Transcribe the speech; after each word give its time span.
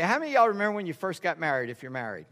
How 0.00 0.18
many 0.18 0.32
of 0.32 0.34
y'all 0.34 0.48
remember 0.48 0.76
when 0.76 0.86
you 0.86 0.94
first 0.94 1.22
got 1.22 1.38
married, 1.38 1.70
if 1.70 1.82
you're 1.82 1.92
married? 1.92 2.26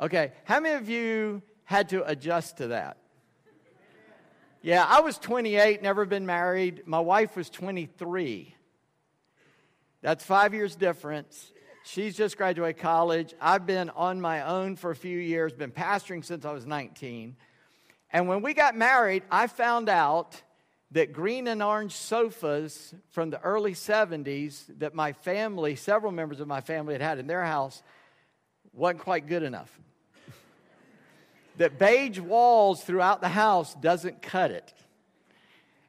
Okay, 0.00 0.32
how 0.44 0.60
many 0.60 0.74
of 0.74 0.88
you 0.88 1.42
had 1.64 1.88
to 1.90 2.04
adjust 2.08 2.58
to 2.58 2.68
that? 2.68 2.98
Yeah, 4.62 4.84
I 4.88 5.00
was 5.00 5.18
28, 5.18 5.82
never 5.82 6.06
been 6.06 6.24
married. 6.24 6.84
My 6.86 7.00
wife 7.00 7.36
was 7.36 7.50
23. 7.50 8.54
That's 10.00 10.24
five 10.24 10.54
years 10.54 10.74
difference. 10.74 11.52
She's 11.84 12.16
just 12.16 12.38
graduated 12.38 12.80
college. 12.80 13.34
I've 13.40 13.66
been 13.66 13.90
on 13.90 14.20
my 14.20 14.42
own 14.42 14.76
for 14.76 14.90
a 14.90 14.96
few 14.96 15.18
years, 15.18 15.52
been 15.52 15.70
pastoring 15.70 16.24
since 16.24 16.46
I 16.46 16.52
was 16.52 16.64
19. 16.64 17.36
And 18.10 18.26
when 18.26 18.40
we 18.40 18.54
got 18.54 18.74
married, 18.74 19.22
I 19.30 19.46
found 19.48 19.90
out 19.90 20.42
that 20.94 21.12
green 21.12 21.48
and 21.48 21.60
orange 21.60 21.92
sofas 21.92 22.94
from 23.10 23.30
the 23.30 23.40
early 23.42 23.72
70s 23.72 24.62
that 24.78 24.94
my 24.94 25.12
family, 25.12 25.74
several 25.74 26.12
members 26.12 26.38
of 26.38 26.46
my 26.46 26.60
family 26.60 26.94
had 26.94 27.02
had 27.02 27.18
in 27.18 27.26
their 27.26 27.44
house, 27.44 27.82
wasn't 28.72 29.00
quite 29.00 29.26
good 29.26 29.42
enough. 29.42 29.76
that 31.58 31.80
beige 31.80 32.20
walls 32.20 32.82
throughout 32.84 33.20
the 33.20 33.28
house 33.28 33.74
doesn't 33.74 34.22
cut 34.22 34.52
it. 34.52 34.72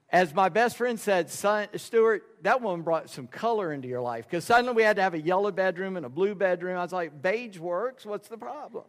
As 0.10 0.34
my 0.34 0.50
best 0.50 0.76
friend 0.76 1.00
said, 1.00 1.30
Son, 1.30 1.68
Stuart, 1.76 2.24
that 2.42 2.62
woman 2.62 2.82
brought 2.82 3.10
some 3.12 3.28
color 3.28 3.74
into 3.74 3.88
your 3.88 4.02
life 4.02 4.26
because 4.28 4.44
suddenly 4.44 4.74
we 4.74 4.82
had 4.82 4.96
to 4.96 5.04
have 5.04 5.14
a 5.14 5.22
yellow 5.22 5.52
bedroom 5.52 5.98
and 5.98 6.06
a 6.06 6.10
blue 6.10 6.34
bedroom. 6.34 6.78
I 6.78 6.82
was 6.82 6.94
like, 6.94 7.22
beige 7.22 7.60
works. 7.60 8.08
What's 8.08 8.28
the 8.28 8.38
problem? 8.38 8.86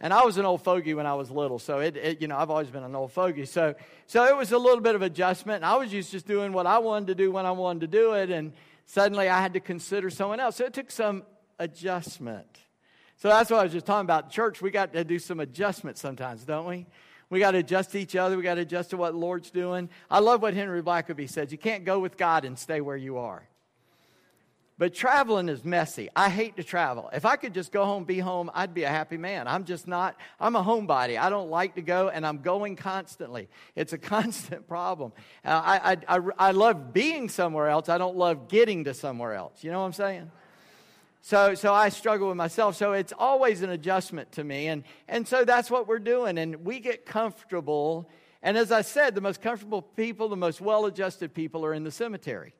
And 0.00 0.12
I 0.12 0.24
was 0.24 0.38
an 0.38 0.44
old 0.44 0.62
fogey 0.62 0.94
when 0.94 1.06
I 1.06 1.14
was 1.14 1.30
little, 1.30 1.58
so 1.58 1.80
it, 1.80 1.96
it, 1.96 2.20
you 2.20 2.28
know 2.28 2.36
I've 2.36 2.50
always 2.50 2.70
been 2.70 2.84
an 2.84 2.94
old 2.94 3.12
fogey. 3.12 3.46
So 3.46 3.74
so 4.06 4.24
it 4.24 4.36
was 4.36 4.52
a 4.52 4.58
little 4.58 4.80
bit 4.80 4.94
of 4.94 5.02
adjustment. 5.02 5.56
And 5.56 5.64
I 5.64 5.76
was 5.76 5.92
used 5.92 6.12
just 6.12 6.26
doing 6.26 6.52
what 6.52 6.66
I 6.66 6.78
wanted 6.78 7.08
to 7.08 7.14
do 7.14 7.32
when 7.32 7.46
I 7.46 7.50
wanted 7.50 7.80
to 7.80 7.86
do 7.88 8.12
it, 8.12 8.30
and 8.30 8.52
suddenly 8.86 9.28
I 9.28 9.40
had 9.40 9.54
to 9.54 9.60
consider 9.60 10.10
someone 10.10 10.40
else. 10.40 10.56
So 10.56 10.64
it 10.64 10.72
took 10.72 10.90
some 10.90 11.24
adjustment. 11.58 12.46
So 13.16 13.28
that's 13.28 13.50
what 13.50 13.60
I 13.60 13.64
was 13.64 13.72
just 13.72 13.86
talking 13.86 14.06
about. 14.06 14.30
Church, 14.30 14.62
we 14.62 14.70
got 14.70 14.92
to 14.92 15.02
do 15.02 15.18
some 15.18 15.40
adjustments 15.40 16.00
sometimes, 16.00 16.44
don't 16.44 16.66
we? 16.66 16.86
We 17.30 17.40
got 17.40 17.50
to 17.50 17.58
adjust 17.58 17.90
to 17.92 17.98
each 17.98 18.16
other. 18.16 18.36
We 18.36 18.42
got 18.42 18.54
to 18.54 18.62
adjust 18.62 18.90
to 18.90 18.96
what 18.96 19.14
Lord's 19.14 19.50
doing. 19.50 19.88
I 20.10 20.20
love 20.20 20.40
what 20.40 20.54
Henry 20.54 20.82
Blackaby 20.82 21.28
says. 21.28 21.50
You 21.52 21.58
can't 21.58 21.84
go 21.84 21.98
with 21.98 22.16
God 22.16 22.44
and 22.44 22.58
stay 22.58 22.80
where 22.80 22.96
you 22.96 23.18
are. 23.18 23.46
But 24.78 24.94
traveling 24.94 25.48
is 25.48 25.64
messy. 25.64 26.08
I 26.14 26.28
hate 26.30 26.56
to 26.56 26.62
travel. 26.62 27.10
If 27.12 27.24
I 27.24 27.34
could 27.34 27.52
just 27.52 27.72
go 27.72 27.84
home, 27.84 28.04
be 28.04 28.20
home, 28.20 28.48
I'd 28.54 28.74
be 28.74 28.84
a 28.84 28.88
happy 28.88 29.16
man. 29.16 29.48
I'm 29.48 29.64
just 29.64 29.88
not, 29.88 30.16
I'm 30.38 30.54
a 30.54 30.62
homebody. 30.62 31.18
I 31.18 31.30
don't 31.30 31.50
like 31.50 31.74
to 31.74 31.82
go, 31.82 32.10
and 32.10 32.24
I'm 32.24 32.38
going 32.42 32.76
constantly. 32.76 33.48
It's 33.74 33.92
a 33.92 33.98
constant 34.16 34.68
problem. 34.68 35.12
Uh, 35.44 35.48
I, 35.48 35.92
I, 35.92 36.16
I, 36.16 36.20
I 36.38 36.50
love 36.52 36.92
being 36.92 37.28
somewhere 37.28 37.68
else. 37.68 37.88
I 37.88 37.98
don't 37.98 38.16
love 38.16 38.48
getting 38.48 38.84
to 38.84 38.94
somewhere 38.94 39.34
else. 39.34 39.64
You 39.64 39.72
know 39.72 39.80
what 39.80 39.86
I'm 39.86 39.92
saying? 39.94 40.30
So, 41.22 41.56
so 41.56 41.74
I 41.74 41.88
struggle 41.88 42.28
with 42.28 42.36
myself. 42.36 42.76
So 42.76 42.92
it's 42.92 43.12
always 43.18 43.62
an 43.62 43.70
adjustment 43.70 44.30
to 44.32 44.44
me. 44.44 44.68
And, 44.68 44.84
and 45.08 45.26
so 45.26 45.44
that's 45.44 45.72
what 45.72 45.88
we're 45.88 45.98
doing. 45.98 46.38
And 46.38 46.64
we 46.64 46.78
get 46.78 47.04
comfortable. 47.04 48.08
And 48.44 48.56
as 48.56 48.70
I 48.70 48.82
said, 48.82 49.16
the 49.16 49.20
most 49.20 49.42
comfortable 49.42 49.82
people, 49.82 50.28
the 50.28 50.36
most 50.36 50.60
well 50.60 50.86
adjusted 50.86 51.34
people 51.34 51.66
are 51.66 51.74
in 51.74 51.82
the 51.82 51.90
cemetery. 51.90 52.54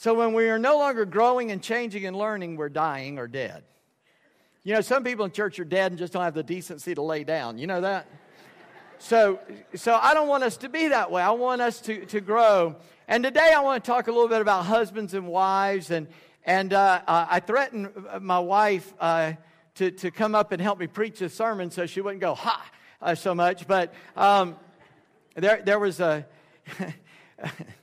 So 0.00 0.14
when 0.14 0.32
we 0.32 0.48
are 0.48 0.60
no 0.60 0.78
longer 0.78 1.04
growing 1.04 1.50
and 1.50 1.60
changing 1.60 2.06
and 2.06 2.16
learning, 2.16 2.54
we're 2.54 2.68
dying 2.68 3.18
or 3.18 3.26
dead. 3.26 3.64
You 4.62 4.74
know, 4.74 4.80
some 4.80 5.02
people 5.02 5.24
in 5.24 5.32
church 5.32 5.58
are 5.58 5.64
dead 5.64 5.90
and 5.90 5.98
just 5.98 6.12
don't 6.12 6.22
have 6.22 6.34
the 6.34 6.44
decency 6.44 6.94
to 6.94 7.02
lay 7.02 7.24
down. 7.24 7.58
You 7.58 7.66
know 7.66 7.80
that? 7.80 8.06
So, 9.00 9.40
so 9.74 9.98
I 10.00 10.14
don't 10.14 10.28
want 10.28 10.44
us 10.44 10.56
to 10.58 10.68
be 10.68 10.86
that 10.86 11.10
way. 11.10 11.20
I 11.20 11.32
want 11.32 11.60
us 11.60 11.80
to, 11.80 12.06
to 12.06 12.20
grow. 12.20 12.76
And 13.08 13.24
today 13.24 13.52
I 13.52 13.58
want 13.58 13.82
to 13.82 13.90
talk 13.90 14.06
a 14.06 14.12
little 14.12 14.28
bit 14.28 14.40
about 14.40 14.66
husbands 14.66 15.14
and 15.14 15.26
wives. 15.26 15.90
And, 15.90 16.06
and 16.44 16.72
uh, 16.72 17.02
I 17.08 17.40
threatened 17.40 17.90
my 18.20 18.38
wife 18.38 18.94
uh, 19.00 19.32
to, 19.74 19.90
to 19.90 20.12
come 20.12 20.36
up 20.36 20.52
and 20.52 20.62
help 20.62 20.78
me 20.78 20.86
preach 20.86 21.20
a 21.22 21.28
sermon 21.28 21.72
so 21.72 21.86
she 21.86 22.00
wouldn't 22.00 22.20
go, 22.20 22.36
ha, 22.36 22.64
uh, 23.02 23.16
so 23.16 23.34
much. 23.34 23.66
But 23.66 23.92
um, 24.16 24.54
there, 25.34 25.60
there 25.64 25.80
was 25.80 25.98
a. 25.98 26.24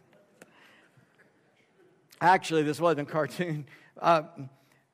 Actually, 2.22 2.64
this 2.64 2.80
wasn't 2.80 3.08
a 3.08 3.12
cartoon. 3.12 3.66
Uh, 3.98 4.24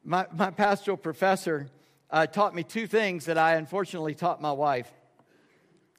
my, 0.03 0.27
my 0.31 0.51
pastoral 0.51 0.95
professor 0.95 1.67
uh, 2.11 2.27
taught 2.27 2.53
me 2.53 2.61
two 2.61 2.85
things 2.85 3.25
that 3.25 3.35
I 3.35 3.55
unfortunately 3.55 4.13
taught 4.13 4.39
my 4.39 4.51
wife. 4.51 4.87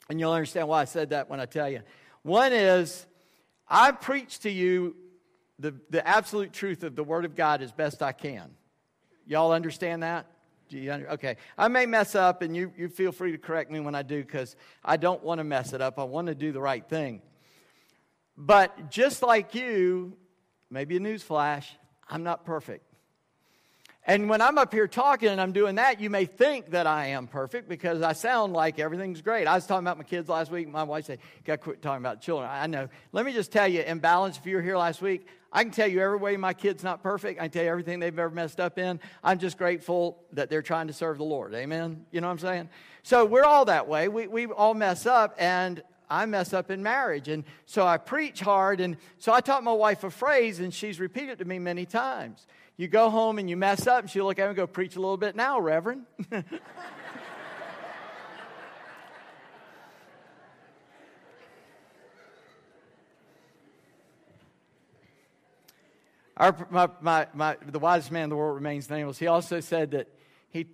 And 0.09 0.21
you'll 0.21 0.31
understand 0.31 0.69
why 0.69 0.83
I 0.83 0.85
said 0.85 1.11
that 1.11 1.29
when 1.29 1.41
I 1.41 1.47
tell 1.47 1.69
you. 1.69 1.81
One 2.23 2.53
is, 2.53 3.05
I 3.69 3.91
preach 3.91 4.39
to 4.41 4.51
you 4.51 4.95
the, 5.59 5.75
the 5.91 6.07
absolute 6.07 6.53
truth 6.53 6.85
of 6.85 6.95
the 6.95 7.03
Word 7.03 7.25
of 7.25 7.35
God 7.35 7.61
as 7.61 7.73
best 7.73 8.03
I 8.03 8.13
can. 8.13 8.53
Y'all 9.27 9.53
understand 9.53 10.05
that? 10.05 10.27
Do 10.69 10.79
you 10.79 10.93
under, 10.93 11.11
okay. 11.11 11.37
I 11.59 11.69
may 11.69 11.87
mess 11.87 12.15
up, 12.15 12.43
and 12.43 12.57
you, 12.57 12.73
you 12.77 12.89
feel 12.89 13.13
free 13.13 13.33
to 13.33 13.39
correct 13.39 13.71
me 13.71 13.81
when 13.81 13.95
I 13.95 14.03
do 14.03 14.23
because 14.23 14.57
I 14.85 14.97
don't 14.97 15.23
want 15.23 15.39
to 15.39 15.45
mess 15.45 15.73
it 15.73 15.81
up. 15.81 15.99
I 15.99 16.05
want 16.05 16.29
to 16.29 16.35
do 16.35 16.53
the 16.53 16.61
right 16.61 16.89
thing. 16.89 17.21
But 18.37 18.91
just 18.91 19.23
like 19.23 19.55
you, 19.55 20.17
maybe 20.73 20.97
a 20.97 21.01
news 21.01 21.23
flash, 21.23 21.77
I'm 22.09 22.23
not 22.23 22.45
perfect. 22.45 22.85
And 24.05 24.29
when 24.29 24.41
I'm 24.41 24.59
up 24.59 24.73
here 24.75 24.89
talking 24.89 25.29
and 25.29 25.41
I'm 25.41 25.53
doing 25.53 25.77
that, 25.77 26.01
you 26.01 26.11
may 26.11 26.25
think 26.25 26.71
that 26.71 26.89
I 26.89 27.09
am 27.09 27.29
perfect 27.29 27.69
because 27.69 28.03
I 28.03 28.15
sound 28.15 28.53
like 28.53 28.81
everything's 28.81 29.23
great. 29.23 29.47
I 29.47 29.55
was 29.55 29.65
talking 29.65 29.85
about 29.85 29.97
my 29.97 30.03
kids 30.03 30.29
last 30.29 30.51
week. 30.51 30.69
My 30.69 30.83
wife 30.83 31.05
said, 31.05 31.21
Got 31.45 31.53
to 31.53 31.59
quit 31.59 31.83
talking 31.83 32.03
about 32.03 32.21
children. 32.21 32.51
I 32.51 32.67
know. 32.67 32.89
Let 33.13 33.25
me 33.25 33.33
just 33.33 33.53
tell 33.53 33.69
you, 33.69 33.83
imbalance, 33.83 34.39
if 34.39 34.47
you 34.47 34.57
were 34.57 34.63
here 34.63 34.77
last 34.77 35.03
week, 35.03 35.29
I 35.53 35.63
can 35.63 35.71
tell 35.71 35.87
you 35.87 36.01
every 36.01 36.17
way 36.17 36.37
my 36.37 36.53
kid's 36.53 36.83
not 36.83 37.01
perfect. 37.01 37.39
I 37.39 37.45
can 37.45 37.51
tell 37.53 37.63
you 37.63 37.71
everything 37.71 38.01
they've 38.01 38.19
ever 38.19 38.35
messed 38.35 38.59
up 38.59 38.77
in. 38.77 38.99
I'm 39.23 39.39
just 39.39 39.57
grateful 39.57 40.25
that 40.33 40.51
they're 40.51 40.63
trying 40.63 40.89
to 40.89 40.93
serve 40.93 41.19
the 41.19 41.25
Lord. 41.25 41.55
Amen? 41.55 42.05
You 42.11 42.23
know 42.23 42.27
what 42.27 42.33
I'm 42.33 42.39
saying? 42.39 42.71
So 43.05 43.25
we're 43.25 43.45
all 43.45 43.67
that 43.67 43.87
way. 43.87 44.09
We, 44.09 44.27
we 44.27 44.47
all 44.47 44.75
mess 44.75 45.07
up, 45.07 45.37
and 45.39 45.81
I 46.13 46.27
mess 46.27 46.53
up 46.53 46.71
in 46.71 46.83
marriage. 46.83 47.29
And 47.29 47.45
so 47.65 47.87
I 47.87 47.97
preach 47.97 48.41
hard. 48.41 48.81
And 48.81 48.99
so 49.19 49.33
I 49.33 49.41
taught 49.41 49.65
my 49.65 49.73
wife 49.73 50.05
a 50.05 50.11
phrase, 50.11 50.61
and 50.61 50.73
she's 50.75 51.01
repeated 51.01 51.39
to 51.39 51.47
me 51.47 51.59
many 51.59 51.87
times. 51.87 52.47
You 52.77 52.87
go 52.87 53.09
home 53.09 53.39
and 53.39 53.49
you 53.49 53.57
mess 53.57 53.87
up, 53.87 54.01
and 54.01 54.11
she'll 54.11 54.27
look 54.27 54.39
at 54.39 54.43
me 54.43 54.49
and 54.49 54.57
go, 54.57 54.67
Preach 54.67 54.97
a 54.97 55.01
little 55.01 55.17
bit 55.17 55.35
now, 55.35 55.59
Reverend. 55.59 56.05
Our, 66.37 66.67
my, 66.71 66.89
my, 67.01 67.27
my, 67.33 67.57
the 67.67 67.79
wisest 67.79 68.11
man 68.11 68.25
in 68.25 68.31
the 68.31 68.37
world 68.37 68.57
remains 68.57 68.91
nameless. 68.91 69.19
He 69.19 69.29
also 69.29 69.61
said 69.61 69.93
that 69.93 70.09
he, 70.51 70.67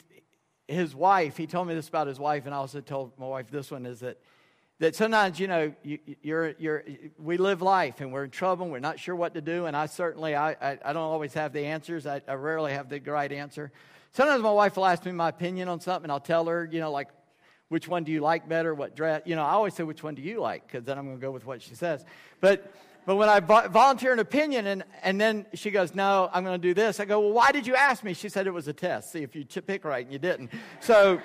his 0.67 0.95
wife, 0.95 1.37
he 1.37 1.47
told 1.47 1.69
me 1.69 1.75
this 1.75 1.89
about 1.89 2.07
his 2.07 2.19
wife, 2.19 2.47
and 2.47 2.55
I 2.55 2.59
also 2.59 2.81
told 2.81 3.19
my 3.19 3.27
wife 3.27 3.51
this 3.51 3.71
one 3.71 3.87
is 3.87 4.01
that 4.01 4.19
that 4.81 4.95
sometimes 4.95 5.41
you 5.41 5.49
know 5.49 5.73
you, 5.83 5.99
you're, 6.23 6.55
you're, 6.59 6.85
we 7.19 7.37
live 7.37 7.63
life 7.63 8.01
and 8.01 8.13
we're 8.13 8.25
in 8.25 8.31
trouble 8.31 8.65
and 8.65 8.73
we're 8.73 8.79
not 8.79 8.99
sure 8.99 9.17
what 9.17 9.35
to 9.35 9.41
do. 9.41 9.67
And 9.67 9.77
i 9.77 9.87
certainly 9.87 10.35
i, 10.35 10.51
I, 10.53 10.79
I 10.85 10.93
don't 10.93 11.03
always 11.03 11.35
have 11.35 11.53
the 11.53 11.65
answers. 11.65 12.07
I, 12.07 12.21
I, 12.29 12.35
rarely 12.35 12.73
have 12.73 12.89
the 12.89 13.01
right 13.01 13.31
answer. 13.31 13.73
Sometimes 14.13 14.43
my 14.43 14.51
wife 14.51 14.77
will 14.77 14.87
ask 14.87 15.05
me 15.05 15.13
my 15.13 15.29
opinion 15.29 15.69
on 15.69 15.81
something 15.81 16.05
and 16.05 16.13
i'll 16.13 16.21
tell 16.21 16.47
her 16.47 16.69
you 16.71 16.81
know 16.81 16.91
like 16.91 17.09
which 17.69 17.87
one 17.87 18.03
do 18.03 18.11
you 18.13 18.21
like 18.21 18.49
better? 18.49 18.75
What 18.75 18.95
dress 18.95 19.23
you 19.25 19.37
know 19.37 19.43
i 19.43 19.51
always 19.51 19.75
say 19.75 19.83
which 19.83 20.03
one 20.03 20.15
do 20.15 20.23
you 20.23 20.41
like? 20.41 20.67
Because 20.67 20.85
then 20.85 20.97
i'm 20.97 21.07
going 21.07 21.19
to 21.19 21.21
go 21.21 21.33
with 21.33 21.45
what 21.45 21.61
she 21.61 21.75
says. 21.75 22.05
But 22.41 22.73
but 23.05 23.17
when 23.17 23.29
i 23.29 23.41
volunteer 23.41 24.13
an 24.13 24.21
opinion 24.21 24.67
and, 24.69 24.85
and 25.03 25.21
then 25.21 25.47
she 25.55 25.73
goes 25.73 25.95
no 25.95 26.31
i'm 26.33 26.45
going 26.45 26.61
to 26.61 26.69
do 26.69 26.73
this. 26.73 27.01
I 27.01 27.05
go 27.05 27.19
well 27.21 27.33
why 27.33 27.51
did 27.51 27.67
you 27.67 27.75
ask 27.75 28.05
me? 28.05 28.15
She 28.15 28.29
said 28.29 28.47
it 28.47 28.55
was 28.55 28.69
a 28.69 28.73
test. 28.73 29.11
See 29.11 29.23
if 29.23 29.35
you 29.35 29.45
pick 29.45 29.85
right 29.85 30.05
and 30.05 30.13
you 30.13 30.21
didn't. 30.21 30.53
So 30.81 31.21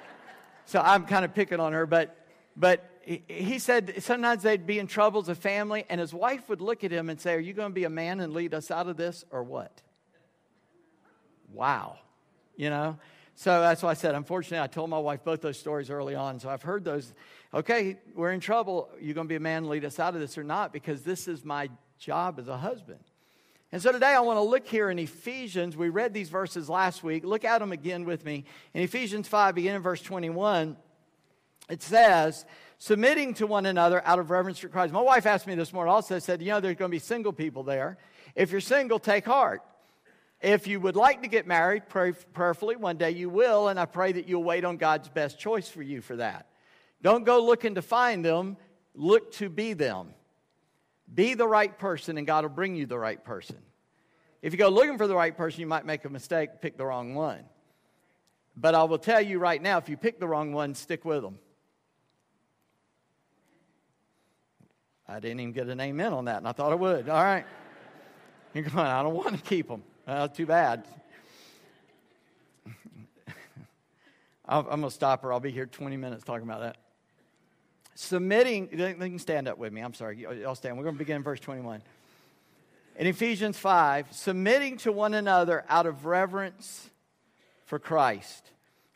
so 0.66 0.80
i'm 0.80 1.06
kind 1.06 1.24
of 1.24 1.34
picking 1.34 1.58
on 1.58 1.72
her 1.72 1.86
but 1.86 2.21
but 2.56 2.88
he 3.02 3.58
said 3.58 4.02
sometimes 4.02 4.42
they'd 4.42 4.66
be 4.66 4.78
in 4.78 4.86
trouble 4.86 5.20
as 5.20 5.28
a 5.28 5.34
family, 5.34 5.84
and 5.88 6.00
his 6.00 6.14
wife 6.14 6.48
would 6.48 6.60
look 6.60 6.84
at 6.84 6.90
him 6.90 7.10
and 7.10 7.20
say, 7.20 7.34
Are 7.34 7.40
you 7.40 7.52
going 7.52 7.70
to 7.70 7.74
be 7.74 7.84
a 7.84 7.90
man 7.90 8.20
and 8.20 8.32
lead 8.32 8.54
us 8.54 8.70
out 8.70 8.88
of 8.88 8.96
this, 8.96 9.24
or 9.30 9.42
what? 9.42 9.82
Wow. 11.52 11.98
You 12.56 12.70
know? 12.70 12.98
So 13.34 13.60
that's 13.60 13.82
why 13.82 13.90
I 13.90 13.94
said, 13.94 14.14
unfortunately, 14.14 14.62
I 14.62 14.66
told 14.66 14.90
my 14.90 14.98
wife 14.98 15.24
both 15.24 15.40
those 15.40 15.58
stories 15.58 15.90
early 15.90 16.14
on. 16.14 16.38
So 16.38 16.48
I've 16.48 16.62
heard 16.62 16.84
those. 16.84 17.12
Okay, 17.54 17.98
we're 18.14 18.32
in 18.32 18.40
trouble. 18.40 18.90
You're 18.94 19.08
you 19.08 19.14
going 19.14 19.26
to 19.26 19.28
be 19.28 19.36
a 19.36 19.40
man 19.40 19.58
and 19.58 19.68
lead 19.68 19.84
us 19.84 19.98
out 19.98 20.14
of 20.14 20.20
this 20.20 20.36
or 20.36 20.44
not? 20.44 20.72
Because 20.72 21.02
this 21.02 21.26
is 21.28 21.44
my 21.44 21.70
job 21.98 22.38
as 22.38 22.48
a 22.48 22.56
husband. 22.56 23.00
And 23.72 23.80
so 23.80 23.90
today 23.90 24.08
I 24.08 24.20
want 24.20 24.36
to 24.36 24.42
look 24.42 24.66
here 24.66 24.90
in 24.90 24.98
Ephesians. 24.98 25.76
We 25.76 25.88
read 25.88 26.12
these 26.12 26.28
verses 26.28 26.68
last 26.68 27.02
week. 27.02 27.24
Look 27.24 27.44
at 27.44 27.58
them 27.58 27.72
again 27.72 28.04
with 28.04 28.22
me. 28.24 28.44
In 28.74 28.82
Ephesians 28.82 29.28
5, 29.28 29.54
beginning 29.54 29.76
in 29.76 29.82
verse 29.82 30.02
21, 30.02 30.76
it 31.68 31.82
says, 31.82 32.44
submitting 32.78 33.34
to 33.34 33.46
one 33.46 33.66
another 33.66 34.02
out 34.04 34.18
of 34.18 34.30
reverence 34.30 34.58
for 34.58 34.68
Christ. 34.68 34.92
My 34.92 35.00
wife 35.00 35.26
asked 35.26 35.46
me 35.46 35.54
this 35.54 35.72
morning 35.72 35.92
also, 35.92 36.18
said, 36.18 36.42
You 36.42 36.48
know, 36.48 36.60
there's 36.60 36.76
going 36.76 36.90
to 36.90 36.94
be 36.94 36.98
single 36.98 37.32
people 37.32 37.62
there. 37.62 37.98
If 38.34 38.50
you're 38.50 38.60
single, 38.60 38.98
take 38.98 39.24
heart. 39.24 39.62
If 40.40 40.66
you 40.66 40.80
would 40.80 40.96
like 40.96 41.22
to 41.22 41.28
get 41.28 41.46
married, 41.46 41.88
pray 41.88 42.12
prayerfully, 42.12 42.74
one 42.74 42.96
day 42.96 43.12
you 43.12 43.30
will, 43.30 43.68
and 43.68 43.78
I 43.78 43.84
pray 43.84 44.10
that 44.12 44.28
you'll 44.28 44.42
wait 44.42 44.64
on 44.64 44.76
God's 44.76 45.08
best 45.08 45.38
choice 45.38 45.68
for 45.68 45.82
you 45.82 46.00
for 46.00 46.16
that. 46.16 46.48
Don't 47.00 47.24
go 47.24 47.44
looking 47.44 47.76
to 47.76 47.82
find 47.82 48.24
them, 48.24 48.56
look 48.94 49.32
to 49.34 49.48
be 49.48 49.72
them. 49.72 50.14
Be 51.12 51.34
the 51.34 51.46
right 51.46 51.78
person, 51.78 52.18
and 52.18 52.26
God 52.26 52.44
will 52.44 52.50
bring 52.50 52.74
you 52.74 52.86
the 52.86 52.98
right 52.98 53.22
person. 53.22 53.58
If 54.40 54.52
you 54.52 54.58
go 54.58 54.68
looking 54.68 54.98
for 54.98 55.06
the 55.06 55.14
right 55.14 55.36
person, 55.36 55.60
you 55.60 55.66
might 55.68 55.86
make 55.86 56.04
a 56.04 56.08
mistake, 56.08 56.60
pick 56.60 56.76
the 56.76 56.86
wrong 56.86 57.14
one. 57.14 57.44
But 58.56 58.74
I 58.74 58.82
will 58.84 58.98
tell 58.98 59.20
you 59.20 59.38
right 59.38 59.62
now 59.62 59.78
if 59.78 59.88
you 59.88 59.96
pick 59.96 60.18
the 60.18 60.26
wrong 60.26 60.52
one, 60.52 60.74
stick 60.74 61.04
with 61.04 61.22
them. 61.22 61.38
I 65.12 65.20
didn't 65.20 65.40
even 65.40 65.52
get 65.52 65.68
an 65.68 65.78
amen 65.78 66.14
on 66.14 66.24
that, 66.24 66.38
and 66.38 66.48
I 66.48 66.52
thought 66.52 66.72
I 66.72 66.74
would. 66.74 67.10
All 67.10 67.22
right. 67.22 67.44
You're 68.54 68.64
going, 68.64 68.78
I 68.78 69.02
don't 69.02 69.14
want 69.14 69.36
to 69.36 69.42
keep 69.42 69.68
them. 69.68 69.82
Well, 70.06 70.26
too 70.28 70.46
bad. 70.46 70.86
I'm 74.48 74.64
going 74.64 74.82
to 74.82 74.90
stop 74.90 75.22
her. 75.22 75.32
I'll 75.32 75.40
be 75.40 75.50
here 75.50 75.66
20 75.66 75.98
minutes 75.98 76.24
talking 76.24 76.48
about 76.48 76.60
that. 76.60 76.78
Submitting, 77.94 78.68
they 78.72 78.94
can 78.94 79.18
stand 79.18 79.48
up 79.48 79.58
with 79.58 79.70
me. 79.70 79.82
I'm 79.82 79.92
sorry. 79.92 80.26
I'll 80.46 80.54
stand. 80.54 80.78
We're 80.78 80.84
going 80.84 80.94
to 80.94 80.98
begin 80.98 81.16
in 81.16 81.22
verse 81.22 81.40
21. 81.40 81.82
In 82.96 83.06
Ephesians 83.06 83.58
5, 83.58 84.06
submitting 84.12 84.78
to 84.78 84.92
one 84.92 85.12
another 85.12 85.64
out 85.68 85.84
of 85.84 86.06
reverence 86.06 86.88
for 87.66 87.78
Christ. 87.78 88.51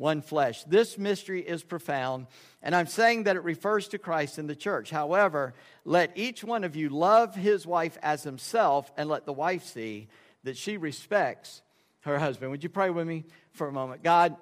one 0.00 0.22
flesh. 0.22 0.64
This 0.64 0.96
mystery 0.96 1.42
is 1.42 1.62
profound, 1.62 2.26
and 2.62 2.74
I'm 2.74 2.86
saying 2.86 3.24
that 3.24 3.36
it 3.36 3.44
refers 3.44 3.86
to 3.88 3.98
Christ 3.98 4.38
in 4.38 4.46
the 4.46 4.56
church. 4.56 4.90
However, 4.90 5.52
let 5.84 6.16
each 6.16 6.42
one 6.42 6.64
of 6.64 6.74
you 6.74 6.88
love 6.88 7.34
his 7.34 7.66
wife 7.66 7.98
as 8.02 8.22
himself, 8.22 8.90
and 8.96 9.10
let 9.10 9.26
the 9.26 9.32
wife 9.34 9.62
see 9.62 10.08
that 10.42 10.56
she 10.56 10.78
respects 10.78 11.60
her 12.00 12.18
husband. 12.18 12.50
Would 12.50 12.62
you 12.62 12.70
pray 12.70 12.88
with 12.88 13.06
me 13.06 13.24
for 13.52 13.68
a 13.68 13.72
moment? 13.72 14.02
God, 14.02 14.36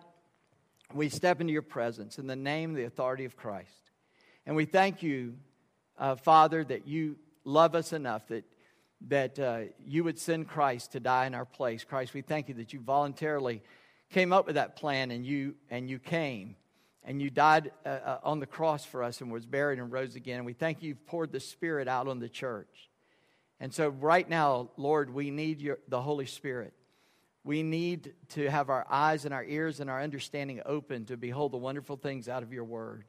we 0.95 1.09
step 1.09 1.41
into 1.41 1.53
your 1.53 1.63
presence 1.63 2.21
in 2.21 2.29
the 2.29 2.37
name 2.37 2.75
the 2.75 2.85
authority 2.85 3.25
of 3.25 3.37
Christ. 3.37 3.91
And 4.47 4.55
we 4.55 4.65
thank 4.65 5.03
you, 5.03 5.35
uh, 5.99 6.15
Father, 6.15 6.63
that 6.63 6.87
you 6.87 7.17
love 7.45 7.75
us 7.75 7.93
enough 7.93 8.29
that, 8.29 8.45
that 9.09 9.39
uh, 9.41 9.61
you 9.85 10.05
would 10.05 10.21
send 10.21 10.47
Christ 10.47 10.93
to 10.93 11.01
die 11.01 11.27
in 11.27 11.35
our 11.35 11.45
place. 11.45 11.83
Christ, 11.83 12.15
we 12.15 12.23
thank 12.23 12.49
you 12.49 12.55
that 12.55 12.73
you 12.73 12.79
voluntarily 12.79 13.61
came 14.11 14.33
up 14.33 14.47
with 14.47 14.55
that 14.55 14.77
plan 14.77 15.11
and 15.11 15.25
you, 15.25 15.55
and 15.71 15.89
you 15.89 15.99
came 15.99 16.57
and 17.05 17.23
you 17.23 17.31
died 17.31 17.73
uh, 17.87 17.89
uh, 17.89 18.19
on 18.23 18.41
the 18.41 18.47
cross 18.47 18.85
for 18.85 19.03
us 19.03 19.21
and 19.21 19.33
was 19.33 19.47
buried 19.47 19.79
and 19.79 19.91
rose 19.91 20.15
again. 20.15 20.39
And 20.39 20.47
we 20.47 20.53
thank 20.53 20.83
you, 20.83 20.91
you've 20.91 21.07
poured 21.07 21.33
the 21.33 21.41
Spirit 21.41 21.89
out 21.89 22.09
on 22.09 22.19
the 22.19 22.29
church. 22.29 22.91
And 23.61 23.73
so, 23.73 23.89
right 23.89 24.29
now, 24.29 24.71
Lord, 24.77 25.13
we 25.13 25.31
need 25.31 25.61
your, 25.61 25.79
the 25.89 26.01
Holy 26.01 26.27
Spirit. 26.27 26.73
We 27.45 27.63
need 27.63 28.13
to 28.31 28.51
have 28.51 28.69
our 28.69 28.87
eyes 28.91 29.25
and 29.25 29.33
our 29.33 29.45
ears 29.45 29.81
and 29.81 29.89
our 29.89 30.03
understanding 30.03 30.61
open 30.67 31.07
to 31.07 31.17
behold 31.17 31.53
the 31.53 31.57
wonderful 31.57 31.97
things 31.97 32.29
out 32.29 32.43
of 32.43 32.53
your 32.53 32.65
word. 32.65 33.05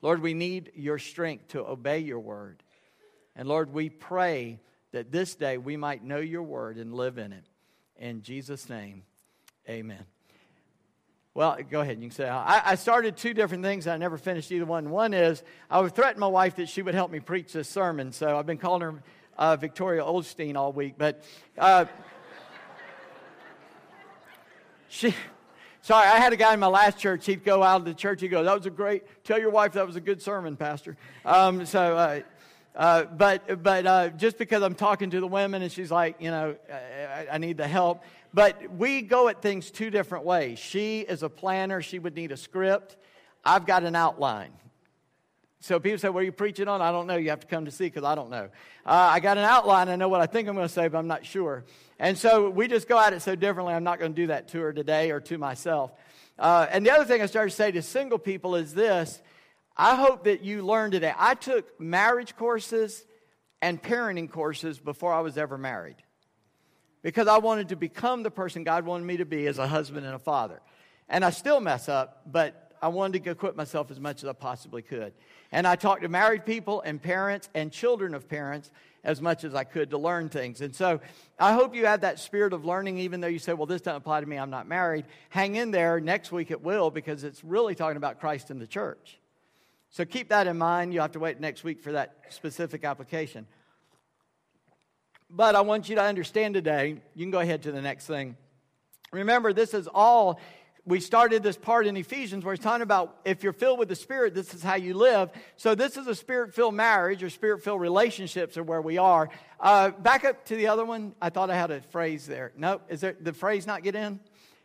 Lord, 0.00 0.22
we 0.22 0.34
need 0.34 0.72
your 0.74 0.98
strength 0.98 1.48
to 1.48 1.66
obey 1.66 1.98
your 1.98 2.20
word. 2.20 2.62
And 3.36 3.46
Lord, 3.46 3.72
we 3.72 3.90
pray 3.90 4.60
that 4.92 5.12
this 5.12 5.34
day 5.34 5.58
we 5.58 5.76
might 5.76 6.02
know 6.02 6.18
your 6.18 6.42
word 6.42 6.76
and 6.76 6.94
live 6.94 7.18
in 7.18 7.32
it. 7.32 7.44
In 7.96 8.22
Jesus' 8.22 8.68
name, 8.68 9.02
amen. 9.68 10.13
Well, 11.36 11.58
go 11.68 11.80
ahead. 11.80 11.96
You 11.96 12.10
can 12.10 12.10
say, 12.12 12.28
I, 12.28 12.70
I, 12.70 12.74
started 12.76 13.16
two 13.16 13.34
different 13.34 13.64
things. 13.64 13.88
I 13.88 13.96
never 13.96 14.16
finished 14.16 14.52
either 14.52 14.64
one. 14.64 14.90
One 14.90 15.12
is 15.12 15.42
I 15.68 15.80
would 15.80 15.92
threaten 15.92 16.20
my 16.20 16.28
wife 16.28 16.54
that 16.56 16.68
she 16.68 16.80
would 16.80 16.94
help 16.94 17.10
me 17.10 17.18
preach 17.18 17.52
this 17.52 17.68
sermon. 17.68 18.12
So 18.12 18.38
I've 18.38 18.46
been 18.46 18.56
calling 18.56 18.82
her 18.82 19.02
uh, 19.36 19.56
Victoria 19.56 20.02
Osteen 20.02 20.54
all 20.54 20.72
week. 20.72 20.94
But 20.96 21.24
uh, 21.58 21.86
she, 24.88 25.12
sorry, 25.82 26.06
I 26.06 26.18
had 26.18 26.32
a 26.32 26.36
guy 26.36 26.54
in 26.54 26.60
my 26.60 26.68
last 26.68 26.98
church. 26.98 27.26
He'd 27.26 27.42
go 27.42 27.64
out 27.64 27.80
of 27.80 27.84
the 27.84 27.94
church. 27.94 28.20
He'd 28.20 28.28
go, 28.28 28.44
That 28.44 28.56
was 28.56 28.66
a 28.66 28.70
great, 28.70 29.02
tell 29.24 29.40
your 29.40 29.50
wife 29.50 29.72
that 29.72 29.88
was 29.88 29.96
a 29.96 30.00
good 30.00 30.22
sermon, 30.22 30.56
Pastor. 30.56 30.96
Um, 31.24 31.66
so, 31.66 31.96
uh, 31.96 32.20
uh, 32.76 33.04
but 33.04 33.62
but 33.62 33.86
uh, 33.86 34.08
just 34.10 34.36
because 34.36 34.62
I'm 34.62 34.74
talking 34.74 35.10
to 35.10 35.20
the 35.20 35.28
women 35.28 35.62
and 35.62 35.70
she's 35.70 35.92
like, 35.92 36.20
you 36.20 36.30
know, 36.30 36.56
I, 36.72 37.26
I, 37.32 37.38
need 37.38 37.56
the 37.56 37.68
help. 37.68 38.02
But 38.34 38.72
we 38.72 39.00
go 39.00 39.28
at 39.28 39.40
things 39.40 39.70
two 39.70 39.90
different 39.90 40.24
ways. 40.24 40.58
She 40.58 41.00
is 41.00 41.22
a 41.22 41.28
planner, 41.28 41.80
she 41.80 42.00
would 42.00 42.16
need 42.16 42.32
a 42.32 42.36
script. 42.36 42.96
I've 43.44 43.64
got 43.64 43.84
an 43.84 43.94
outline. 43.94 44.50
So 45.60 45.78
people 45.78 45.98
say, 45.98 46.08
What 46.08 46.20
are 46.20 46.24
you 46.24 46.32
preaching 46.32 46.66
on? 46.66 46.82
I 46.82 46.90
don't 46.90 47.06
know. 47.06 47.14
You 47.14 47.30
have 47.30 47.40
to 47.40 47.46
come 47.46 47.64
to 47.66 47.70
see 47.70 47.84
because 47.84 48.02
I 48.02 48.16
don't 48.16 48.30
know. 48.30 48.50
Uh, 48.84 48.90
I 49.12 49.20
got 49.20 49.38
an 49.38 49.44
outline. 49.44 49.88
I 49.88 49.94
know 49.94 50.08
what 50.08 50.20
I 50.20 50.26
think 50.26 50.48
I'm 50.48 50.56
going 50.56 50.66
to 50.66 50.72
say, 50.72 50.88
but 50.88 50.98
I'm 50.98 51.06
not 51.06 51.24
sure. 51.24 51.64
And 52.00 52.18
so 52.18 52.50
we 52.50 52.66
just 52.66 52.88
go 52.88 52.98
at 52.98 53.12
it 53.12 53.22
so 53.22 53.36
differently. 53.36 53.72
I'm 53.72 53.84
not 53.84 54.00
going 54.00 54.12
to 54.12 54.20
do 54.20 54.26
that 54.26 54.48
to 54.48 54.60
her 54.60 54.72
today 54.72 55.12
or 55.12 55.20
to 55.20 55.38
myself. 55.38 55.92
Uh, 56.36 56.66
and 56.70 56.84
the 56.84 56.90
other 56.90 57.04
thing 57.04 57.22
I 57.22 57.26
started 57.26 57.50
to 57.50 57.56
say 57.56 57.70
to 57.70 57.82
single 57.82 58.18
people 58.18 58.56
is 58.56 58.74
this 58.74 59.22
I 59.76 59.94
hope 59.94 60.24
that 60.24 60.42
you 60.42 60.62
learned 60.62 60.92
today. 60.92 61.12
I 61.16 61.34
took 61.34 61.80
marriage 61.80 62.34
courses 62.34 63.04
and 63.62 63.80
parenting 63.80 64.28
courses 64.28 64.80
before 64.80 65.12
I 65.12 65.20
was 65.20 65.38
ever 65.38 65.56
married 65.56 66.03
because 67.04 67.28
I 67.28 67.36
wanted 67.36 67.68
to 67.68 67.76
become 67.76 68.22
the 68.22 68.30
person 68.30 68.64
God 68.64 68.86
wanted 68.86 69.04
me 69.04 69.18
to 69.18 69.26
be 69.26 69.46
as 69.46 69.58
a 69.58 69.68
husband 69.68 70.06
and 70.06 70.14
a 70.14 70.18
father. 70.18 70.60
And 71.08 71.22
I 71.22 71.30
still 71.30 71.60
mess 71.60 71.88
up, 71.88 72.22
but 72.26 72.72
I 72.80 72.88
wanted 72.88 73.22
to 73.22 73.30
equip 73.30 73.54
myself 73.54 73.90
as 73.90 74.00
much 74.00 74.24
as 74.24 74.28
I 74.28 74.32
possibly 74.32 74.80
could. 74.80 75.12
And 75.52 75.66
I 75.66 75.76
talked 75.76 76.02
to 76.02 76.08
married 76.08 76.46
people 76.46 76.80
and 76.80 77.00
parents 77.00 77.50
and 77.54 77.70
children 77.70 78.14
of 78.14 78.26
parents 78.26 78.70
as 79.04 79.20
much 79.20 79.44
as 79.44 79.54
I 79.54 79.64
could 79.64 79.90
to 79.90 79.98
learn 79.98 80.30
things. 80.30 80.62
And 80.62 80.74
so 80.74 80.98
I 81.38 81.52
hope 81.52 81.74
you 81.74 81.84
have 81.84 82.00
that 82.00 82.18
spirit 82.20 82.54
of 82.54 82.64
learning, 82.64 82.96
even 82.96 83.20
though 83.20 83.28
you 83.28 83.38
say, 83.38 83.52
well, 83.52 83.66
this 83.66 83.82
doesn't 83.82 83.98
apply 83.98 84.20
to 84.20 84.26
me, 84.26 84.38
I'm 84.38 84.48
not 84.48 84.66
married. 84.66 85.04
Hang 85.28 85.56
in 85.56 85.72
there. 85.72 86.00
Next 86.00 86.32
week 86.32 86.50
it 86.50 86.62
will, 86.62 86.90
because 86.90 87.22
it's 87.22 87.44
really 87.44 87.74
talking 87.74 87.98
about 87.98 88.18
Christ 88.18 88.50
and 88.50 88.58
the 88.58 88.66
church. 88.66 89.18
So 89.90 90.06
keep 90.06 90.30
that 90.30 90.46
in 90.46 90.56
mind. 90.56 90.94
You'll 90.94 91.02
have 91.02 91.12
to 91.12 91.20
wait 91.20 91.38
next 91.38 91.64
week 91.64 91.82
for 91.82 91.92
that 91.92 92.16
specific 92.30 92.82
application. 92.82 93.46
But 95.36 95.56
I 95.56 95.62
want 95.62 95.88
you 95.88 95.96
to 95.96 96.02
understand 96.02 96.54
today, 96.54 97.00
you 97.16 97.24
can 97.24 97.32
go 97.32 97.40
ahead 97.40 97.64
to 97.64 97.72
the 97.72 97.82
next 97.82 98.06
thing. 98.06 98.36
Remember, 99.10 99.52
this 99.52 99.74
is 99.74 99.88
all, 99.92 100.38
we 100.86 101.00
started 101.00 101.42
this 101.42 101.56
part 101.56 101.88
in 101.88 101.96
Ephesians 101.96 102.44
where 102.44 102.54
he's 102.54 102.62
talking 102.62 102.82
about 102.82 103.16
if 103.24 103.42
you're 103.42 103.52
filled 103.52 103.80
with 103.80 103.88
the 103.88 103.96
Spirit, 103.96 104.32
this 104.32 104.54
is 104.54 104.62
how 104.62 104.76
you 104.76 104.94
live. 104.94 105.30
So 105.56 105.74
this 105.74 105.96
is 105.96 106.06
a 106.06 106.14
spirit 106.14 106.54
filled 106.54 106.74
marriage 106.74 107.20
or 107.24 107.30
spirit 107.30 107.64
filled 107.64 107.80
relationships 107.80 108.56
are 108.56 108.62
where 108.62 108.80
we 108.80 108.96
are. 108.96 109.28
Uh, 109.58 109.90
back 109.90 110.24
up 110.24 110.44
to 110.46 110.56
the 110.56 110.68
other 110.68 110.84
one. 110.84 111.16
I 111.20 111.30
thought 111.30 111.50
I 111.50 111.56
had 111.56 111.72
a 111.72 111.80
phrase 111.80 112.26
there. 112.26 112.52
Nope. 112.56 112.82
Is 112.88 113.00
there 113.00 113.16
the 113.20 113.32
phrase 113.32 113.66
not 113.66 113.82
get 113.82 113.96
in? 113.96 114.20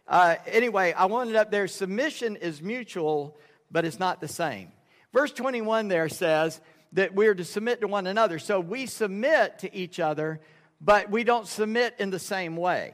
Uh, 0.08 0.36
anyway, 0.46 0.94
I 0.94 1.08
wanted 1.08 1.36
up 1.36 1.50
there 1.50 1.68
submission 1.68 2.36
is 2.36 2.62
mutual, 2.62 3.40
but 3.72 3.86
it's 3.86 4.00
not 4.00 4.22
the 4.22 4.28
same. 4.28 4.72
Verse 5.14 5.32
21 5.32 5.88
there 5.88 6.10
says 6.10 6.62
that 6.94 7.16
we're 7.16 7.34
to 7.34 7.44
submit 7.44 7.82
to 7.82 7.88
one 7.88 8.06
another. 8.06 8.38
So 8.38 8.60
we 8.60 8.86
submit 8.86 9.60
to 9.60 9.76
each 9.76 10.00
other, 10.00 10.40
but 10.82 11.10
we 11.10 11.24
don't 11.24 11.48
submit 11.48 11.96
in 12.00 12.10
the 12.10 12.20
same 12.20 12.56
way. 12.56 12.94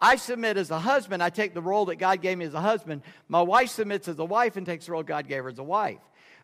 I 0.00 0.16
submit 0.16 0.56
as 0.56 0.70
a 0.70 0.78
husband, 0.78 1.22
I 1.22 1.30
take 1.30 1.52
the 1.52 1.60
role 1.60 1.86
that 1.86 1.96
God 1.96 2.22
gave 2.22 2.38
me 2.38 2.46
as 2.46 2.54
a 2.54 2.60
husband. 2.60 3.02
My 3.28 3.42
wife 3.42 3.68
submits 3.68 4.08
as 4.08 4.18
a 4.18 4.24
wife 4.24 4.56
and 4.56 4.64
takes 4.64 4.86
the 4.86 4.92
role 4.92 5.02
God 5.02 5.28
gave 5.28 5.42
her 5.42 5.50
as 5.50 5.58
a 5.58 5.62
wife. 5.62 6.00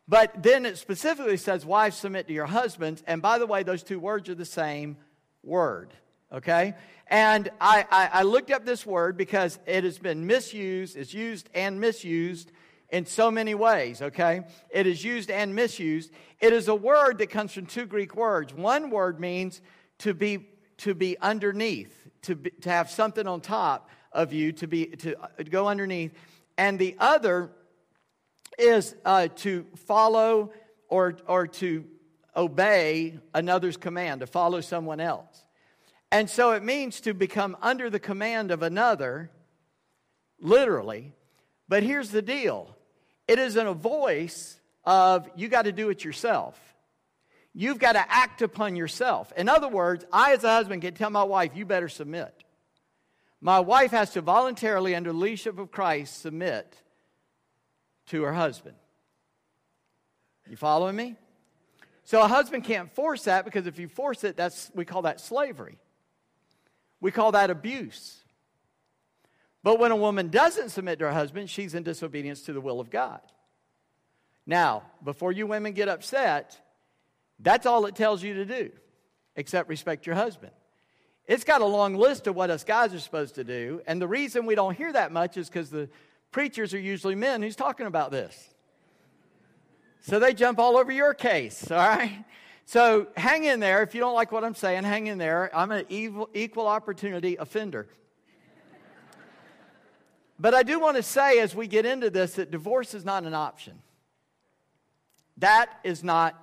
But 0.08 0.42
then 0.42 0.66
it 0.66 0.78
specifically 0.78 1.36
says, 1.36 1.64
Wives 1.64 1.96
submit 1.96 2.28
to 2.28 2.34
your 2.34 2.46
husbands. 2.46 3.02
And 3.06 3.20
by 3.20 3.38
the 3.38 3.46
way, 3.46 3.62
those 3.62 3.82
two 3.82 3.98
words 3.98 4.28
are 4.28 4.34
the 4.34 4.44
same 4.44 4.98
word, 5.42 5.92
okay? 6.32 6.74
And 7.08 7.48
I, 7.60 7.86
I, 7.90 8.10
I 8.12 8.22
looked 8.22 8.50
up 8.50 8.64
this 8.64 8.84
word 8.84 9.16
because 9.16 9.58
it 9.66 9.84
has 9.84 9.98
been 9.98 10.26
misused, 10.26 10.96
it's 10.96 11.14
used 11.14 11.48
and 11.54 11.80
misused 11.80 12.52
in 12.90 13.06
so 13.06 13.30
many 13.30 13.54
ways, 13.54 14.00
okay? 14.00 14.42
It 14.70 14.86
is 14.86 15.02
used 15.02 15.30
and 15.30 15.54
misused. 15.54 16.12
It 16.40 16.52
is 16.52 16.68
a 16.68 16.74
word 16.74 17.18
that 17.18 17.30
comes 17.30 17.52
from 17.52 17.66
two 17.66 17.86
Greek 17.86 18.14
words. 18.14 18.54
One 18.54 18.90
word 18.90 19.18
means 19.18 19.60
to 19.98 20.14
be, 20.14 20.48
to 20.78 20.94
be 20.94 21.16
underneath, 21.18 22.08
to, 22.22 22.36
be, 22.36 22.50
to 22.50 22.68
have 22.68 22.90
something 22.90 23.26
on 23.26 23.40
top 23.40 23.90
of 24.12 24.32
you, 24.32 24.52
to, 24.52 24.66
be, 24.66 24.86
to 24.86 25.16
go 25.50 25.68
underneath. 25.68 26.12
And 26.58 26.78
the 26.78 26.96
other 26.98 27.50
is 28.58 28.94
uh, 29.04 29.28
to 29.36 29.66
follow 29.86 30.52
or, 30.88 31.16
or 31.26 31.46
to 31.46 31.84
obey 32.34 33.18
another's 33.34 33.76
command, 33.76 34.20
to 34.20 34.26
follow 34.26 34.60
someone 34.60 35.00
else. 35.00 35.46
And 36.12 36.30
so 36.30 36.52
it 36.52 36.62
means 36.62 37.00
to 37.02 37.14
become 37.14 37.56
under 37.60 37.90
the 37.90 37.98
command 37.98 38.50
of 38.50 38.62
another, 38.62 39.30
literally. 40.40 41.12
But 41.68 41.82
here's 41.82 42.10
the 42.10 42.22
deal 42.22 42.76
it 43.26 43.38
isn't 43.38 43.66
a 43.66 43.74
voice 43.74 44.60
of 44.84 45.28
you 45.34 45.48
got 45.48 45.62
to 45.62 45.72
do 45.72 45.90
it 45.90 46.04
yourself. 46.04 46.58
You've 47.58 47.78
got 47.78 47.92
to 47.92 48.04
act 48.12 48.42
upon 48.42 48.76
yourself. 48.76 49.32
In 49.34 49.48
other 49.48 49.68
words, 49.68 50.04
I, 50.12 50.34
as 50.34 50.44
a 50.44 50.50
husband, 50.50 50.82
can 50.82 50.92
tell 50.92 51.08
my 51.08 51.22
wife, 51.22 51.52
you 51.56 51.64
better 51.64 51.88
submit. 51.88 52.44
My 53.40 53.60
wife 53.60 53.92
has 53.92 54.10
to 54.10 54.20
voluntarily, 54.20 54.94
under 54.94 55.10
the 55.10 55.16
leadership 55.16 55.58
of 55.58 55.70
Christ, 55.70 56.20
submit 56.20 56.76
to 58.08 58.24
her 58.24 58.34
husband. 58.34 58.76
You 60.50 60.58
following 60.58 60.96
me? 60.96 61.16
So 62.04 62.20
a 62.20 62.28
husband 62.28 62.64
can't 62.64 62.94
force 62.94 63.24
that 63.24 63.46
because 63.46 63.66
if 63.66 63.78
you 63.78 63.88
force 63.88 64.22
it, 64.22 64.36
that's 64.36 64.70
we 64.74 64.84
call 64.84 65.02
that 65.02 65.18
slavery. 65.18 65.78
We 67.00 67.10
call 67.10 67.32
that 67.32 67.48
abuse. 67.48 68.18
But 69.62 69.78
when 69.78 69.92
a 69.92 69.96
woman 69.96 70.28
doesn't 70.28 70.68
submit 70.68 70.98
to 70.98 71.06
her 71.06 71.12
husband, 71.12 71.48
she's 71.48 71.74
in 71.74 71.84
disobedience 71.84 72.42
to 72.42 72.52
the 72.52 72.60
will 72.60 72.80
of 72.80 72.90
God. 72.90 73.22
Now, 74.46 74.82
before 75.02 75.32
you 75.32 75.46
women 75.46 75.72
get 75.72 75.88
upset, 75.88 76.60
that's 77.38 77.66
all 77.66 77.86
it 77.86 77.94
tells 77.94 78.22
you 78.22 78.34
to 78.34 78.44
do, 78.44 78.70
except 79.34 79.68
respect 79.68 80.06
your 80.06 80.14
husband. 80.14 80.52
It's 81.26 81.44
got 81.44 81.60
a 81.60 81.66
long 81.66 81.94
list 81.94 82.26
of 82.26 82.36
what 82.36 82.50
us 82.50 82.64
guys 82.64 82.94
are 82.94 83.00
supposed 83.00 83.34
to 83.34 83.44
do, 83.44 83.82
and 83.86 84.00
the 84.00 84.08
reason 84.08 84.46
we 84.46 84.54
don't 84.54 84.76
hear 84.76 84.92
that 84.92 85.12
much 85.12 85.36
is 85.36 85.48
because 85.48 85.70
the 85.70 85.88
preachers 86.30 86.72
are 86.72 86.78
usually 86.78 87.14
men 87.14 87.42
who's 87.42 87.56
talking 87.56 87.86
about 87.86 88.10
this. 88.10 88.54
So 90.00 90.20
they 90.20 90.34
jump 90.34 90.60
all 90.60 90.76
over 90.76 90.92
your 90.92 91.14
case, 91.14 91.68
all 91.70 91.78
right? 91.78 92.24
So 92.64 93.08
hang 93.16 93.44
in 93.44 93.58
there. 93.58 93.82
If 93.82 93.94
you 93.94 94.00
don't 94.00 94.14
like 94.14 94.32
what 94.32 94.44
I'm 94.44 94.54
saying, 94.54 94.84
hang 94.84 95.08
in 95.08 95.18
there. 95.18 95.50
I'm 95.54 95.72
an 95.72 95.84
evil, 95.88 96.28
equal 96.32 96.66
opportunity 96.66 97.36
offender. 97.36 97.88
but 100.38 100.54
I 100.54 100.62
do 100.62 100.78
want 100.78 100.96
to 100.96 101.02
say 101.02 101.40
as 101.40 101.54
we 101.54 101.66
get 101.66 101.86
into 101.86 102.10
this 102.10 102.34
that 102.34 102.50
divorce 102.50 102.94
is 102.94 103.04
not 103.04 103.24
an 103.24 103.34
option. 103.34 103.82
That 105.38 105.70
is 105.84 106.04
not 106.04 106.34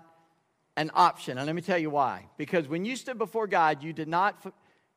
an 0.76 0.92
option. 0.94 1.38
And 1.38 1.46
let 1.46 1.56
me 1.56 1.62
tell 1.62 1.78
you 1.78 1.90
why. 1.90 2.28
Because 2.38 2.68
when 2.68 2.86
you 2.86 2.96
stood 2.96 3.18
before 3.18 3.48
God, 3.48 3.84
you 3.84 3.94
did 3.94 4.08
not 4.08 4.38
f- 4.46 4.54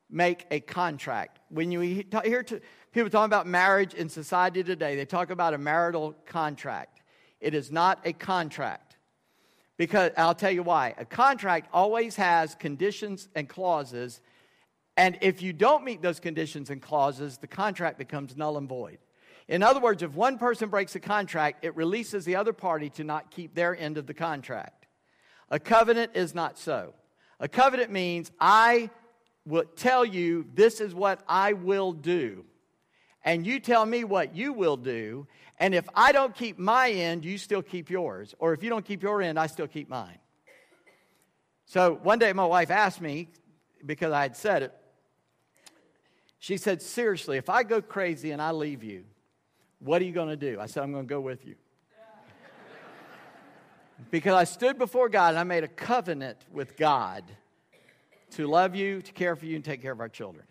make 0.09 0.45
a 0.51 0.59
contract. 0.59 1.39
When 1.49 1.71
you 1.71 1.81
hear 1.81 2.43
people 2.43 3.09
talking 3.09 3.25
about 3.25 3.47
marriage 3.47 3.93
in 3.93 4.09
society 4.09 4.63
today, 4.63 4.95
they 4.95 5.05
talk 5.05 5.29
about 5.29 5.53
a 5.53 5.57
marital 5.57 6.13
contract. 6.25 7.01
It 7.39 7.53
is 7.53 7.71
not 7.71 7.99
a 8.05 8.13
contract. 8.13 8.97
Because 9.77 10.11
I'll 10.17 10.33
tell 10.33 10.51
you 10.51 10.63
why. 10.63 10.95
A 10.97 11.05
contract 11.05 11.69
always 11.71 12.15
has 12.15 12.55
conditions 12.55 13.29
and 13.35 13.47
clauses, 13.47 14.21
and 14.97 15.19
if 15.21 15.43
you 15.43 15.53
don't 15.53 15.83
meet 15.83 16.01
those 16.01 16.19
conditions 16.19 16.71
and 16.71 16.81
clauses, 16.81 17.37
the 17.37 17.45
contract 17.45 17.99
becomes 17.99 18.35
null 18.35 18.57
and 18.57 18.67
void. 18.67 18.97
In 19.47 19.61
other 19.61 19.79
words, 19.79 20.01
if 20.01 20.13
one 20.13 20.39
person 20.39 20.69
breaks 20.69 20.95
a 20.95 20.99
contract, 20.99 21.63
it 21.63 21.75
releases 21.75 22.25
the 22.25 22.35
other 22.35 22.53
party 22.53 22.89
to 22.91 23.03
not 23.03 23.29
keep 23.31 23.53
their 23.53 23.77
end 23.77 23.97
of 23.97 24.07
the 24.07 24.13
contract. 24.13 24.76
A 25.49 25.59
covenant 25.59 26.11
is 26.13 26.35
not 26.35 26.57
so. 26.57 26.93
A 27.39 27.47
covenant 27.47 27.91
means 27.91 28.31
I 28.39 28.89
will 29.45 29.65
tell 29.75 30.03
you 30.03 30.45
this 30.53 30.81
is 30.81 30.93
what 30.93 31.21
I 31.27 31.53
will 31.53 31.93
do, 31.93 32.45
and 33.23 33.45
you 33.45 33.59
tell 33.59 33.85
me 33.85 34.03
what 34.03 34.35
you 34.35 34.53
will 34.53 34.77
do, 34.77 35.27
and 35.59 35.73
if 35.73 35.87
I 35.95 36.11
don't 36.11 36.35
keep 36.35 36.59
my 36.59 36.89
end, 36.89 37.25
you 37.25 37.37
still 37.37 37.61
keep 37.61 37.89
yours. 37.89 38.35
Or 38.39 38.53
if 38.53 38.61
you 38.61 38.69
don't 38.69 38.85
keep 38.85 39.01
your 39.01 39.21
end, 39.21 39.39
I 39.39 39.47
still 39.47 39.67
keep 39.67 39.89
mine. 39.89 40.19
So 41.65 41.99
one 42.03 42.19
day 42.19 42.31
my 42.33 42.45
wife 42.45 42.71
asked 42.71 43.01
me, 43.01 43.27
because 43.85 44.11
I 44.11 44.21
had 44.23 44.35
said 44.35 44.63
it, 44.63 44.73
she 46.39 46.57
said, 46.57 46.81
Seriously, 46.81 47.37
if 47.37 47.49
I 47.49 47.63
go 47.63 47.81
crazy 47.81 48.31
and 48.31 48.41
I 48.41 48.51
leave 48.51 48.83
you, 48.83 49.03
what 49.79 50.01
are 50.01 50.05
you 50.05 50.11
going 50.11 50.29
to 50.29 50.37
do? 50.37 50.59
I 50.59 50.65
said, 50.65 50.83
I'm 50.83 50.91
going 50.91 51.05
to 51.05 51.09
go 51.09 51.19
with 51.19 51.45
you. 51.45 51.55
Because 54.11 54.33
I 54.33 54.43
stood 54.43 54.77
before 54.77 55.09
God 55.09 55.29
and 55.29 55.39
I 55.39 55.43
made 55.43 55.63
a 55.63 55.67
covenant 55.67 56.37
with 56.51 56.77
God 56.77 57.23
to 58.31 58.47
love 58.47 58.75
you, 58.75 59.01
to 59.01 59.11
care 59.13 59.35
for 59.35 59.45
you, 59.45 59.55
and 59.55 59.63
take 59.63 59.81
care 59.81 59.91
of 59.91 59.99
our 59.99 60.09
children. 60.09 60.45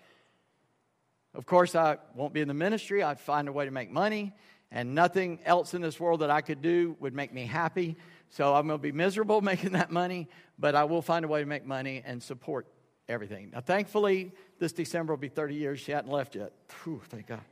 Of 1.35 1.47
course, 1.47 1.75
I 1.75 1.99
won't 2.15 2.33
be 2.33 2.41
in 2.41 2.49
the 2.49 2.55
ministry. 2.55 3.03
I'd 3.03 3.21
find 3.21 3.49
a 3.49 3.53
way 3.53 3.67
to 3.67 3.71
make 3.71 3.91
money 3.91 4.33
and 4.71 4.95
nothing 4.95 5.38
else 5.45 5.75
in 5.75 5.83
this 5.83 6.00
world 6.00 6.21
that 6.21 6.31
I 6.31 6.41
could 6.41 6.62
do 6.62 6.97
would 7.00 7.15
make 7.15 7.33
me 7.33 7.47
happy. 7.47 7.97
So 8.31 8.55
I'm 8.55 8.67
going 8.67 8.79
to 8.79 8.83
be 8.83 8.93
miserable 8.93 9.41
making 9.43 9.73
that 9.73 9.91
money, 9.91 10.29
but 10.59 10.75
I 10.75 10.85
will 10.85 11.03
find 11.03 11.25
a 11.25 11.29
way 11.29 11.41
to 11.41 11.47
make 11.47 11.65
money 11.65 12.03
and 12.05 12.23
support 12.23 12.67
everything. 13.09 13.50
Now, 13.53 13.61
thankfully, 13.61 14.33
this 14.59 14.73
December 14.73 15.12
will 15.12 15.19
be 15.19 15.29
30 15.29 15.55
years. 15.55 15.81
She 15.81 15.93
hadn't 15.93 16.11
left 16.11 16.35
yet. 16.35 16.53
Whew, 16.83 17.00
thank 17.09 17.26
God. 17.26 17.43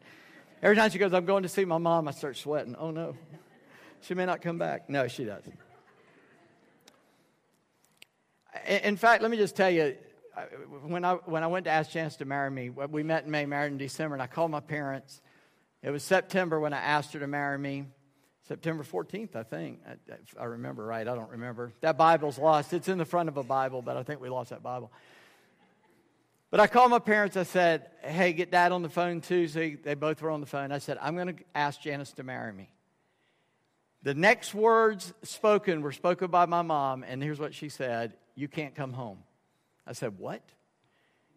Every 0.63 0.77
time 0.77 0.91
she 0.91 0.99
goes, 0.99 1.13
I'm 1.13 1.27
going 1.27 1.43
to 1.43 1.49
see 1.49 1.65
my 1.65 1.79
mom, 1.79 2.09
I 2.09 2.13
start 2.13 2.37
sweating. 2.37 2.75
Oh, 2.77 2.91
no. 2.91 3.15
She 4.01 4.15
may 4.15 4.27
not 4.27 4.43
come 4.43 4.59
back. 4.59 4.89
No, 4.89 5.09
she 5.09 5.25
doesn't. 5.25 5.55
In 8.67 8.97
fact, 8.97 9.23
let 9.23 9.31
me 9.31 9.37
just 9.37 9.57
tell 9.57 9.71
you, 9.71 9.97
when 10.87 11.05
I, 11.05 11.15
when 11.15 11.43
I 11.43 11.47
went 11.47 11.65
to 11.65 11.71
ask 11.71 11.91
Janice 11.91 12.17
to 12.17 12.25
marry 12.25 12.51
me, 12.51 12.71
we 12.71 13.03
met 13.03 13.25
in 13.25 13.31
May, 13.31 13.47
married 13.47 13.73
in 13.73 13.79
December, 13.79 14.15
and 14.15 14.23
I 14.23 14.27
called 14.27 14.51
my 14.51 14.61
parents 14.61 15.21
it 15.85 15.91
was 15.91 16.03
September 16.03 16.59
when 16.59 16.73
I 16.73 16.79
asked 16.79 17.13
her 17.13 17.21
to 17.21 17.27
marry 17.27 17.59
me. 17.59 17.85
September 18.49 18.83
14th, 18.83 19.37
I 19.37 19.43
think. 19.43 19.81
I, 19.87 20.41
I 20.41 20.45
remember 20.45 20.83
right. 20.83 21.07
I 21.07 21.15
don't 21.15 21.31
remember. 21.31 21.73
That 21.83 21.99
Bible's 21.99 22.39
lost. 22.39 22.73
It's 22.73 22.89
in 22.89 22.97
the 22.97 23.05
front 23.05 23.29
of 23.29 23.37
a 23.37 23.43
Bible, 23.43 23.83
but 23.83 23.99
I 23.99 24.03
think 24.03 24.19
we 24.19 24.31
lost 24.31 24.49
that 24.49 24.63
Bible. 24.63 24.91
But 26.51 26.61
I 26.61 26.69
called 26.69 26.91
my 26.91 27.01
parents. 27.01 27.37
I 27.37 27.43
said, 27.43 27.91
hey, 28.03 28.33
get 28.33 28.51
dad 28.51 28.73
on 28.73 28.81
the 28.81 28.89
phone 28.89 29.21
too. 29.21 29.47
So 29.47 29.73
they 29.83 29.95
both 29.95 30.23
were 30.23 30.31
on 30.31 30.41
the 30.41 30.47
phone. 30.47 30.73
I 30.73 30.79
said, 30.79 30.97
I'm 31.03 31.17
going 31.17 31.37
to 31.37 31.45
ask 31.55 31.83
Janice 31.83 32.13
to 32.13 32.23
marry 32.23 32.53
me. 32.53 32.71
The 34.03 34.15
next 34.15 34.55
words 34.55 35.13
spoken 35.23 35.83
were 35.83 35.93
spoken 35.93 36.31
by 36.31 36.47
my 36.47 36.63
mom, 36.63 37.05
and 37.07 37.23
here's 37.23 37.39
what 37.39 37.55
she 37.55 37.69
said 37.69 38.15
You 38.35 38.49
can't 38.49 38.75
come 38.75 38.93
home. 38.93 39.19
I 39.87 39.93
said, 39.93 40.19
What? 40.19 40.43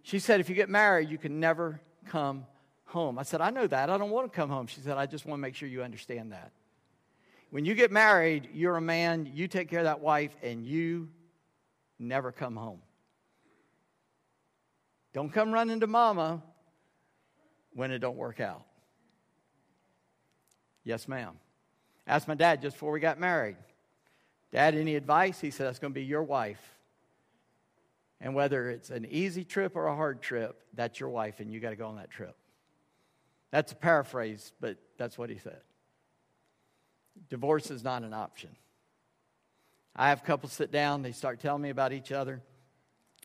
She 0.04 0.20
said, 0.20 0.40
If 0.40 0.50
you 0.50 0.56
get 0.56 0.70
married, 0.70 1.10
you 1.10 1.18
can 1.18 1.40
never 1.40 1.82
come 2.06 2.46
home. 2.86 3.20
I 3.20 3.24
said, 3.24 3.42
I 3.42 3.50
know 3.50 3.68
that. 3.68 3.90
I 3.90 3.98
don't 3.98 4.10
want 4.10 4.32
to 4.32 4.36
come 4.36 4.50
home. 4.50 4.68
She 4.68 4.82
said, 4.82 4.98
I 4.98 5.06
just 5.06 5.26
want 5.26 5.38
to 5.38 5.42
make 5.42 5.56
sure 5.56 5.68
you 5.68 5.84
understand 5.84 6.32
that. 6.32 6.52
When 7.50 7.66
you 7.66 7.76
get 7.76 7.92
married, 7.92 8.50
you're 8.54 8.76
a 8.76 8.82
man, 8.82 9.30
you 9.34 9.48
take 9.48 9.70
care 9.70 9.80
of 9.80 9.86
that 9.86 10.02
wife, 10.02 10.36
and 10.42 10.66
you 10.66 11.10
never 12.00 12.32
come 12.32 12.56
home. 12.56 12.82
Don't 15.14 15.32
come 15.32 15.52
running 15.52 15.80
to 15.80 15.88
mama 15.88 16.42
when 17.74 17.92
it 17.92 18.00
don't 18.00 18.18
work 18.18 18.40
out. 18.40 18.64
Yes, 20.84 21.08
ma'am. 21.08 21.34
Asked 22.06 22.28
my 22.28 22.36
dad 22.36 22.62
just 22.62 22.76
before 22.76 22.92
we 22.92 23.00
got 23.00 23.20
married. 23.20 23.58
Dad, 24.52 24.76
any 24.76 24.96
advice? 24.96 25.40
He 25.40 25.52
said, 25.52 25.68
That's 25.68 25.80
going 25.80 25.94
to 25.94 26.00
be 26.00 26.06
your 26.06 26.24
wife. 26.24 26.77
And 28.20 28.34
whether 28.34 28.70
it's 28.70 28.90
an 28.90 29.06
easy 29.10 29.44
trip 29.44 29.76
or 29.76 29.88
a 29.88 29.96
hard 29.96 30.22
trip, 30.22 30.62
that's 30.74 31.00
your 31.00 31.10
wife, 31.10 31.40
and 31.40 31.52
you 31.52 31.60
got 31.60 31.70
to 31.70 31.76
go 31.76 31.88
on 31.88 31.98
that 31.98 32.10
trip. 32.10 32.36
That's 33.52 33.72
a 33.72 33.76
paraphrase, 33.76 34.54
but 34.60 34.78
that's 34.98 35.18
what 35.18 35.30
he 35.30 35.38
said. 35.38 35.62
Divorce 37.30 37.72
is 37.72 37.84
not 37.84 38.04
an 38.04 38.14
option. 38.14 38.50
I 39.96 40.10
have 40.10 40.24
couples 40.24 40.54
sit 40.54 40.72
down, 40.72 41.02
they 41.02 41.12
start 41.12 41.40
telling 41.40 41.62
me 41.62 41.70
about 41.70 41.94
each 41.94 42.12
other. 42.12 42.42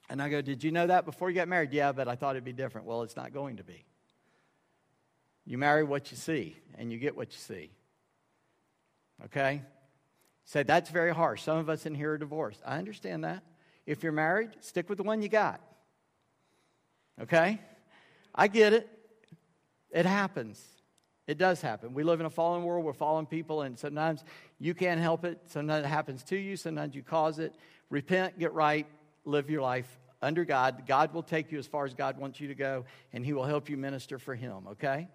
And 0.09 0.23
I 0.23 0.29
go, 0.29 0.43
Did 0.43 0.63
you 0.63 0.73
know 0.73 0.87
that 0.87 1.05
before 1.05 1.31
you 1.31 1.37
got 1.37 1.49
married? 1.49 1.73
Yeah, 1.73 1.93
but 1.93 2.09
I 2.09 2.17
thought 2.17 2.37
it'd 2.37 2.45
be 2.45 2.53
different. 2.53 2.87
Well, 2.87 3.03
it's 3.03 3.17
not 3.17 3.33
going 3.33 3.57
to 3.57 3.65
be. 3.65 3.85
You 5.45 5.59
marry 5.59 5.85
what 5.85 6.11
you 6.11 6.17
see, 6.17 6.57
and 6.77 6.93
you 6.93 6.99
get 6.99 7.17
what 7.17 7.33
you 7.33 7.39
see. 7.39 7.71
Okay? 9.25 9.63
Say, 10.45 10.63
that's 10.63 10.91
very 10.91 11.15
harsh. 11.15 11.43
Some 11.43 11.59
of 11.59 11.69
us 11.69 11.87
in 11.87 11.95
here 11.95 12.13
are 12.13 12.19
divorced. 12.19 12.61
I 12.65 12.79
understand 12.79 13.25
that. 13.25 13.43
If 13.87 14.03
you're 14.03 14.13
married, 14.13 14.51
stick 14.61 14.89
with 14.89 14.99
the 14.99 15.05
one 15.05 15.23
you 15.23 15.29
got. 15.29 15.61
Okay? 17.21 17.61
I 18.35 18.49
get 18.49 18.73
it. 18.73 18.89
It 19.91 20.07
happens. 20.07 20.63
It 21.27 21.39
does 21.39 21.61
happen. 21.61 21.95
We 21.95 22.03
live 22.03 22.21
in 22.21 22.27
a 22.27 22.31
fallen 22.31 22.65
world. 22.65 22.85
We're 22.85 22.93
fallen 22.93 23.27
people, 23.27 23.63
and 23.63 23.79
sometimes 23.79 24.25
you 24.59 24.75
can't 24.75 25.01
help 25.01 25.25
it. 25.25 25.39
Sometimes 25.47 25.85
it 25.85 25.89
happens 25.89 26.23
to 26.25 26.37
you. 26.37 26.57
Sometimes 26.57 26.95
you 26.95 27.03
cause 27.03 27.39
it. 27.39 27.55
Repent, 27.91 28.39
get 28.39 28.53
right, 28.53 28.87
live 29.25 29.51
your 29.51 29.63
life 29.63 29.89
under 30.21 30.45
God. 30.45 30.85
God 30.87 31.13
will 31.13 31.23
take 31.23 31.53
you 31.53 31.59
as 31.59 31.67
far 31.67 31.85
as 31.85 31.95
God 31.95 32.19
wants 32.19 32.41
you 32.41 32.49
to 32.49 32.55
go, 32.55 32.85
and 33.13 33.25
He 33.25 33.33
will 33.33 33.45
help 33.45 33.69
you 33.69 33.77
minister 33.77 34.19
for 34.19 34.35
Him, 34.35 34.67
okay? 34.73 35.09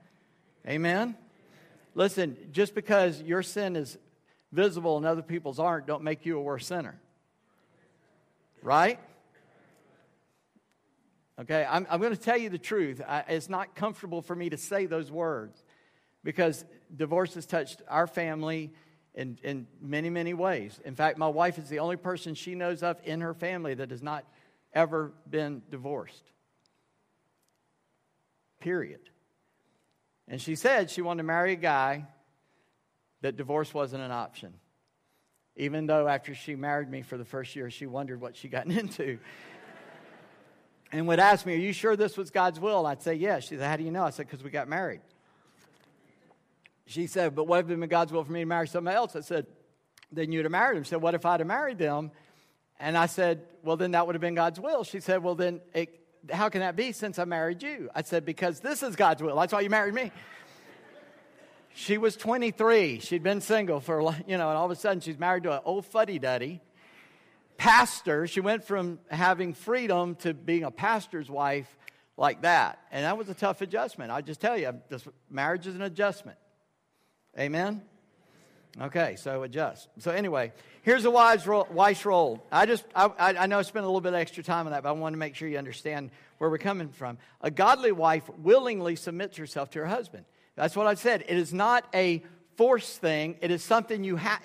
Amen? 0.68 1.16
Listen, 1.96 2.38
just 2.52 2.76
because 2.76 3.22
your 3.22 3.42
sin 3.42 3.76
is 3.76 3.98
visible 4.52 4.98
and 4.98 5.06
other 5.06 5.22
people's 5.22 5.60
aren't, 5.60 5.88
don't 5.88 6.04
make 6.04 6.26
you 6.26 6.38
a 6.38 6.42
worse 6.42 6.68
sinner. 6.68 7.00
Right? 8.62 9.00
Okay, 11.40 11.66
I'm, 11.70 11.86
I'm 11.90 12.02
going 12.02 12.16
to 12.16 12.20
tell 12.20 12.38
you 12.38 12.50
the 12.50 12.58
truth. 12.58 13.02
I, 13.08 13.24
it's 13.28 13.50
not 13.50 13.76
comfortable 13.76 14.22
for 14.22 14.36
me 14.36 14.50
to 14.50 14.58
say 14.58 14.88
those 14.88 15.12
words 15.12 15.64
because 16.24 16.66
divorce 16.96 17.36
has 17.36 17.46
touched 17.46 17.82
our 17.88 18.08
family 18.08 18.74
in, 19.14 19.38
in 19.44 19.68
many, 19.80 20.10
many 20.10 20.34
ways. 20.34 20.80
In 20.84 20.96
fact, 20.96 21.18
my 21.18 21.28
wife 21.28 21.58
is 21.58 21.70
the 21.70 21.80
only 21.80 21.96
person 21.96 22.34
she 22.34 22.56
knows 22.56 22.82
of 22.82 23.00
in 23.04 23.22
her 23.22 23.34
family 23.34 23.76
that 23.76 23.92
has 23.92 24.02
not 24.02 24.26
ever 24.74 25.14
been 25.30 25.62
divorced. 25.70 26.24
Period. 28.60 29.02
And 30.28 30.42
she 30.42 30.56
said 30.56 30.90
she 30.90 31.02
wanted 31.02 31.24
to 31.24 31.28
marry 31.28 31.54
a 31.54 31.58
guy 31.58 32.06
that 33.22 33.38
divorce 33.38 33.74
wasn't 33.74 34.02
an 34.04 34.12
option. 34.12 34.54
Even 35.58 35.88
though 35.88 36.08
after 36.08 36.36
she 36.36 36.56
married 36.56 36.90
me 36.90 37.02
for 37.02 37.18
the 37.18 37.26
first 37.26 37.56
year, 37.56 37.70
she 37.72 37.88
wondered 37.88 38.22
what 38.22 38.38
she'd 38.38 38.52
gotten 38.52 38.72
into. 38.78 39.20
and 40.92 41.08
would 41.08 41.20
ask 41.20 41.46
me, 41.46 41.54
Are 41.54 41.58
you 41.58 41.74
sure 41.74 41.96
this 41.96 42.16
was 42.16 42.30
God's 42.30 42.60
will? 42.60 42.86
I'd 42.86 43.02
say, 43.02 43.16
Yes. 43.16 43.44
She 43.44 43.58
said, 43.58 43.68
How 43.68 43.76
do 43.76 43.84
you 43.84 43.92
know? 43.92 44.04
I 44.04 44.12
said, 44.12 44.28
Because 44.28 44.44
we 44.44 44.52
got 44.52 44.68
married. 44.70 45.02
She 46.86 47.08
said, 47.08 47.36
But 47.36 47.48
what 47.48 47.66
if 47.66 47.70
it 47.70 47.80
been 47.80 47.90
God's 47.90 48.14
will 48.14 48.24
for 48.24 48.32
me 48.32 48.42
to 48.42 48.46
marry 48.46 48.68
somebody 48.68 48.96
else? 48.96 49.16
I 49.16 49.22
said, 49.22 49.48
Then 50.12 50.32
you'd 50.32 50.46
have 50.46 50.52
married 50.52 50.78
him. 50.78 50.84
She 50.84 50.90
said, 50.92 51.02
What 51.02 51.16
if 51.16 51.26
I'd 51.26 51.40
have 51.40 51.48
married 51.48 51.80
them? 51.80 52.12
And 52.80 52.96
I 52.96 53.08
said, 53.08 53.42
Well, 53.64 53.78
then 53.78 53.92
that 53.92 54.06
would 54.06 54.14
have 54.16 54.22
been 54.22 54.36
God's 54.36 54.60
will. 54.60 54.84
She 54.84 55.00
said, 55.00 55.24
Well, 55.24 55.36
then 55.36 55.60
it, 55.74 56.00
how 56.32 56.50
can 56.50 56.62
that 56.62 56.76
be 56.76 56.92
since 56.92 57.18
I 57.18 57.26
married 57.26 57.64
you? 57.64 57.90
I 57.96 58.04
said, 58.04 58.26
Because 58.26 58.60
this 58.60 58.84
is 58.84 58.96
God's 58.96 59.24
will. 59.24 59.36
That's 59.36 59.54
why 59.54 59.62
you 59.62 59.72
married 59.72 59.96
me. 59.96 60.12
She 61.78 62.00
was 62.00 62.16
23. 62.16 63.00
She'd 63.02 63.22
been 63.22 63.40
single 63.40 63.80
for, 63.80 64.02
you 64.26 64.38
know, 64.40 64.50
and 64.50 64.58
all 64.58 64.66
of 64.66 64.72
a 64.72 64.76
sudden 64.76 65.00
she's 65.00 65.20
married 65.20 65.44
to 65.44 65.54
an 65.54 65.60
old 65.64 65.86
fuddy 65.86 66.18
duddy 66.18 66.60
pastor. 67.58 68.26
She 68.26 68.40
went 68.40 68.64
from 68.64 68.98
having 69.12 69.54
freedom 69.54 70.16
to 70.16 70.34
being 70.34 70.64
a 70.64 70.72
pastor's 70.72 71.30
wife 71.30 71.78
like 72.18 72.42
that. 72.42 72.80
And 72.92 73.06
that 73.06 73.16
was 73.16 73.30
a 73.30 73.36
tough 73.36 73.62
adjustment. 73.62 74.12
I 74.12 74.22
just 74.22 74.42
tell 74.42 74.58
you, 74.58 74.74
this 74.90 75.08
marriage 75.30 75.68
is 75.68 75.76
an 75.76 75.84
adjustment. 75.84 76.40
Amen? 77.38 77.84
Okay, 78.82 79.16
so 79.16 79.44
adjust. 79.44 79.88
So 80.00 80.10
anyway, 80.10 80.54
here's 80.82 81.06
a 81.06 81.12
wise 81.12 81.46
role, 81.46 81.68
wife's 81.70 82.06
role. 82.06 82.44
I 82.52 82.66
just, 82.66 82.86
I, 82.96 83.12
I 83.20 83.46
know 83.46 83.60
I 83.60 83.62
spent 83.62 83.86
a 83.86 83.88
little 83.88 84.02
bit 84.02 84.14
of 84.14 84.20
extra 84.20 84.44
time 84.44 84.66
on 84.66 84.72
that, 84.72 84.82
but 84.82 84.90
I 84.90 84.94
want 84.94 85.14
to 85.14 85.18
make 85.18 85.36
sure 85.36 85.48
you 85.48 85.60
understand 85.60 86.10
where 86.40 86.50
we're 86.50 86.58
coming 86.58 86.90
from. 86.90 87.20
A 87.42 87.52
godly 87.52 87.92
wife 87.92 88.28
willingly 88.40 88.96
submits 88.96 89.38
herself 89.38 89.70
to 89.72 89.80
her 89.80 89.86
husband. 89.86 90.26
That's 90.58 90.76
what 90.76 90.88
I 90.88 90.96
said. 90.96 91.24
It 91.30 91.38
is 91.38 91.54
not 91.54 91.86
a 91.94 92.24
force 92.56 92.98
thing. 92.98 93.38
It 93.42 93.52
is 93.52 93.64
something 93.64 94.04
you 94.04 94.18
have. 94.18 94.42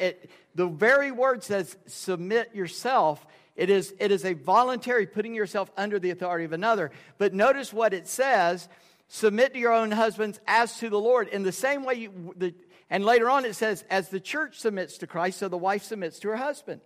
The 0.54 0.66
very 0.66 1.10
word 1.10 1.42
says 1.42 1.76
submit 1.86 2.54
yourself. 2.54 3.26
It 3.56 3.70
is, 3.70 3.94
it 3.98 4.12
is 4.12 4.24
a 4.24 4.34
voluntary 4.34 5.06
putting 5.06 5.34
yourself 5.34 5.70
under 5.76 5.98
the 5.98 6.10
authority 6.10 6.44
of 6.44 6.52
another. 6.52 6.90
But 7.16 7.32
notice 7.32 7.72
what 7.72 7.94
it 7.94 8.06
says 8.06 8.68
submit 9.08 9.54
to 9.54 9.58
your 9.58 9.72
own 9.72 9.90
husbands 9.90 10.38
as 10.46 10.78
to 10.78 10.90
the 10.90 11.00
Lord. 11.00 11.28
In 11.28 11.42
the 11.42 11.52
same 11.52 11.84
way, 11.84 11.94
you, 11.94 12.34
the, 12.36 12.54
and 12.88 13.04
later 13.04 13.30
on 13.30 13.44
it 13.46 13.54
says, 13.54 13.84
as 13.90 14.10
the 14.10 14.20
church 14.20 14.58
submits 14.58 14.98
to 14.98 15.06
Christ, 15.06 15.38
so 15.38 15.48
the 15.48 15.58
wife 15.58 15.82
submits 15.82 16.18
to 16.20 16.28
her 16.28 16.36
husband. 16.36 16.82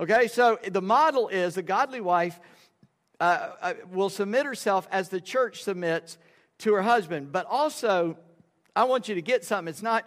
Okay, 0.00 0.28
so 0.28 0.58
the 0.68 0.82
model 0.82 1.28
is 1.28 1.56
a 1.56 1.62
godly 1.62 2.00
wife 2.00 2.38
uh, 3.20 3.50
uh, 3.60 3.74
will 3.92 4.10
submit 4.10 4.46
herself 4.46 4.86
as 4.92 5.08
the 5.08 5.20
church 5.20 5.62
submits 5.62 6.18
to 6.58 6.74
her 6.74 6.82
husband. 6.82 7.32
But 7.32 7.46
also, 7.46 8.16
I 8.78 8.84
want 8.84 9.08
you 9.08 9.16
to 9.16 9.22
get 9.22 9.44
something. 9.44 9.68
It's 9.68 9.82
not 9.82 10.06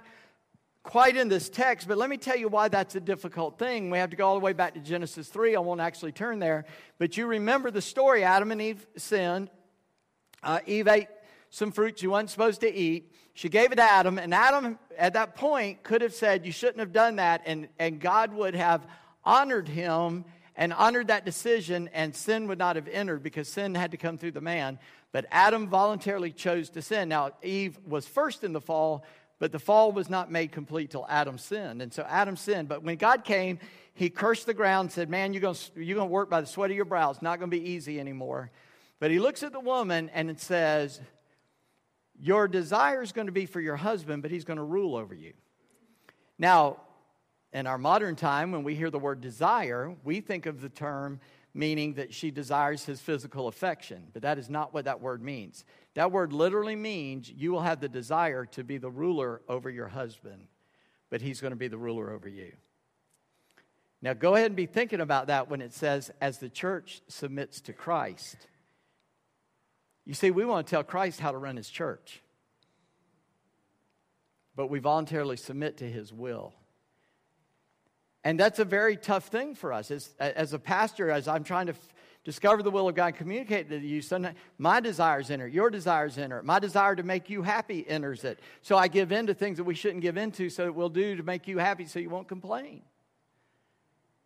quite 0.81 1.17
in 1.17 1.27
this 1.27 1.49
text, 1.49 1.89
but 1.89 1.97
let 1.97 2.09
me 2.09 2.15
tell 2.15 2.37
you 2.37 2.47
why 2.47 2.69
that's 2.69 2.95
a 2.95 3.01
difficult 3.01 3.59
thing. 3.59 3.89
We 3.89 3.97
have 3.97 4.11
to 4.11 4.15
go 4.15 4.25
all 4.25 4.35
the 4.35 4.39
way 4.39 4.53
back 4.53 4.75
to 4.75 4.79
Genesis 4.79 5.27
3. 5.27 5.57
I 5.57 5.59
won't 5.59 5.81
actually 5.81 6.13
turn 6.13 6.39
there. 6.39 6.63
But 6.97 7.17
you 7.17 7.25
remember 7.25 7.69
the 7.69 7.81
story 7.81 8.23
Adam 8.23 8.49
and 8.49 8.61
Eve 8.61 8.87
sinned. 8.95 9.49
Uh, 10.41 10.59
Eve 10.65 10.87
ate 10.87 11.07
some 11.49 11.73
fruit 11.73 11.99
she 11.99 12.07
wasn't 12.07 12.29
supposed 12.29 12.61
to 12.61 12.73
eat. 12.73 13.11
She 13.33 13.49
gave 13.49 13.73
it 13.73 13.75
to 13.75 13.81
Adam, 13.81 14.17
and 14.17 14.33
Adam, 14.33 14.79
at 14.97 15.15
that 15.15 15.35
point, 15.35 15.83
could 15.83 16.01
have 16.01 16.13
said, 16.13 16.45
You 16.45 16.53
shouldn't 16.53 16.79
have 16.79 16.93
done 16.93 17.17
that, 17.17 17.41
and, 17.45 17.67
and 17.77 17.99
God 17.99 18.33
would 18.33 18.55
have 18.55 18.87
honored 19.25 19.67
him 19.67 20.23
and 20.55 20.73
honored 20.73 21.07
that 21.07 21.25
decision, 21.25 21.89
and 21.93 22.15
sin 22.15 22.47
would 22.47 22.57
not 22.59 22.75
have 22.75 22.87
entered 22.87 23.23
because 23.23 23.47
sin 23.47 23.75
had 23.75 23.91
to 23.91 23.97
come 23.97 24.17
through 24.17 24.31
the 24.31 24.41
man. 24.41 24.79
But 25.11 25.25
Adam 25.31 25.67
voluntarily 25.67 26.31
chose 26.31 26.69
to 26.71 26.81
sin. 26.81 27.09
Now, 27.09 27.31
Eve 27.41 27.79
was 27.85 28.07
first 28.07 28.43
in 28.43 28.53
the 28.53 28.61
fall, 28.61 29.05
but 29.39 29.51
the 29.51 29.59
fall 29.59 29.91
was 29.91 30.09
not 30.09 30.31
made 30.31 30.51
complete 30.51 30.91
till 30.91 31.05
Adam 31.09 31.37
sinned. 31.37 31.81
And 31.81 31.93
so 31.93 32.05
Adam 32.07 32.37
sinned. 32.37 32.67
But 32.67 32.83
when 32.83 32.97
God 32.97 33.23
came, 33.23 33.59
he 33.93 34.09
cursed 34.09 34.45
the 34.45 34.53
ground 34.53 34.87
and 34.87 34.91
said, 34.91 35.09
Man, 35.09 35.33
you're 35.33 35.41
going 35.41 35.55
you're 35.75 35.97
to 35.97 36.05
work 36.05 36.29
by 36.29 36.41
the 36.41 36.47
sweat 36.47 36.69
of 36.69 36.75
your 36.75 36.85
brow. 36.85 37.11
It's 37.11 37.21
not 37.21 37.39
going 37.39 37.51
to 37.51 37.57
be 37.57 37.69
easy 37.71 37.99
anymore. 37.99 38.51
But 38.99 39.11
he 39.11 39.19
looks 39.19 39.43
at 39.43 39.51
the 39.51 39.59
woman 39.59 40.09
and 40.13 40.29
it 40.29 40.39
says, 40.39 41.01
your 42.21 42.47
desire 42.47 43.01
is 43.01 43.11
going 43.11 43.25
to 43.25 43.33
be 43.33 43.47
for 43.47 43.59
your 43.59 43.75
husband, 43.75 44.21
but 44.21 44.29
he's 44.29 44.45
going 44.45 44.57
to 44.57 44.63
rule 44.63 44.95
over 44.95 45.15
you. 45.15 45.33
Now, 46.37 46.77
in 47.53 47.67
our 47.67 47.77
modern 47.77 48.15
time, 48.15 48.51
when 48.51 48.63
we 48.63 48.75
hear 48.75 48.89
the 48.89 48.99
word 48.99 49.21
desire, 49.21 49.95
we 50.03 50.21
think 50.21 50.45
of 50.45 50.61
the 50.61 50.69
term 50.69 51.19
meaning 51.53 51.95
that 51.95 52.13
she 52.13 52.31
desires 52.31 52.85
his 52.85 53.01
physical 53.01 53.47
affection, 53.47 54.07
but 54.13 54.21
that 54.21 54.37
is 54.37 54.49
not 54.49 54.73
what 54.73 54.85
that 54.85 55.01
word 55.01 55.21
means. 55.21 55.65
That 55.95 56.11
word 56.11 56.31
literally 56.31 56.77
means 56.77 57.29
you 57.29 57.51
will 57.51 57.61
have 57.61 57.81
the 57.81 57.89
desire 57.89 58.45
to 58.47 58.63
be 58.63 58.77
the 58.77 58.89
ruler 58.89 59.41
over 59.49 59.69
your 59.69 59.89
husband, 59.89 60.47
but 61.09 61.21
he's 61.21 61.41
going 61.41 61.51
to 61.51 61.57
be 61.57 61.67
the 61.67 61.77
ruler 61.77 62.11
over 62.11 62.29
you. 62.29 62.53
Now, 64.01 64.13
go 64.13 64.35
ahead 64.35 64.47
and 64.47 64.55
be 64.55 64.65
thinking 64.65 65.01
about 65.01 65.27
that 65.27 65.49
when 65.49 65.61
it 65.61 65.73
says, 65.73 66.09
as 66.21 66.37
the 66.37 66.49
church 66.49 67.01
submits 67.07 67.61
to 67.61 67.73
Christ. 67.73 68.37
You 70.05 70.13
see, 70.13 70.31
we 70.31 70.45
want 70.45 70.65
to 70.65 70.71
tell 70.71 70.83
Christ 70.83 71.19
how 71.19 71.31
to 71.31 71.37
run 71.37 71.57
his 71.57 71.69
church, 71.69 72.23
but 74.55 74.67
we 74.67 74.79
voluntarily 74.79 75.37
submit 75.37 75.77
to 75.77 75.89
his 75.89 76.11
will. 76.11 76.53
And 78.23 78.39
that's 78.39 78.59
a 78.59 78.65
very 78.65 78.97
tough 78.97 79.27
thing 79.27 79.55
for 79.55 79.73
us. 79.73 79.89
As, 79.89 80.13
as 80.19 80.53
a 80.53 80.59
pastor, 80.59 81.09
as 81.09 81.27
I'm 81.27 81.43
trying 81.43 81.67
to 81.67 81.73
f- 81.73 81.93
discover 82.23 82.61
the 82.61 82.69
will 82.69 82.87
of 82.87 82.93
God, 82.93 83.15
communicate 83.15 83.69
to 83.69 83.77
you, 83.79 84.01
sometimes 84.01 84.37
my 84.59 84.79
desires 84.79 85.31
enter, 85.31 85.47
your 85.47 85.71
desires 85.71 86.17
enter, 86.17 86.43
my 86.43 86.59
desire 86.59 86.95
to 86.95 87.03
make 87.03 87.29
you 87.29 87.41
happy 87.41 87.87
enters 87.87 88.23
it. 88.23 88.39
So 88.61 88.77
I 88.77 88.87
give 88.87 89.11
in 89.11 89.27
to 89.27 89.33
things 89.33 89.57
that 89.57 89.63
we 89.63 89.73
shouldn't 89.73 90.01
give 90.01 90.17
into, 90.17 90.49
so 90.49 90.65
it 90.65 90.75
will 90.75 90.89
do 90.89 91.15
to 91.15 91.23
make 91.23 91.47
you 91.47 91.57
happy 91.57 91.85
so 91.85 91.99
you 91.99 92.11
won't 92.11 92.27
complain. 92.27 92.83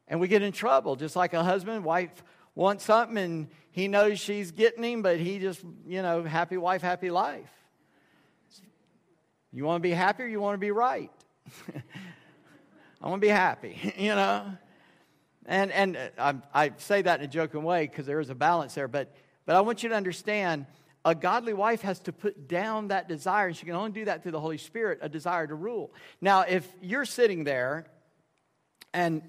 And 0.08 0.20
we 0.20 0.28
get 0.28 0.42
in 0.42 0.52
trouble, 0.52 0.98
just 0.98 1.16
like 1.16 1.34
a 1.34 1.44
husband, 1.44 1.86
wife 1.86 2.24
wants 2.54 2.84
something 2.86 3.18
and 3.18 3.48
he 3.72 3.88
knows 3.88 4.20
she's 4.20 4.52
getting 4.52 4.84
him, 4.84 5.02
but 5.02 5.20
he 5.20 5.40
just, 5.40 5.62
you 5.88 6.02
know, 6.02 6.24
happy 6.24 6.58
wife, 6.58 6.82
happy 6.82 7.10
life. 7.10 7.50
You 9.52 9.64
want 9.64 9.82
to 9.82 9.88
be 9.88 9.94
happy 9.94 10.24
or 10.24 10.28
you 10.28 10.42
want 10.42 10.56
to 10.56 10.60
be 10.60 10.72
right? 10.72 11.12
I 13.06 13.10
want 13.10 13.22
to 13.22 13.28
be 13.28 13.32
happy, 13.32 13.94
you 13.98 14.16
know? 14.16 14.52
And, 15.46 15.72
and 15.72 15.96
uh, 15.96 16.34
I, 16.54 16.66
I 16.66 16.72
say 16.78 17.04
that 17.04 17.20
in 17.20 17.26
a 17.26 17.28
joking 17.28 17.64
way 17.64 17.86
because 17.86 18.08
there 18.08 18.20
is 18.20 18.32
a 18.32 18.36
balance 18.36 18.74
there, 18.74 18.88
but, 18.88 19.14
but 19.46 19.56
I 19.56 19.62
want 19.62 19.84
you 19.84 19.90
to 19.90 19.96
understand 19.96 20.66
a 21.06 21.14
godly 21.14 21.54
wife 21.54 21.82
has 21.82 22.00
to 22.00 22.12
put 22.12 22.48
down 22.48 22.88
that 22.88 23.08
desire, 23.08 23.46
and 23.46 23.56
she 23.56 23.68
can 23.68 23.76
only 23.76 23.92
do 23.92 24.06
that 24.06 24.24
through 24.24 24.32
the 24.32 24.40
Holy 24.40 24.58
Spirit, 24.58 24.98
a 25.04 25.08
desire 25.08 25.46
to 25.46 25.54
rule. 25.54 25.94
Now, 26.20 26.42
if 26.42 26.68
you're 26.82 27.06
sitting 27.06 27.44
there 27.44 27.86
and 28.92 29.22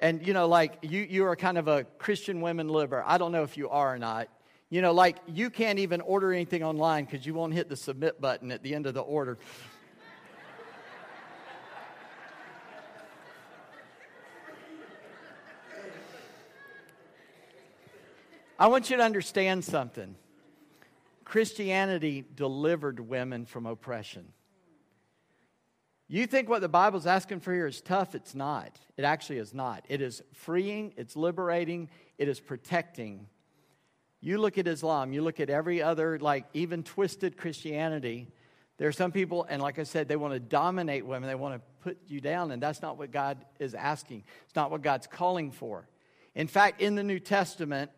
and 0.00 0.26
you 0.26 0.34
know 0.34 0.46
like 0.46 0.76
you 0.82 1.00
you 1.08 1.24
are 1.24 1.36
kind 1.36 1.56
of 1.56 1.68
a 1.68 1.84
christian 1.98 2.40
women 2.40 2.66
libber 2.66 3.04
i 3.06 3.16
don't 3.16 3.30
know 3.30 3.44
if 3.44 3.56
you 3.56 3.68
are 3.68 3.94
or 3.94 3.98
not 3.98 4.28
you 4.68 4.82
know 4.82 4.90
like 4.90 5.18
you 5.28 5.50
can't 5.50 5.78
even 5.78 6.00
order 6.00 6.32
anything 6.32 6.64
online 6.64 7.04
because 7.04 7.24
you 7.24 7.32
won't 7.32 7.54
hit 7.54 7.68
the 7.68 7.76
submit 7.76 8.20
button 8.20 8.50
at 8.50 8.64
the 8.64 8.74
end 8.74 8.86
of 8.86 8.94
the 8.94 9.00
order 9.00 9.38
i 18.58 18.66
want 18.66 18.90
you 18.90 18.96
to 18.96 19.02
understand 19.02 19.64
something 19.64 20.14
christianity 21.24 22.24
delivered 22.36 23.00
women 23.00 23.44
from 23.46 23.66
oppression 23.66 24.32
you 26.06 26.26
think 26.26 26.48
what 26.48 26.60
the 26.60 26.68
Bible's 26.68 27.06
asking 27.06 27.40
for 27.40 27.52
here 27.52 27.66
is 27.66 27.80
tough? 27.80 28.14
It's 28.14 28.34
not. 28.34 28.78
It 28.96 29.04
actually 29.04 29.38
is 29.38 29.54
not. 29.54 29.84
It 29.88 30.02
is 30.02 30.22
freeing, 30.32 30.92
it's 30.96 31.16
liberating, 31.16 31.88
it 32.18 32.28
is 32.28 32.40
protecting. 32.40 33.26
You 34.20 34.38
look 34.38 34.58
at 34.58 34.68
Islam, 34.68 35.12
you 35.12 35.22
look 35.22 35.40
at 35.40 35.50
every 35.50 35.82
other, 35.82 36.18
like 36.18 36.44
even 36.52 36.82
twisted 36.82 37.36
Christianity. 37.36 38.28
There 38.76 38.88
are 38.88 38.92
some 38.92 39.12
people, 39.12 39.46
and 39.48 39.62
like 39.62 39.78
I 39.78 39.84
said, 39.84 40.08
they 40.08 40.16
want 40.16 40.34
to 40.34 40.40
dominate 40.40 41.06
women, 41.06 41.28
they 41.28 41.34
want 41.34 41.54
to 41.54 41.60
put 41.82 41.98
you 42.06 42.20
down, 42.20 42.50
and 42.50 42.62
that's 42.62 42.82
not 42.82 42.98
what 42.98 43.10
God 43.10 43.44
is 43.58 43.74
asking. 43.74 44.24
It's 44.44 44.56
not 44.56 44.70
what 44.70 44.82
God's 44.82 45.06
calling 45.06 45.50
for. 45.50 45.88
In 46.34 46.48
fact, 46.48 46.80
in 46.80 46.96
the 46.96 47.02
New 47.02 47.18
Testament, 47.18 47.90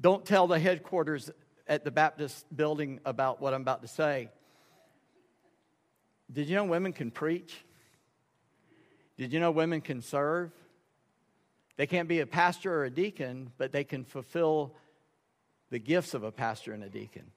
don't 0.00 0.24
tell 0.24 0.46
the 0.46 0.58
headquarters 0.58 1.30
at 1.66 1.84
the 1.84 1.90
Baptist 1.90 2.44
building 2.54 3.00
about 3.04 3.40
what 3.40 3.54
I'm 3.54 3.62
about 3.62 3.82
to 3.82 3.88
say. 3.88 4.28
Did 6.32 6.48
you 6.48 6.56
know 6.56 6.64
women 6.64 6.92
can 6.92 7.10
preach? 7.10 7.54
Did 9.16 9.32
you 9.32 9.40
know 9.40 9.50
women 9.50 9.80
can 9.80 10.02
serve? 10.02 10.50
They 11.76 11.86
can't 11.86 12.08
be 12.08 12.20
a 12.20 12.26
pastor 12.26 12.72
or 12.74 12.84
a 12.84 12.90
deacon, 12.90 13.52
but 13.58 13.72
they 13.72 13.84
can 13.84 14.04
fulfill 14.04 14.74
the 15.70 15.78
gifts 15.78 16.14
of 16.14 16.22
a 16.22 16.32
pastor 16.32 16.72
and 16.72 16.84
a 16.84 16.88
deacon. 16.88 17.30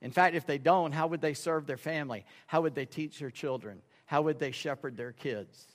In 0.00 0.10
fact, 0.10 0.34
if 0.34 0.46
they 0.46 0.58
don't, 0.58 0.92
how 0.92 1.06
would 1.06 1.20
they 1.20 1.34
serve 1.34 1.66
their 1.66 1.76
family? 1.76 2.24
How 2.46 2.62
would 2.62 2.74
they 2.74 2.86
teach 2.86 3.18
their 3.18 3.30
children? 3.30 3.82
How 4.06 4.22
would 4.22 4.38
they 4.38 4.50
shepherd 4.50 4.96
their 4.96 5.12
kids? 5.12 5.66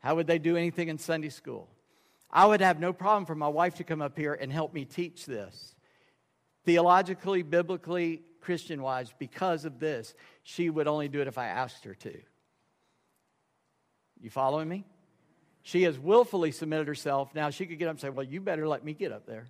How 0.00 0.16
would 0.16 0.26
they 0.26 0.38
do 0.38 0.56
anything 0.56 0.88
in 0.88 0.98
Sunday 0.98 1.28
school? 1.28 1.68
I 2.32 2.46
would 2.46 2.60
have 2.60 2.80
no 2.80 2.92
problem 2.92 3.26
for 3.26 3.34
my 3.34 3.48
wife 3.48 3.74
to 3.76 3.84
come 3.84 4.00
up 4.00 4.16
here 4.16 4.32
and 4.34 4.50
help 4.50 4.72
me 4.72 4.84
teach 4.84 5.26
this. 5.26 5.74
Theologically, 6.64 7.42
biblically, 7.42 8.22
Christian 8.40 8.82
wise, 8.82 9.12
because 9.18 9.64
of 9.64 9.78
this, 9.78 10.14
she 10.42 10.70
would 10.70 10.88
only 10.88 11.08
do 11.08 11.20
it 11.20 11.28
if 11.28 11.36
I 11.36 11.48
asked 11.48 11.84
her 11.84 11.94
to. 11.94 12.18
You 14.20 14.30
following 14.30 14.68
me? 14.68 14.84
She 15.62 15.82
has 15.82 15.98
willfully 15.98 16.52
submitted 16.52 16.88
herself. 16.88 17.34
Now 17.34 17.50
she 17.50 17.66
could 17.66 17.78
get 17.78 17.86
up 17.86 17.92
and 17.92 18.00
say, 18.00 18.08
Well, 18.08 18.24
you 18.24 18.40
better 18.40 18.66
let 18.66 18.84
me 18.84 18.94
get 18.94 19.12
up 19.12 19.26
there. 19.26 19.48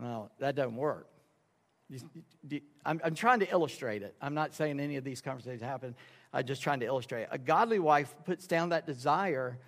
Well, 0.00 0.30
that 0.38 0.54
doesn't 0.54 0.76
work. 0.76 1.08
I'm, 2.84 3.00
I'm 3.04 3.14
trying 3.14 3.40
to 3.40 3.50
illustrate 3.50 4.02
it. 4.02 4.14
I'm 4.20 4.34
not 4.34 4.54
saying 4.54 4.80
any 4.80 4.96
of 4.96 5.04
these 5.04 5.20
conversations 5.20 5.62
happen. 5.62 5.94
I'm 6.32 6.46
just 6.46 6.62
trying 6.62 6.80
to 6.80 6.86
illustrate. 6.86 7.22
It. 7.22 7.28
A 7.32 7.38
godly 7.38 7.78
wife 7.78 8.14
puts 8.24 8.46
down 8.46 8.70
that 8.70 8.86
desire 8.86 9.58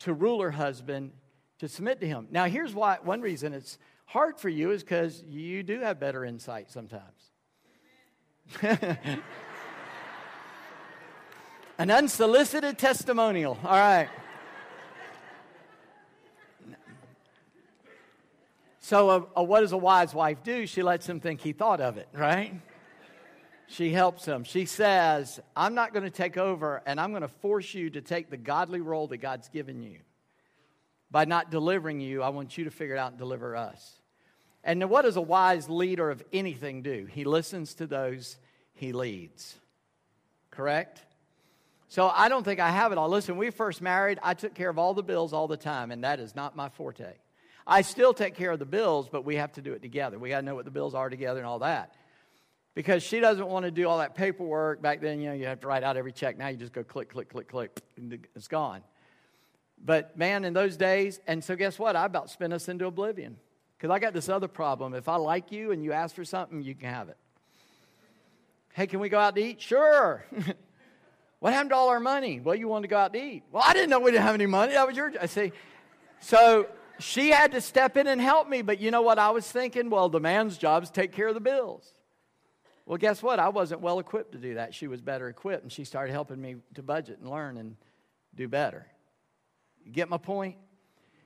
to 0.00 0.12
rule 0.12 0.40
her 0.42 0.50
husband, 0.50 1.12
to 1.58 1.68
submit 1.68 2.00
to 2.00 2.06
him. 2.06 2.28
Now, 2.30 2.44
here's 2.46 2.74
why 2.74 2.98
one 3.02 3.20
reason 3.20 3.52
it's 3.52 3.78
hard 4.06 4.38
for 4.38 4.48
you 4.48 4.70
is 4.70 4.82
because 4.82 5.22
you 5.28 5.62
do 5.62 5.80
have 5.80 6.00
better 6.00 6.24
insight 6.24 6.70
sometimes. 6.70 7.02
An 11.78 11.90
unsolicited 11.90 12.78
testimonial. 12.78 13.58
All 13.62 13.70
right. 13.70 14.08
So, 18.80 19.10
uh, 19.10 19.22
uh, 19.36 19.42
what 19.42 19.60
does 19.60 19.72
a 19.72 19.76
wise 19.76 20.14
wife 20.14 20.42
do? 20.42 20.66
She 20.66 20.82
lets 20.82 21.06
him 21.06 21.20
think 21.20 21.42
he 21.42 21.52
thought 21.52 21.82
of 21.82 21.98
it, 21.98 22.08
right? 22.14 22.54
She 23.70 23.92
helps 23.92 24.24
him. 24.24 24.44
She 24.44 24.64
says, 24.64 25.40
I'm 25.54 25.74
not 25.74 25.92
going 25.92 26.04
to 26.04 26.10
take 26.10 26.38
over, 26.38 26.82
and 26.86 26.98
I'm 26.98 27.10
going 27.10 27.22
to 27.22 27.28
force 27.28 27.74
you 27.74 27.90
to 27.90 28.00
take 28.00 28.30
the 28.30 28.38
godly 28.38 28.80
role 28.80 29.06
that 29.08 29.18
God's 29.18 29.48
given 29.50 29.82
you. 29.82 29.98
By 31.10 31.26
not 31.26 31.50
delivering 31.50 32.00
you, 32.00 32.22
I 32.22 32.30
want 32.30 32.56
you 32.56 32.64
to 32.64 32.70
figure 32.70 32.94
it 32.94 32.98
out 32.98 33.10
and 33.10 33.18
deliver 33.18 33.54
us. 33.54 34.00
And 34.64 34.88
what 34.88 35.02
does 35.02 35.16
a 35.16 35.22
wise 35.22 35.68
leader 35.68 36.10
of 36.10 36.22
anything 36.32 36.82
do? 36.82 37.06
He 37.10 37.24
listens 37.24 37.74
to 37.74 37.86
those 37.86 38.38
he 38.72 38.92
leads. 38.92 39.54
Correct? 40.50 41.02
So 41.88 42.08
I 42.08 42.28
don't 42.28 42.44
think 42.44 42.60
I 42.60 42.70
have 42.70 42.92
it 42.92 42.98
all. 42.98 43.08
Listen, 43.08 43.36
we 43.36 43.50
first 43.50 43.82
married, 43.82 44.18
I 44.22 44.32
took 44.32 44.54
care 44.54 44.70
of 44.70 44.78
all 44.78 44.94
the 44.94 45.02
bills 45.02 45.34
all 45.34 45.46
the 45.46 45.56
time, 45.58 45.90
and 45.90 46.04
that 46.04 46.20
is 46.20 46.34
not 46.34 46.56
my 46.56 46.70
forte. 46.70 47.12
I 47.66 47.82
still 47.82 48.14
take 48.14 48.34
care 48.34 48.50
of 48.50 48.58
the 48.58 48.66
bills, 48.66 49.08
but 49.10 49.26
we 49.26 49.36
have 49.36 49.52
to 49.52 49.62
do 49.62 49.74
it 49.74 49.82
together. 49.82 50.18
We 50.18 50.30
got 50.30 50.40
to 50.40 50.46
know 50.46 50.54
what 50.54 50.64
the 50.64 50.70
bills 50.70 50.94
are 50.94 51.10
together 51.10 51.40
and 51.40 51.46
all 51.46 51.58
that. 51.58 51.94
Because 52.78 53.02
she 53.02 53.18
doesn't 53.18 53.48
want 53.48 53.64
to 53.64 53.72
do 53.72 53.88
all 53.88 53.98
that 53.98 54.14
paperwork. 54.14 54.80
Back 54.80 55.00
then, 55.00 55.20
you 55.20 55.30
know, 55.30 55.34
you 55.34 55.46
have 55.46 55.58
to 55.62 55.66
write 55.66 55.82
out 55.82 55.96
every 55.96 56.12
check. 56.12 56.38
Now 56.38 56.46
you 56.46 56.56
just 56.56 56.72
go 56.72 56.84
click, 56.84 57.10
click, 57.10 57.28
click, 57.28 57.48
click, 57.48 57.76
and 57.96 58.24
it's 58.36 58.46
gone. 58.46 58.82
But 59.84 60.16
man, 60.16 60.44
in 60.44 60.52
those 60.52 60.76
days, 60.76 61.18
and 61.26 61.42
so 61.42 61.56
guess 61.56 61.76
what? 61.76 61.96
I 61.96 62.04
about 62.04 62.30
spent 62.30 62.52
us 62.52 62.68
into 62.68 62.86
oblivion. 62.86 63.36
Because 63.76 63.90
I 63.90 63.98
got 63.98 64.12
this 64.12 64.28
other 64.28 64.46
problem. 64.46 64.94
If 64.94 65.08
I 65.08 65.16
like 65.16 65.50
you 65.50 65.72
and 65.72 65.82
you 65.82 65.92
ask 65.92 66.14
for 66.14 66.24
something, 66.24 66.62
you 66.62 66.76
can 66.76 66.88
have 66.88 67.08
it. 67.08 67.16
Hey, 68.74 68.86
can 68.86 69.00
we 69.00 69.08
go 69.08 69.18
out 69.18 69.34
to 69.34 69.42
eat? 69.42 69.60
Sure. 69.60 70.24
what 71.40 71.52
happened 71.52 71.70
to 71.70 71.74
all 71.74 71.88
our 71.88 71.98
money? 71.98 72.38
Well, 72.38 72.54
you 72.54 72.68
wanted 72.68 72.82
to 72.82 72.90
go 72.92 72.98
out 72.98 73.12
to 73.12 73.20
eat. 73.20 73.42
Well, 73.50 73.64
I 73.66 73.72
didn't 73.72 73.90
know 73.90 73.98
we 73.98 74.12
didn't 74.12 74.22
have 74.22 74.36
any 74.36 74.46
money. 74.46 74.74
That 74.74 74.86
was 74.86 74.96
your. 74.96 75.12
I 75.20 75.26
see. 75.26 75.50
So 76.20 76.68
she 77.00 77.30
had 77.30 77.50
to 77.50 77.60
step 77.60 77.96
in 77.96 78.06
and 78.06 78.20
help 78.20 78.48
me. 78.48 78.62
But 78.62 78.78
you 78.78 78.92
know 78.92 79.02
what 79.02 79.18
I 79.18 79.30
was 79.30 79.50
thinking? 79.50 79.90
Well, 79.90 80.08
the 80.08 80.20
man's 80.20 80.56
job 80.56 80.84
is 80.84 80.90
take 80.90 81.10
care 81.10 81.26
of 81.26 81.34
the 81.34 81.40
bills. 81.40 81.92
Well, 82.88 82.96
guess 82.96 83.22
what? 83.22 83.38
I 83.38 83.50
wasn't 83.50 83.82
well 83.82 83.98
equipped 83.98 84.32
to 84.32 84.38
do 84.38 84.54
that. 84.54 84.72
She 84.72 84.86
was 84.86 85.02
better 85.02 85.28
equipped, 85.28 85.62
and 85.62 85.70
she 85.70 85.84
started 85.84 86.10
helping 86.10 86.40
me 86.40 86.56
to 86.72 86.82
budget 86.82 87.18
and 87.18 87.28
learn 87.28 87.58
and 87.58 87.76
do 88.34 88.48
better. 88.48 88.86
You 89.84 89.92
get 89.92 90.08
my 90.08 90.16
point? 90.16 90.56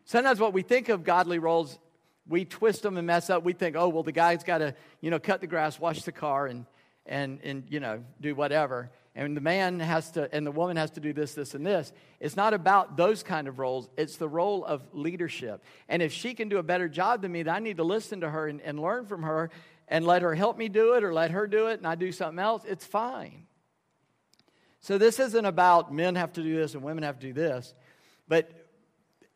Sometimes 0.05 0.41
what 0.41 0.53
we 0.53 0.63
think 0.63 0.89
of 0.89 1.05
godly 1.05 1.39
roles, 1.39 1.79
we 2.27 2.45
twist 2.45 2.83
them 2.83 2.97
and 2.97 3.07
mess 3.07 3.31
up. 3.31 3.45
We 3.45 3.53
think, 3.53 3.77
oh, 3.77 3.91
well, 3.91 4.03
the 4.03 4.11
guy's 4.11 4.43
got 4.43 4.59
to, 4.59 4.75
you 5.01 5.13
know, 5.13 5.21
cut 5.21 5.41
the 5.41 5.47
grass, 5.47 5.79
wash 5.79 6.03
the 6.03 6.11
car, 6.11 6.49
and, 6.49 6.67
and, 7.07 7.39
and 7.45 7.63
you 7.69 7.79
know, 7.79 8.03
do 8.21 8.35
whatever 8.35 8.91
and 9.15 9.37
the 9.37 9.41
man 9.41 9.79
has 9.81 10.11
to 10.13 10.35
and 10.35 10.47
the 10.47 10.51
woman 10.51 10.77
has 10.77 10.91
to 10.91 11.01
do 11.01 11.13
this 11.13 11.35
this 11.35 11.55
and 11.55 11.67
this 11.67 11.93
it's 12.21 12.37
not 12.37 12.55
about 12.55 12.97
those 12.97 13.23
kind 13.23 13.47
of 13.47 13.59
roles 13.59 13.89
it's 13.97 14.17
the 14.17 14.29
role 14.29 14.65
of 14.65 14.83
leadership 14.93 15.63
and 15.89 16.03
if 16.03 16.13
she 16.13 16.35
can 16.35 16.49
do 16.49 16.59
a 16.59 16.63
better 16.63 16.89
job 16.89 17.23
than 17.23 17.33
me 17.33 17.43
then 17.43 17.55
i 17.55 17.59
need 17.59 17.77
to 17.77 17.85
listen 17.85 18.21
to 18.21 18.31
her 18.31 18.49
and, 18.49 18.61
and 18.63 18.81
learn 18.81 19.05
from 19.07 19.23
her 19.23 19.51
and 19.93 20.05
let 20.05 20.23
her 20.23 20.35
help 20.35 20.59
me 20.59 20.69
do 20.69 20.95
it 20.95 21.05
or 21.05 21.15
let 21.15 21.31
her 21.31 21.47
do 21.47 21.69
it 21.69 21.79
and 21.79 21.87
i 21.87 21.95
do 21.95 22.11
something 22.11 22.41
else 22.41 22.65
it's 22.67 22.85
fine 22.85 23.47
so 24.81 24.99
this 24.99 25.21
isn't 25.21 25.45
about 25.45 25.95
men 25.95 26.17
have 26.17 26.33
to 26.33 26.43
do 26.43 26.57
this 26.57 26.75
and 26.75 26.83
women 26.83 27.05
have 27.05 27.21
to 27.21 27.29
do 27.29 27.33
this 27.33 27.75
but 28.27 28.51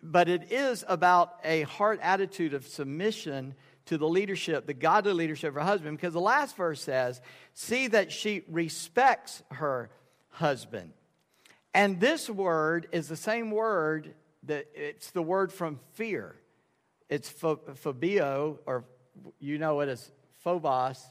but 0.03 0.29
it 0.29 0.53
is 0.53 0.85
about 0.89 1.39
a 1.45 1.63
heart 1.63 1.99
attitude 2.03 2.55
of 2.55 2.67
submission 2.67 3.55
to 3.87 3.99
the 3.99 4.09
leadership, 4.09 4.67
the 4.67 4.75
godly 4.75 5.13
leadership 5.13 5.49
of 5.49 5.55
her 5.55 5.61
husband, 5.61 5.97
because 5.97 6.13
the 6.13 6.21
last 6.21 6.57
verse 6.57 6.81
says, 6.81 7.21
See 7.55 7.89
that 7.89 8.13
she 8.13 8.43
respects 8.49 9.43
her 9.51 9.91
husband. 10.31 10.93
And 11.73 12.01
this 12.01 12.29
word 12.29 12.89
is 12.93 13.09
the 13.09 13.17
same 13.17 13.51
word 13.51 14.15
that 14.45 14.67
it's 14.75 15.11
the 15.11 15.23
word 15.23 15.53
from 15.53 15.81
fear. 15.95 16.37
It's 17.09 17.31
phobeo, 17.31 18.59
or 18.67 18.85
you 19.39 19.59
know 19.59 19.81
it 19.81 19.89
as 19.89 20.11
phobos, 20.47 21.05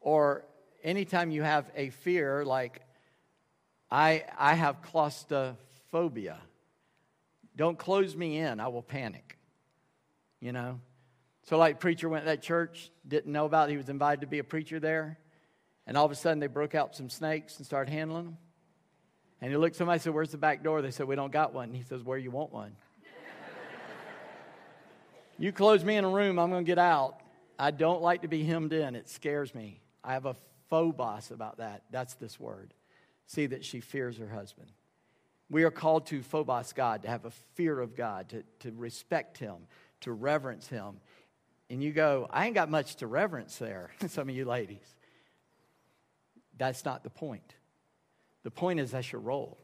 or 0.00 0.44
anytime 0.82 1.30
you 1.30 1.44
have 1.44 1.70
a 1.76 1.90
fear, 1.90 2.44
like 2.44 2.82
I, 3.88 4.24
I 4.36 4.54
have 4.54 4.82
claustrophobia. 4.82 6.38
Don't 7.54 7.78
close 7.78 8.16
me 8.16 8.38
in, 8.38 8.58
I 8.58 8.66
will 8.66 8.82
panic. 8.82 9.38
You 10.40 10.50
know? 10.50 10.80
So, 11.44 11.56
like, 11.56 11.78
preacher 11.78 12.08
went 12.08 12.24
to 12.24 12.30
that 12.30 12.42
church, 12.42 12.90
didn't 13.06 13.30
know 13.30 13.44
about 13.44 13.68
it. 13.68 13.72
He 13.72 13.76
was 13.76 13.88
invited 13.88 14.22
to 14.22 14.26
be 14.26 14.40
a 14.40 14.44
preacher 14.44 14.80
there. 14.80 15.20
And 15.86 15.96
all 15.96 16.04
of 16.04 16.10
a 16.10 16.16
sudden, 16.16 16.40
they 16.40 16.48
broke 16.48 16.74
out 16.74 16.96
some 16.96 17.10
snakes 17.10 17.58
and 17.58 17.66
started 17.66 17.92
handling 17.92 18.24
them. 18.24 18.38
And 19.40 19.52
he 19.52 19.56
looked, 19.56 19.76
somebody 19.76 20.00
said, 20.00 20.12
Where's 20.12 20.30
the 20.30 20.38
back 20.38 20.64
door? 20.64 20.82
They 20.82 20.90
said, 20.90 21.06
We 21.06 21.14
don't 21.14 21.32
got 21.32 21.54
one. 21.54 21.68
And 21.68 21.76
he 21.76 21.84
says, 21.84 22.02
Where 22.02 22.18
you 22.18 22.32
want 22.32 22.52
one? 22.52 22.72
you 25.38 25.52
close 25.52 25.84
me 25.84 25.94
in 25.94 26.04
a 26.04 26.10
room, 26.10 26.40
I'm 26.40 26.50
going 26.50 26.64
to 26.64 26.66
get 26.68 26.78
out. 26.78 27.20
I 27.60 27.70
don't 27.70 28.02
like 28.02 28.22
to 28.22 28.28
be 28.28 28.42
hemmed 28.42 28.72
in. 28.72 28.96
It 28.96 29.08
scares 29.08 29.54
me. 29.54 29.80
I 30.02 30.14
have 30.14 30.26
a 30.26 30.34
phobos 30.68 31.30
about 31.30 31.58
that. 31.58 31.82
That's 31.90 32.14
this 32.14 32.40
word. 32.40 32.74
See 33.26 33.46
that 33.46 33.64
she 33.64 33.80
fears 33.80 34.18
her 34.18 34.28
husband. 34.28 34.68
We 35.48 35.64
are 35.64 35.70
called 35.70 36.06
to 36.06 36.22
phobos 36.22 36.72
God, 36.72 37.02
to 37.02 37.08
have 37.08 37.24
a 37.24 37.30
fear 37.54 37.78
of 37.78 37.96
God, 37.96 38.30
to, 38.30 38.42
to 38.60 38.72
respect 38.72 39.38
him, 39.38 39.56
to 40.00 40.12
reverence 40.12 40.66
him 40.66 41.00
and 41.70 41.80
you 41.80 41.92
go, 41.92 42.26
I 42.30 42.46
ain't 42.46 42.56
got 42.56 42.68
much 42.68 42.96
to 42.96 43.06
reverence 43.06 43.56
there, 43.56 43.92
some 44.08 44.28
of 44.28 44.34
you 44.34 44.44
ladies. 44.44 44.96
That's 46.58 46.84
not 46.84 47.04
the 47.04 47.10
point. 47.10 47.54
The 48.42 48.50
point 48.50 48.80
is 48.80 48.90
that's 48.90 49.10
your 49.10 49.20
role. 49.20 49.56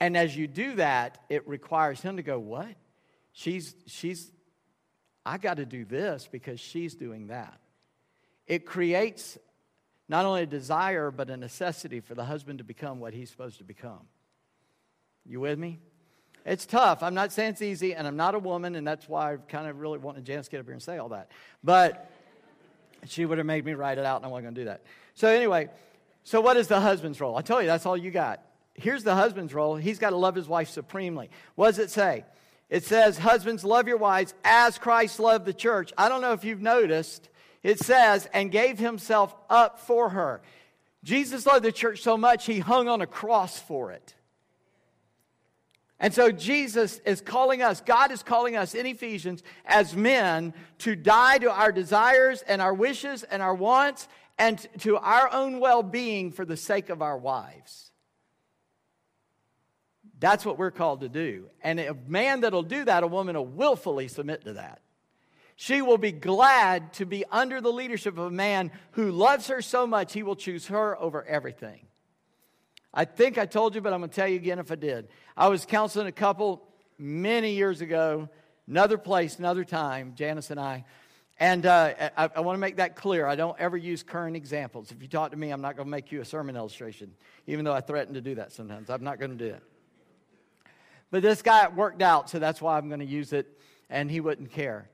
And 0.00 0.16
as 0.16 0.36
you 0.36 0.48
do 0.48 0.74
that, 0.74 1.18
it 1.28 1.46
requires 1.48 2.00
him 2.00 2.16
to 2.16 2.22
go, 2.22 2.38
What? 2.38 2.74
She's, 3.32 3.76
she's, 3.86 4.32
I 5.28 5.36
got 5.36 5.58
to 5.58 5.66
do 5.66 5.84
this 5.84 6.26
because 6.30 6.58
she's 6.58 6.94
doing 6.94 7.26
that. 7.26 7.60
It 8.46 8.64
creates 8.64 9.36
not 10.08 10.24
only 10.24 10.42
a 10.42 10.46
desire, 10.46 11.10
but 11.10 11.28
a 11.28 11.36
necessity 11.36 12.00
for 12.00 12.14
the 12.14 12.24
husband 12.24 12.60
to 12.60 12.64
become 12.64 12.98
what 12.98 13.12
he's 13.12 13.28
supposed 13.28 13.58
to 13.58 13.64
become. 13.64 14.00
You 15.26 15.40
with 15.40 15.58
me? 15.58 15.80
It's 16.46 16.64
tough. 16.64 17.02
I'm 17.02 17.12
not 17.12 17.30
saying 17.30 17.50
it's 17.50 17.62
easy, 17.62 17.94
and 17.94 18.06
I'm 18.06 18.16
not 18.16 18.34
a 18.36 18.38
woman, 18.38 18.74
and 18.74 18.86
that's 18.86 19.06
why 19.06 19.34
I 19.34 19.36
kind 19.36 19.68
of 19.68 19.80
really 19.80 19.98
wanted 19.98 20.24
Janice 20.24 20.46
to 20.46 20.52
get 20.52 20.60
up 20.60 20.64
here 20.64 20.72
and 20.72 20.82
say 20.82 20.96
all 20.96 21.10
that. 21.10 21.30
But 21.62 22.10
she 23.04 23.26
would 23.26 23.36
have 23.36 23.46
made 23.46 23.66
me 23.66 23.74
write 23.74 23.98
it 23.98 24.06
out, 24.06 24.16
and 24.16 24.24
I 24.24 24.28
wasn't 24.28 24.46
going 24.46 24.54
to 24.54 24.60
do 24.62 24.64
that. 24.64 24.82
So, 25.12 25.28
anyway, 25.28 25.68
so 26.24 26.40
what 26.40 26.56
is 26.56 26.68
the 26.68 26.80
husband's 26.80 27.20
role? 27.20 27.36
I 27.36 27.42
tell 27.42 27.60
you, 27.60 27.66
that's 27.66 27.84
all 27.84 27.98
you 27.98 28.10
got. 28.10 28.40
Here's 28.72 29.04
the 29.04 29.14
husband's 29.14 29.52
role. 29.52 29.76
He's 29.76 29.98
got 29.98 30.10
to 30.10 30.16
love 30.16 30.34
his 30.34 30.48
wife 30.48 30.70
supremely. 30.70 31.28
What 31.54 31.66
does 31.66 31.80
it 31.80 31.90
say? 31.90 32.24
It 32.70 32.84
says, 32.84 33.18
Husbands, 33.18 33.64
love 33.64 33.88
your 33.88 33.96
wives 33.96 34.34
as 34.44 34.78
Christ 34.78 35.20
loved 35.20 35.46
the 35.46 35.54
church. 35.54 35.92
I 35.96 36.08
don't 36.08 36.20
know 36.20 36.32
if 36.32 36.44
you've 36.44 36.60
noticed. 36.60 37.28
It 37.62 37.80
says, 37.80 38.28
and 38.32 38.50
gave 38.50 38.78
himself 38.78 39.34
up 39.50 39.80
for 39.80 40.10
her. 40.10 40.40
Jesus 41.04 41.46
loved 41.46 41.64
the 41.64 41.72
church 41.72 42.02
so 42.02 42.16
much, 42.16 42.46
he 42.46 42.58
hung 42.58 42.88
on 42.88 43.00
a 43.00 43.06
cross 43.06 43.58
for 43.58 43.90
it. 43.90 44.14
And 46.00 46.14
so 46.14 46.30
Jesus 46.30 47.00
is 47.04 47.20
calling 47.20 47.60
us, 47.60 47.80
God 47.80 48.12
is 48.12 48.22
calling 48.22 48.56
us 48.56 48.74
in 48.74 48.86
Ephesians 48.86 49.42
as 49.64 49.96
men 49.96 50.54
to 50.78 50.94
die 50.94 51.38
to 51.38 51.50
our 51.50 51.72
desires 51.72 52.42
and 52.42 52.62
our 52.62 52.74
wishes 52.74 53.24
and 53.24 53.42
our 53.42 53.54
wants 53.54 54.06
and 54.38 54.64
to 54.78 54.96
our 54.96 55.32
own 55.32 55.58
well 55.58 55.82
being 55.82 56.30
for 56.30 56.44
the 56.44 56.56
sake 56.56 56.88
of 56.88 57.02
our 57.02 57.18
wives. 57.18 57.87
That's 60.20 60.44
what 60.44 60.58
we're 60.58 60.70
called 60.70 61.00
to 61.00 61.08
do. 61.08 61.48
And 61.62 61.78
a 61.78 61.94
man 62.06 62.40
that'll 62.40 62.62
do 62.62 62.84
that, 62.84 63.02
a 63.02 63.06
woman 63.06 63.36
will 63.36 63.46
willfully 63.46 64.08
submit 64.08 64.44
to 64.44 64.54
that. 64.54 64.80
She 65.56 65.82
will 65.82 65.98
be 65.98 66.12
glad 66.12 66.92
to 66.94 67.06
be 67.06 67.24
under 67.30 67.60
the 67.60 67.72
leadership 67.72 68.16
of 68.16 68.26
a 68.26 68.30
man 68.30 68.70
who 68.92 69.10
loves 69.10 69.48
her 69.48 69.60
so 69.60 69.86
much 69.86 70.12
he 70.12 70.22
will 70.22 70.36
choose 70.36 70.68
her 70.68 70.96
over 71.00 71.24
everything. 71.24 71.86
I 72.94 73.04
think 73.04 73.38
I 73.38 73.46
told 73.46 73.74
you, 73.74 73.80
but 73.80 73.92
I'm 73.92 74.00
going 74.00 74.10
to 74.10 74.14
tell 74.14 74.28
you 74.28 74.36
again 74.36 74.58
if 74.58 74.70
I 74.72 74.76
did. 74.76 75.08
I 75.36 75.48
was 75.48 75.66
counseling 75.66 76.06
a 76.06 76.12
couple 76.12 76.62
many 76.96 77.54
years 77.54 77.80
ago, 77.80 78.28
another 78.66 78.98
place, 78.98 79.38
another 79.38 79.64
time, 79.64 80.14
Janice 80.14 80.50
and 80.50 80.60
I. 80.60 80.84
And 81.40 81.66
uh, 81.66 81.92
I, 82.16 82.30
I 82.36 82.40
want 82.40 82.56
to 82.56 82.60
make 82.60 82.76
that 82.76 82.96
clear. 82.96 83.26
I 83.26 83.36
don't 83.36 83.58
ever 83.60 83.76
use 83.76 84.02
current 84.02 84.36
examples. 84.36 84.90
If 84.90 85.02
you 85.02 85.08
talk 85.08 85.30
to 85.30 85.36
me, 85.36 85.50
I'm 85.50 85.60
not 85.60 85.76
going 85.76 85.86
to 85.86 85.90
make 85.90 86.10
you 86.10 86.20
a 86.20 86.24
sermon 86.24 86.56
illustration, 86.56 87.12
even 87.46 87.64
though 87.64 87.74
I 87.74 87.80
threaten 87.80 88.14
to 88.14 88.20
do 88.20 88.36
that 88.36 88.52
sometimes. 88.52 88.90
I'm 88.90 89.04
not 89.04 89.20
going 89.20 89.36
to 89.36 89.36
do 89.36 89.54
it. 89.54 89.62
But 91.10 91.22
this 91.22 91.42
guy 91.42 91.68
worked 91.68 92.02
out, 92.02 92.28
so 92.28 92.38
that's 92.38 92.60
why 92.60 92.76
I'm 92.76 92.88
going 92.88 93.00
to 93.00 93.06
use 93.06 93.32
it, 93.32 93.46
and 93.88 94.10
he 94.10 94.20
wouldn't 94.20 94.50
care. 94.50 94.90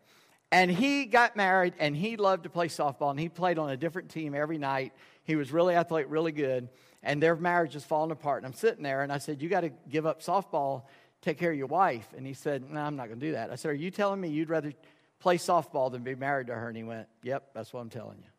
And 0.53 0.71
he 0.71 1.07
got 1.07 1.35
married, 1.35 1.75
and 1.79 1.97
he 1.97 2.17
loved 2.17 2.45
to 2.45 2.51
play 2.51 2.69
softball, 2.69 3.11
and 3.11 3.19
he 3.19 3.29
played 3.29 3.59
on 3.59 3.71
a 3.71 3.77
different 3.77 4.11
team 4.11 4.35
every 4.35 4.59
night. 4.59 4.93
He 5.25 5.35
was 5.35 5.53
really 5.53 5.75
athletic, 5.75 6.07
really 6.11 6.31
good, 6.31 6.69
and 7.03 7.21
their 7.21 7.35
marriage 7.35 7.75
was 7.75 7.85
falling 7.85 8.13
apart. 8.13 8.45
And 8.45 8.47
I'm 8.47 8.57
sitting 8.57 8.85
there, 8.85 9.03
and 9.03 9.13
I 9.13 9.19
said, 9.19 9.43
You 9.43 9.49
got 9.49 9.63
to 9.63 9.71
give 9.89 10.07
up 10.07 10.23
softball, 10.23 10.85
take 11.23 11.39
care 11.39 11.51
of 11.51 11.59
your 11.59 11.67
wife. 11.67 12.07
And 12.17 12.25
he 12.25 12.35
said, 12.35 12.71
No, 12.71 12.81
I'm 12.81 12.95
not 12.95 13.09
going 13.09 13.19
to 13.19 13.27
do 13.27 13.33
that. 13.33 13.51
I 13.51 13.57
said, 13.57 13.73
Are 13.73 13.75
you 13.75 13.91
telling 13.91 14.21
me 14.21 14.29
you'd 14.29 14.51
rather 14.51 14.73
play 15.19 15.39
softball 15.39 15.91
than 15.91 16.05
be 16.05 16.15
married 16.15 16.47
to 16.47 16.55
her? 16.55 16.69
And 16.69 16.77
he 16.77 16.85
went, 16.85 17.09
Yep, 17.25 17.51
that's 17.55 17.73
what 17.73 17.81
I'm 17.81 17.91
telling 17.91 18.19
you. 18.19 18.34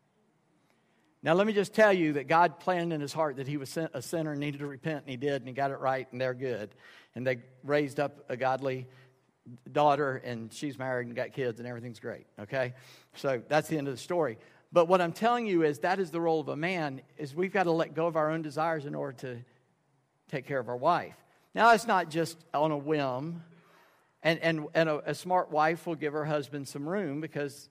Now, 1.22 1.34
let 1.34 1.46
me 1.46 1.52
just 1.52 1.74
tell 1.74 1.92
you 1.92 2.14
that 2.14 2.28
God 2.28 2.60
planned 2.60 2.92
in 2.92 3.00
his 3.00 3.12
heart 3.12 3.36
that 3.36 3.48
he 3.48 3.56
was 3.56 3.76
a 3.76 4.02
sinner 4.02 4.32
and 4.32 4.40
needed 4.40 4.58
to 4.58 4.66
repent, 4.66 5.02
and 5.02 5.10
he 5.10 5.16
did, 5.16 5.42
and 5.42 5.48
he 5.48 5.54
got 5.54 5.70
it 5.70 5.80
right, 5.80 6.06
and 6.12 6.20
they're 6.20 6.34
good. 6.34 6.74
And 7.14 7.26
they 7.26 7.38
raised 7.64 7.98
up 7.98 8.24
a 8.28 8.36
godly 8.36 8.86
daughter, 9.72 10.16
and 10.24 10.52
she's 10.52 10.78
married 10.78 11.06
and 11.06 11.16
got 11.16 11.32
kids, 11.32 11.58
and 11.58 11.68
everything's 11.68 12.00
great, 12.00 12.26
okay? 12.38 12.74
So 13.14 13.42
that's 13.48 13.68
the 13.68 13.78
end 13.78 13.88
of 13.88 13.94
the 13.94 14.00
story. 14.00 14.38
But 14.72 14.86
what 14.88 15.00
I'm 15.00 15.12
telling 15.12 15.46
you 15.46 15.62
is 15.62 15.80
that 15.80 15.98
is 15.98 16.10
the 16.10 16.20
role 16.20 16.40
of 16.40 16.48
a 16.48 16.56
man, 16.56 17.00
is 17.16 17.34
we've 17.34 17.52
got 17.52 17.64
to 17.64 17.72
let 17.72 17.94
go 17.94 18.06
of 18.06 18.16
our 18.16 18.30
own 18.30 18.42
desires 18.42 18.84
in 18.84 18.94
order 18.94 19.16
to 19.18 19.38
take 20.30 20.46
care 20.46 20.58
of 20.58 20.68
our 20.68 20.76
wife. 20.76 21.16
Now, 21.54 21.72
it's 21.72 21.86
not 21.86 22.10
just 22.10 22.36
on 22.52 22.70
a 22.70 22.76
whim. 22.76 23.42
And, 24.22 24.40
and, 24.40 24.66
and 24.74 24.88
a, 24.88 25.10
a 25.10 25.14
smart 25.14 25.52
wife 25.52 25.86
will 25.86 25.94
give 25.94 26.12
her 26.12 26.24
husband 26.24 26.66
some 26.66 26.88
room 26.88 27.20
because 27.20 27.68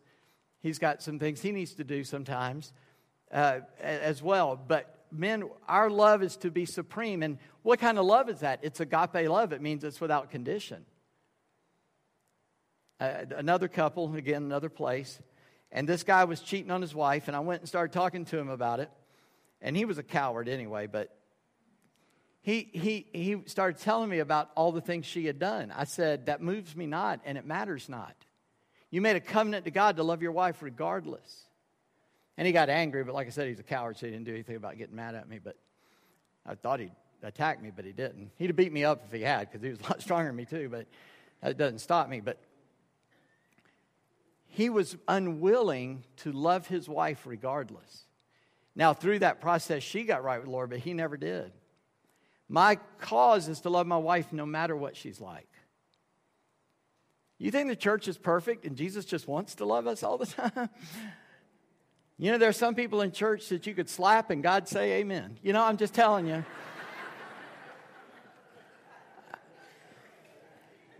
he's 0.61 0.79
got 0.79 1.03
some 1.03 1.19
things 1.19 1.41
he 1.41 1.51
needs 1.51 1.73
to 1.73 1.83
do 1.83 2.03
sometimes 2.03 2.71
uh, 3.31 3.59
as 3.79 4.21
well. 4.21 4.55
But 4.55 5.05
men, 5.11 5.49
our 5.67 5.89
love 5.89 6.23
is 6.23 6.37
to 6.37 6.51
be 6.51 6.65
supreme. 6.65 7.23
And 7.23 7.37
what 7.63 7.79
kind 7.79 7.97
of 7.97 8.05
love 8.05 8.29
is 8.29 8.39
that? 8.39 8.59
It's 8.61 8.79
agape 8.79 9.29
love. 9.29 9.53
It 9.53 9.61
means 9.61 9.83
it's 9.83 10.01
without 10.01 10.29
condition. 10.29 10.85
Uh, 12.99 13.25
another 13.35 13.67
couple, 13.67 14.13
again, 14.15 14.43
another 14.43 14.69
place. 14.69 15.19
And 15.71 15.89
this 15.89 16.03
guy 16.03 16.23
was 16.23 16.39
cheating 16.39 16.71
on 16.71 16.81
his 16.81 16.95
wife, 16.95 17.27
and 17.27 17.35
I 17.35 17.41
went 17.41 17.61
and 17.61 17.67
started 17.67 17.91
talking 17.91 18.25
to 18.25 18.37
him 18.37 18.49
about 18.49 18.79
it. 18.79 18.89
And 19.61 19.75
he 19.75 19.85
was 19.85 19.97
a 19.97 20.03
coward 20.03 20.47
anyway, 20.47 20.87
but 20.87 21.13
he, 22.41 22.69
he, 22.73 23.07
he 23.11 23.41
started 23.47 23.81
telling 23.81 24.09
me 24.09 24.19
about 24.19 24.51
all 24.55 24.71
the 24.71 24.79
things 24.79 25.05
she 25.05 25.25
had 25.25 25.39
done. 25.39 25.73
I 25.75 25.85
said, 25.85 26.27
That 26.27 26.41
moves 26.41 26.75
me 26.75 26.85
not, 26.85 27.19
and 27.25 27.37
it 27.37 27.45
matters 27.45 27.89
not. 27.89 28.15
You 28.91 29.01
made 29.01 29.15
a 29.15 29.19
covenant 29.19 29.65
to 29.65 29.71
God 29.71 29.97
to 29.97 30.03
love 30.03 30.21
your 30.21 30.31
wife 30.31 30.61
regardless. 30.61 31.47
And 32.37 32.45
he 32.45 32.53
got 32.53 32.69
angry, 32.69 33.03
but 33.03 33.13
like 33.13 33.27
I 33.27 33.29
said, 33.29 33.47
he's 33.47 33.59
a 33.59 33.63
coward, 33.63 33.97
so 33.97 34.05
he 34.05 34.11
didn't 34.11 34.25
do 34.25 34.33
anything 34.33 34.55
about 34.55 34.77
getting 34.77 34.95
mad 34.95 35.15
at 35.15 35.27
me. 35.27 35.39
But 35.43 35.55
I 36.45 36.55
thought 36.55 36.79
he'd 36.79 36.91
attack 37.23 37.61
me, 37.61 37.71
but 37.73 37.85
he 37.85 37.91
didn't. 37.91 38.31
He'd 38.37 38.47
have 38.47 38.55
beat 38.55 38.73
me 38.73 38.83
up 38.83 39.03
if 39.05 39.11
he 39.11 39.21
had, 39.21 39.49
because 39.49 39.63
he 39.63 39.69
was 39.69 39.79
a 39.79 39.83
lot 39.83 40.01
stronger 40.01 40.27
than 40.27 40.35
me, 40.35 40.45
too, 40.45 40.69
but 40.69 40.87
that 41.41 41.57
doesn't 41.57 41.79
stop 41.79 42.09
me. 42.09 42.19
But 42.19 42.39
he 44.47 44.69
was 44.69 44.97
unwilling 45.07 46.03
to 46.17 46.31
love 46.31 46.67
his 46.67 46.87
wife 46.87 47.23
regardless. 47.25 48.05
Now, 48.75 48.93
through 48.93 49.19
that 49.19 49.39
process, 49.39 49.83
she 49.83 50.03
got 50.03 50.23
right 50.23 50.37
with 50.37 50.45
the 50.45 50.51
Lord, 50.51 50.69
but 50.69 50.79
he 50.79 50.93
never 50.93 51.17
did. 51.17 51.51
My 52.47 52.77
cause 52.99 53.47
is 53.47 53.61
to 53.61 53.69
love 53.69 53.87
my 53.87 53.97
wife 53.97 54.31
no 54.31 54.45
matter 54.45 54.75
what 54.75 54.95
she's 54.95 55.19
like. 55.19 55.47
You 57.37 57.51
think 57.51 57.67
the 57.67 57.75
church 57.75 58.07
is 58.07 58.17
perfect 58.17 58.65
and 58.65 58.77
Jesus 58.77 59.05
just 59.05 59.27
wants 59.27 59.55
to 59.55 59.65
love 59.65 59.87
us 59.87 60.03
all 60.03 60.17
the 60.17 60.25
time? 60.51 60.69
You 62.17 62.31
know, 62.31 62.37
there 62.37 62.49
are 62.49 62.53
some 62.53 62.75
people 62.75 63.01
in 63.01 63.11
church 63.11 63.49
that 63.49 63.67
you 63.67 63.73
could 63.73 63.89
slap 63.89 64.29
and 64.29 64.41
God 64.41 64.69
say 64.69 64.99
amen. 64.99 65.37
You 65.43 65.51
know, 65.51 65.63
I'm 65.63 65.77
just 65.77 65.93
telling 65.93 66.27
you. 66.27 66.45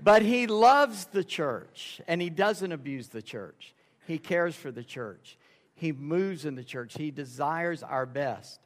but 0.04 0.22
he 0.22 0.46
loves 0.46 1.06
the 1.06 1.24
church 1.24 2.02
and 2.08 2.22
he 2.22 2.30
doesn't 2.30 2.72
abuse 2.72 3.08
the 3.08 3.22
church. 3.22 3.74
He 4.08 4.18
cares 4.18 4.56
for 4.56 4.72
the 4.72 4.84
church. 4.84 5.38
He 5.74 5.94
moves 5.94 6.46
in 6.46 6.56
the 6.56 6.64
church. 6.64 6.96
He 6.98 7.12
desires 7.12 7.82
our 7.82 8.06
best. 8.06 8.60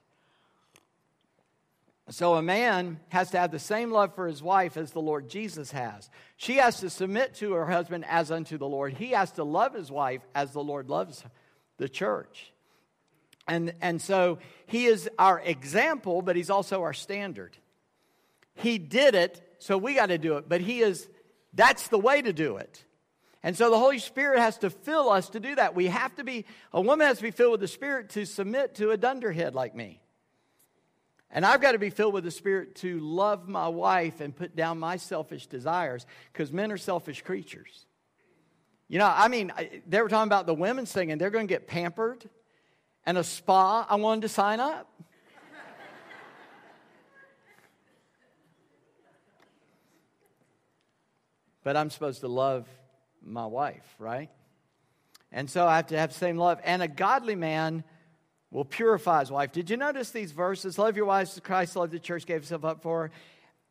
So 2.09 2.33
a 2.33 2.41
man 2.41 2.99
has 3.09 3.29
to 3.31 3.39
have 3.39 3.51
the 3.51 3.59
same 3.59 3.91
love 3.91 4.15
for 4.15 4.25
his 4.25 4.41
wife 4.41 4.75
as 4.75 4.91
the 4.91 5.01
Lord 5.01 5.29
Jesus 5.29 5.71
has. 5.71 6.09
She 6.37 6.55
has 6.55 6.79
to 6.79 6.89
submit 6.89 7.35
to 7.35 7.53
her 7.53 7.67
husband 7.67 8.05
as 8.07 8.31
unto 8.31 8.57
the 8.57 8.67
Lord. 8.67 8.93
He 8.93 9.11
has 9.11 9.31
to 9.33 9.43
love 9.43 9.75
his 9.75 9.91
wife 9.91 10.21
as 10.33 10.51
the 10.51 10.63
Lord 10.63 10.89
loves 10.89 11.23
the 11.79 11.89
church. 11.89 12.53
And, 13.47 13.73
and 13.81 13.99
so 13.99 14.37
he 14.67 14.85
is 14.85 15.09
our 15.17 15.39
example, 15.39 16.21
but 16.21 16.35
he's 16.35 16.51
also 16.51 16.83
our 16.83 16.93
standard. 16.93 17.57
He 18.53 18.77
did 18.77 19.15
it, 19.15 19.41
so 19.57 19.77
we 19.77 19.95
got 19.95 20.07
to 20.07 20.19
do 20.19 20.37
it. 20.37 20.47
But 20.47 20.61
he 20.61 20.81
is, 20.81 21.09
that's 21.53 21.87
the 21.87 21.97
way 21.97 22.21
to 22.21 22.31
do 22.31 22.57
it. 22.57 22.85
And 23.41 23.57
so 23.57 23.71
the 23.71 23.79
Holy 23.79 23.99
Spirit 23.99 24.39
has 24.39 24.57
to 24.59 24.69
fill 24.69 25.09
us 25.09 25.29
to 25.29 25.39
do 25.39 25.55
that. 25.55 25.73
We 25.73 25.87
have 25.87 26.13
to 26.17 26.23
be, 26.23 26.45
a 26.73 26.81
woman 26.81 27.07
has 27.07 27.17
to 27.17 27.23
be 27.23 27.31
filled 27.31 27.53
with 27.53 27.61
the 27.61 27.67
Spirit 27.67 28.09
to 28.11 28.25
submit 28.25 28.75
to 28.75 28.91
a 28.91 28.97
dunderhead 28.97 29.55
like 29.55 29.73
me. 29.73 30.01
And 31.31 31.45
I've 31.45 31.61
got 31.61 31.71
to 31.71 31.79
be 31.79 31.89
filled 31.89 32.13
with 32.13 32.23
the 32.23 32.31
Spirit 32.31 32.75
to 32.77 32.99
love 32.99 33.47
my 33.47 33.67
wife 33.67 34.19
and 34.19 34.35
put 34.35 34.55
down 34.55 34.79
my 34.79 34.97
selfish 34.97 35.47
desires 35.47 36.05
because 36.33 36.51
men 36.51 36.71
are 36.71 36.77
selfish 36.77 37.21
creatures. 37.21 37.85
You 38.89 38.97
know, 38.97 39.05
I 39.05 39.27
mean, 39.27 39.53
they 39.87 40.01
were 40.01 40.09
talking 40.09 40.27
about 40.27 40.47
the 40.47 40.53
women 40.55 40.87
singing, 40.87 41.19
they're 41.19 41.29
going 41.29 41.47
to 41.47 41.53
get 41.53 41.67
pampered 41.67 42.27
and 43.05 43.17
a 43.17 43.23
spa. 43.23 43.85
I 43.87 43.95
wanted 43.95 44.21
to 44.21 44.29
sign 44.29 44.59
up. 44.59 44.87
but 51.63 51.77
I'm 51.77 51.91
supposed 51.91 52.21
to 52.21 52.27
love 52.27 52.67
my 53.21 53.45
wife, 53.45 53.85
right? 53.99 54.29
And 55.31 55.47
so 55.47 55.67
I 55.67 55.75
have 55.75 55.87
to 55.87 55.97
have 55.99 56.11
the 56.11 56.17
same 56.17 56.37
love. 56.37 56.59
And 56.63 56.81
a 56.81 56.87
godly 56.87 57.35
man 57.35 57.83
will 58.49 58.65
purify 58.65 59.19
his 59.19 59.29
wife. 59.29 59.51
Did 59.51 59.69
you 59.69 59.77
notice 59.77 60.09
these 60.09 60.31
verses? 60.31 60.79
Love 60.79 60.97
your 60.97 61.05
wives 61.05 61.33
as 61.33 61.41
Christ 61.41 61.75
loved 61.75 61.91
the 61.91 61.99
church, 61.99 62.25
gave 62.25 62.37
himself 62.37 62.65
up 62.65 62.81
for 62.81 63.03
her, 63.03 63.11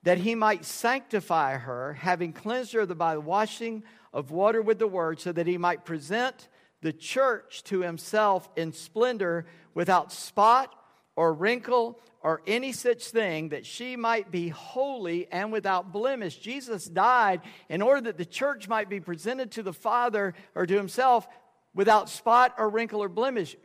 that 0.02 0.18
he 0.18 0.34
might 0.34 0.64
sanctify 0.64 1.56
her, 1.56 1.94
having 1.94 2.32
cleansed 2.32 2.72
her 2.72 2.86
by 2.86 3.14
the 3.14 3.20
washing 3.20 3.82
of 4.12 4.30
water 4.30 4.62
with 4.62 4.78
the 4.78 4.86
word, 4.86 5.20
so 5.20 5.32
that 5.32 5.46
he 5.46 5.58
might 5.58 5.84
present 5.84 6.48
the 6.80 6.92
church 6.92 7.64
to 7.64 7.80
himself 7.80 8.48
in 8.56 8.72
splendor 8.72 9.46
without 9.74 10.12
spot 10.12 10.74
or 11.16 11.32
wrinkle 11.32 11.98
or 12.20 12.42
any 12.46 12.72
such 12.72 13.08
thing, 13.08 13.48
that 13.50 13.66
she 13.66 13.96
might 13.96 14.30
be 14.30 14.48
holy 14.48 15.26
and 15.30 15.52
without 15.52 15.92
blemish. 15.92 16.38
Jesus 16.38 16.84
died 16.84 17.40
in 17.68 17.82
order 17.82 18.00
that 18.02 18.18
the 18.18 18.24
church 18.24 18.68
might 18.68 18.88
be 18.88 19.00
presented 19.00 19.52
to 19.52 19.62
the 19.62 19.72
Father 19.72 20.34
or 20.54 20.66
to 20.66 20.76
himself 20.76 21.28
without 21.74 22.08
spot 22.08 22.54
or 22.58 22.68
wrinkle 22.68 23.02
or 23.02 23.08
blemish. 23.08 23.56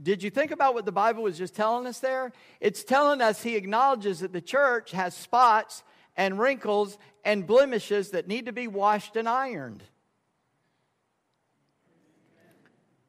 Did 0.00 0.22
you 0.22 0.30
think 0.30 0.52
about 0.52 0.74
what 0.74 0.86
the 0.86 0.92
Bible 0.92 1.22
was 1.22 1.36
just 1.36 1.54
telling 1.54 1.86
us 1.86 1.98
there? 1.98 2.32
It's 2.60 2.82
telling 2.82 3.20
us 3.20 3.42
he 3.42 3.56
acknowledges 3.56 4.20
that 4.20 4.32
the 4.32 4.40
church 4.40 4.92
has 4.92 5.14
spots 5.14 5.82
and 6.16 6.38
wrinkles 6.38 6.96
and 7.24 7.46
blemishes 7.46 8.10
that 8.10 8.26
need 8.26 8.46
to 8.46 8.52
be 8.52 8.68
washed 8.68 9.16
and 9.16 9.28
ironed. 9.28 9.82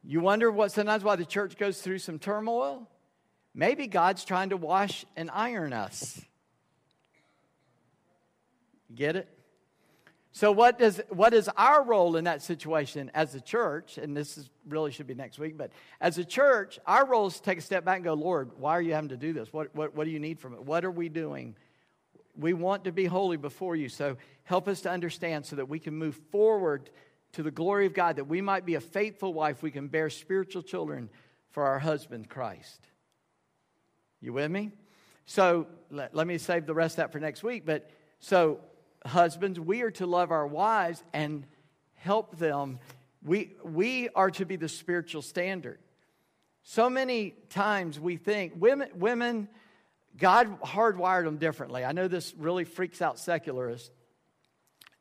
You 0.04 0.20
wonder 0.20 0.52
what 0.52 0.74
sometimes 0.74 1.04
why 1.04 1.16
the 1.16 1.26
church 1.26 1.58
goes 1.58 1.82
through 1.82 2.00
some 2.00 2.20
turmoil? 2.20 2.90
Maybe 3.56 3.88
God's 3.88 4.26
trying 4.26 4.50
to 4.50 4.58
wash 4.58 5.06
and 5.16 5.32
iron 5.32 5.72
us. 5.72 6.20
Get 8.94 9.16
it? 9.16 9.30
So, 10.36 10.52
what, 10.52 10.80
does, 10.80 11.00
what 11.10 11.32
is 11.36 11.48
our 11.56 11.84
role 11.84 12.16
in 12.16 12.24
that 12.24 12.42
situation 12.42 13.12
as 13.14 13.36
a 13.36 13.40
church? 13.40 14.00
And 14.00 14.18
this 14.18 14.36
is, 14.36 14.50
really 14.68 14.90
should 14.92 15.06
be 15.06 15.14
next 15.14 15.38
week, 15.38 15.60
but 15.60 15.70
as 16.02 16.18
a 16.18 16.26
church, 16.26 16.80
our 16.88 17.06
role 17.06 17.28
is 17.28 17.36
to 17.36 17.42
take 17.44 17.60
a 17.60 17.62
step 17.62 17.86
back 17.86 17.98
and 17.98 18.04
go, 18.04 18.16
Lord, 18.16 18.50
why 18.58 18.72
are 18.72 18.82
you 18.82 18.94
having 18.94 19.10
to 19.10 19.18
do 19.18 19.32
this? 19.32 19.54
What, 19.54 19.76
what, 19.76 19.96
what 19.96 20.06
do 20.06 20.10
you 20.10 20.20
need 20.20 20.40
from 20.40 20.56
it? 20.56 20.64
What 20.64 20.86
are 20.86 20.92
we 20.92 21.08
doing? 21.08 21.56
We 22.36 22.54
want 22.54 22.86
to 22.86 22.92
be 22.92 23.06
holy 23.06 23.38
before 23.38 23.76
you. 23.76 23.90
So, 23.90 24.18
help 24.44 24.68
us 24.68 24.82
to 24.82 24.90
understand 24.90 25.46
so 25.46 25.56
that 25.56 25.70
we 25.70 25.78
can 25.78 25.94
move 25.94 26.20
forward 26.32 26.90
to 27.34 27.44
the 27.44 27.52
glory 27.52 27.86
of 27.86 27.94
God, 27.94 28.16
that 28.16 28.26
we 28.26 28.42
might 28.42 28.66
be 28.66 28.74
a 28.74 28.82
faithful 28.82 29.36
wife. 29.36 29.62
We 29.62 29.70
can 29.70 29.88
bear 29.88 30.10
spiritual 30.10 30.64
children 30.64 31.12
for 31.52 31.64
our 31.64 31.78
husband, 31.78 32.28
Christ. 32.28 32.88
You 34.20 34.34
with 34.34 34.50
me? 34.50 34.72
So, 35.28 35.68
let, 35.92 36.16
let 36.16 36.26
me 36.26 36.40
save 36.40 36.66
the 36.66 36.74
rest 36.74 36.94
of 36.94 36.98
that 37.04 37.12
for 37.12 37.20
next 37.20 37.44
week. 37.44 37.68
But 37.68 37.92
so, 38.20 38.62
husbands, 39.06 39.60
we 39.60 39.82
are 39.82 39.92
to 39.92 40.06
love 40.06 40.32
our 40.32 40.48
wives 40.48 41.04
and 41.14 41.46
help 41.96 42.38
them. 42.38 42.80
We, 43.24 43.56
we 43.64 44.10
are 44.10 44.32
to 44.32 44.46
be 44.46 44.56
the 44.56 44.70
spiritual 44.70 45.22
standard. 45.22 45.80
So 46.64 46.90
many 46.90 47.36
times 47.50 48.00
we 48.00 48.18
think 48.18 48.54
women, 48.56 48.90
women 48.96 49.50
God 50.18 50.62
hardwired 50.62 51.26
them 51.26 51.38
differently. 51.38 51.84
I 51.84 51.92
know 51.92 52.08
this 52.08 52.34
really 52.38 52.66
freaks 52.66 53.02
out 53.02 53.20
secularists 53.20 53.90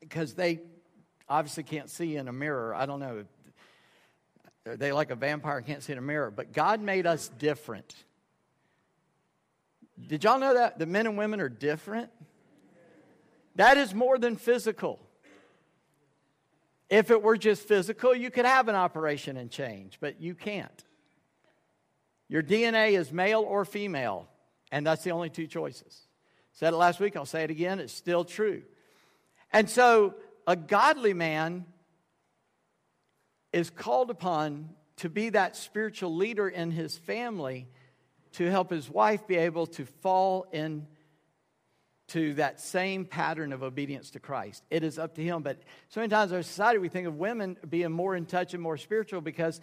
because 0.00 0.34
they 0.34 0.60
obviously 1.28 1.62
can't 1.62 1.90
see 1.90 2.16
in 2.16 2.28
a 2.28 2.32
mirror. 2.32 2.74
I 2.74 2.86
don't 2.86 3.00
know. 3.00 3.24
They 4.64 4.92
like 4.92 5.10
a 5.10 5.16
vampire 5.16 5.60
can't 5.60 5.82
see 5.82 5.92
in 5.92 5.98
a 5.98 6.02
mirror, 6.02 6.30
but 6.30 6.52
God 6.52 6.80
made 6.80 7.06
us 7.06 7.28
different. 7.28 7.94
Did 10.06 10.24
y'all 10.24 10.38
know 10.38 10.54
that? 10.54 10.78
The 10.78 10.86
men 10.86 11.06
and 11.06 11.18
women 11.18 11.40
are 11.40 11.48
different? 11.48 12.10
That 13.56 13.76
is 13.76 13.94
more 13.94 14.18
than 14.18 14.36
physical. 14.36 14.98
If 16.88 17.10
it 17.10 17.22
were 17.22 17.36
just 17.36 17.66
physical, 17.66 18.14
you 18.14 18.30
could 18.30 18.44
have 18.44 18.68
an 18.68 18.74
operation 18.74 19.36
and 19.36 19.50
change, 19.50 19.98
but 20.00 20.20
you 20.20 20.34
can't. 20.34 20.84
Your 22.28 22.42
DNA 22.42 22.98
is 22.98 23.12
male 23.12 23.40
or 23.40 23.64
female, 23.64 24.28
and 24.70 24.86
that's 24.86 25.04
the 25.04 25.10
only 25.10 25.30
two 25.30 25.46
choices. 25.46 26.06
Said 26.52 26.72
it 26.72 26.76
last 26.76 27.00
week, 27.00 27.16
I'll 27.16 27.26
say 27.26 27.44
it 27.44 27.50
again, 27.50 27.78
it's 27.78 27.92
still 27.92 28.24
true. 28.24 28.62
And 29.52 29.68
so, 29.68 30.14
a 30.46 30.56
godly 30.56 31.14
man 31.14 31.66
is 33.52 33.70
called 33.70 34.10
upon 34.10 34.70
to 34.96 35.08
be 35.08 35.30
that 35.30 35.56
spiritual 35.56 36.14
leader 36.14 36.48
in 36.48 36.70
his 36.70 36.96
family 36.96 37.68
to 38.32 38.50
help 38.50 38.70
his 38.70 38.88
wife 38.88 39.26
be 39.26 39.36
able 39.36 39.66
to 39.66 39.84
fall 39.84 40.46
in 40.52 40.86
to 42.12 42.34
that 42.34 42.60
same 42.60 43.04
pattern 43.04 43.52
of 43.52 43.62
obedience 43.62 44.10
to 44.10 44.20
Christ. 44.20 44.64
It 44.70 44.82
is 44.84 44.98
up 44.98 45.14
to 45.16 45.22
him. 45.22 45.42
But 45.42 45.60
so 45.88 46.00
many 46.00 46.10
times 46.10 46.30
in 46.30 46.36
our 46.36 46.42
society, 46.42 46.78
we 46.78 46.88
think 46.88 47.06
of 47.06 47.16
women 47.16 47.56
being 47.68 47.92
more 47.92 48.16
in 48.16 48.26
touch 48.26 48.54
and 48.54 48.62
more 48.62 48.76
spiritual 48.76 49.20
because 49.20 49.60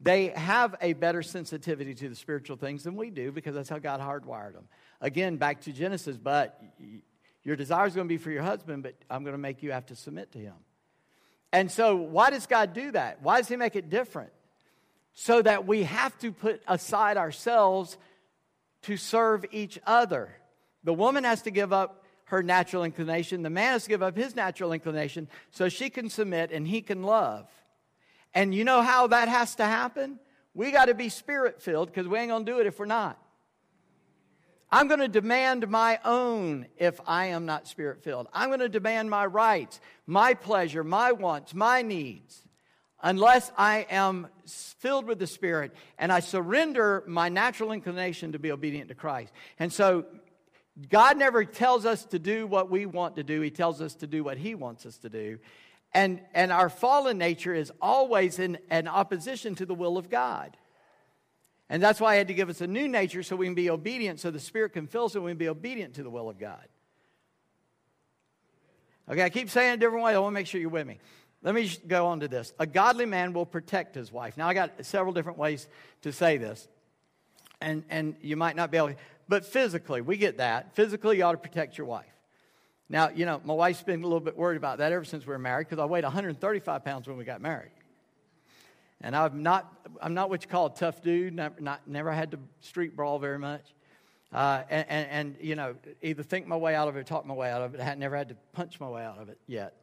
they 0.00 0.28
have 0.28 0.74
a 0.80 0.94
better 0.94 1.22
sensitivity 1.22 1.94
to 1.94 2.08
the 2.08 2.16
spiritual 2.16 2.56
things 2.56 2.84
than 2.84 2.96
we 2.96 3.10
do 3.10 3.30
because 3.30 3.54
that's 3.54 3.68
how 3.68 3.78
God 3.78 4.00
hardwired 4.00 4.54
them. 4.54 4.68
Again, 5.00 5.36
back 5.36 5.60
to 5.62 5.72
Genesis, 5.72 6.16
but 6.16 6.60
your 7.44 7.56
desire 7.56 7.86
is 7.86 7.94
going 7.94 8.08
to 8.08 8.12
be 8.12 8.18
for 8.18 8.30
your 8.30 8.42
husband, 8.42 8.82
but 8.82 8.94
I'm 9.08 9.22
going 9.22 9.34
to 9.34 9.38
make 9.38 9.62
you 9.62 9.72
have 9.72 9.86
to 9.86 9.96
submit 9.96 10.32
to 10.32 10.38
him. 10.38 10.54
And 11.52 11.70
so, 11.70 11.96
why 11.96 12.30
does 12.30 12.46
God 12.46 12.72
do 12.72 12.90
that? 12.92 13.22
Why 13.22 13.38
does 13.38 13.48
He 13.48 13.56
make 13.56 13.76
it 13.76 13.90
different? 13.90 14.32
So 15.12 15.42
that 15.42 15.66
we 15.66 15.82
have 15.82 16.18
to 16.20 16.32
put 16.32 16.62
aside 16.66 17.18
ourselves 17.18 17.98
to 18.82 18.96
serve 18.96 19.44
each 19.52 19.78
other. 19.86 20.34
The 20.84 20.94
woman 20.94 21.24
has 21.24 21.42
to 21.42 21.50
give 21.50 21.72
up 21.72 22.04
her 22.24 22.42
natural 22.42 22.84
inclination. 22.84 23.42
The 23.42 23.50
man 23.50 23.72
has 23.72 23.84
to 23.84 23.88
give 23.88 24.02
up 24.02 24.16
his 24.16 24.34
natural 24.34 24.72
inclination 24.72 25.28
so 25.50 25.68
she 25.68 25.90
can 25.90 26.08
submit 26.08 26.50
and 26.50 26.66
he 26.66 26.80
can 26.80 27.02
love. 27.02 27.46
And 28.34 28.54
you 28.54 28.64
know 28.64 28.82
how 28.82 29.06
that 29.08 29.28
has 29.28 29.54
to 29.56 29.64
happen? 29.64 30.18
We 30.54 30.70
got 30.70 30.86
to 30.86 30.94
be 30.94 31.08
spirit 31.08 31.60
filled 31.60 31.88
because 31.88 32.08
we 32.08 32.18
ain't 32.18 32.30
going 32.30 32.46
to 32.46 32.52
do 32.52 32.58
it 32.58 32.66
if 32.66 32.78
we're 32.78 32.86
not. 32.86 33.18
I'm 34.70 34.88
going 34.88 35.00
to 35.00 35.08
demand 35.08 35.68
my 35.68 35.98
own 36.02 36.66
if 36.78 36.98
I 37.06 37.26
am 37.26 37.44
not 37.44 37.68
spirit 37.68 38.02
filled. 38.02 38.28
I'm 38.32 38.48
going 38.48 38.60
to 38.60 38.70
demand 38.70 39.10
my 39.10 39.26
rights, 39.26 39.80
my 40.06 40.32
pleasure, 40.32 40.82
my 40.82 41.12
wants, 41.12 41.52
my 41.52 41.82
needs, 41.82 42.42
unless 43.02 43.52
I 43.58 43.86
am 43.90 44.28
filled 44.46 45.04
with 45.04 45.18
the 45.18 45.26
Spirit 45.26 45.72
and 45.98 46.10
I 46.10 46.20
surrender 46.20 47.04
my 47.06 47.28
natural 47.28 47.72
inclination 47.72 48.32
to 48.32 48.38
be 48.38 48.50
obedient 48.50 48.88
to 48.88 48.94
Christ. 48.94 49.34
And 49.58 49.70
so 49.70 50.06
God 50.90 51.18
never 51.18 51.44
tells 51.44 51.84
us 51.84 52.04
to 52.06 52.18
do 52.18 52.46
what 52.46 52.70
we 52.70 52.86
want 52.86 53.16
to 53.16 53.22
do, 53.22 53.40
He 53.40 53.50
tells 53.50 53.80
us 53.80 53.94
to 53.96 54.06
do 54.06 54.24
what 54.24 54.38
He 54.38 54.54
wants 54.54 54.86
us 54.86 54.98
to 54.98 55.08
do. 55.08 55.38
And, 55.94 56.20
and 56.32 56.50
our 56.50 56.70
fallen 56.70 57.18
nature 57.18 57.54
is 57.54 57.70
always 57.80 58.38
in 58.38 58.58
opposition 58.70 59.54
to 59.56 59.66
the 59.66 59.74
will 59.74 59.98
of 59.98 60.08
God. 60.08 60.56
And 61.68 61.82
that's 61.82 62.00
why 62.00 62.14
He 62.14 62.18
had 62.18 62.28
to 62.28 62.34
give 62.34 62.48
us 62.48 62.60
a 62.60 62.66
new 62.66 62.88
nature 62.88 63.22
so 63.22 63.36
we 63.36 63.46
can 63.46 63.54
be 63.54 63.68
obedient, 63.68 64.20
so 64.20 64.30
the 64.30 64.40
Spirit 64.40 64.72
can 64.72 64.86
fill 64.86 65.04
us 65.04 65.14
and 65.14 65.24
we 65.24 65.32
can 65.32 65.38
be 65.38 65.48
obedient 65.48 65.94
to 65.94 66.02
the 66.02 66.10
will 66.10 66.30
of 66.30 66.38
God. 66.38 66.66
Okay, 69.10 69.22
I 69.22 69.30
keep 69.30 69.50
saying 69.50 69.72
it 69.72 69.74
a 69.74 69.76
different 69.78 70.04
way. 70.04 70.14
I 70.14 70.18
want 70.18 70.32
to 70.32 70.34
make 70.34 70.46
sure 70.46 70.60
you're 70.60 70.70
with 70.70 70.86
me. 70.86 70.98
Let 71.42 71.54
me 71.54 71.70
go 71.86 72.06
on 72.06 72.20
to 72.20 72.28
this. 72.28 72.52
A 72.58 72.66
godly 72.66 73.04
man 73.04 73.32
will 73.32 73.46
protect 73.46 73.96
his 73.96 74.12
wife. 74.12 74.36
Now, 74.36 74.48
I 74.48 74.54
got 74.54 74.86
several 74.86 75.12
different 75.12 75.38
ways 75.38 75.66
to 76.02 76.12
say 76.12 76.36
this. 76.36 76.68
And, 77.60 77.84
and 77.90 78.16
you 78.22 78.36
might 78.36 78.56
not 78.56 78.70
be 78.70 78.76
able. 78.76 78.94
But 79.28 79.44
physically, 79.44 80.00
we 80.00 80.16
get 80.16 80.38
that. 80.38 80.74
Physically, 80.74 81.18
you 81.18 81.24
ought 81.24 81.32
to 81.32 81.38
protect 81.38 81.78
your 81.78 81.86
wife. 81.86 82.06
Now, 82.88 83.08
you 83.08 83.24
know, 83.24 83.40
my 83.44 83.54
wife's 83.54 83.82
been 83.82 84.00
a 84.00 84.06
little 84.06 84.20
bit 84.20 84.36
worried 84.36 84.56
about 84.56 84.78
that 84.78 84.92
ever 84.92 85.04
since 85.04 85.26
we 85.26 85.32
were 85.32 85.38
married 85.38 85.66
because 85.68 85.78
I 85.78 85.86
weighed 85.86 86.04
135 86.04 86.84
pounds 86.84 87.08
when 87.08 87.16
we 87.16 87.24
got 87.24 87.40
married. 87.40 87.70
And 89.00 89.16
I'm 89.16 89.42
not, 89.42 89.72
I'm 90.00 90.14
not 90.14 90.30
what 90.30 90.42
you 90.42 90.48
call 90.48 90.66
a 90.66 90.74
tough 90.74 91.02
dude, 91.02 91.34
never, 91.34 91.60
not, 91.60 91.88
never 91.88 92.12
had 92.12 92.32
to 92.32 92.38
street 92.60 92.94
brawl 92.94 93.18
very 93.18 93.38
much. 93.38 93.72
Uh, 94.32 94.62
and, 94.70 94.86
and, 94.88 95.08
and, 95.10 95.36
you 95.40 95.56
know, 95.56 95.74
either 96.02 96.22
think 96.22 96.46
my 96.46 96.56
way 96.56 96.74
out 96.74 96.88
of 96.88 96.96
it 96.96 97.00
or 97.00 97.02
talk 97.02 97.26
my 97.26 97.34
way 97.34 97.50
out 97.50 97.62
of 97.62 97.74
it. 97.74 97.80
I 97.80 97.94
never 97.94 98.16
had 98.16 98.28
to 98.28 98.36
punch 98.52 98.78
my 98.80 98.88
way 98.88 99.02
out 99.02 99.18
of 99.18 99.28
it 99.28 99.38
yet. 99.46 99.74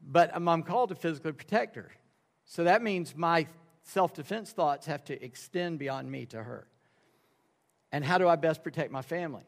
But 0.00 0.30
I'm 0.34 0.62
called 0.62 0.90
to 0.90 0.94
physically 0.94 1.32
protect 1.32 1.76
her. 1.76 1.90
So 2.44 2.64
that 2.64 2.82
means 2.82 3.16
my 3.16 3.46
self 3.82 4.14
defense 4.14 4.52
thoughts 4.52 4.86
have 4.86 5.04
to 5.04 5.24
extend 5.24 5.78
beyond 5.78 6.10
me 6.10 6.26
to 6.26 6.42
her. 6.42 6.66
And 7.92 8.04
how 8.04 8.18
do 8.18 8.28
I 8.28 8.36
best 8.36 8.62
protect 8.62 8.90
my 8.90 9.02
family? 9.02 9.44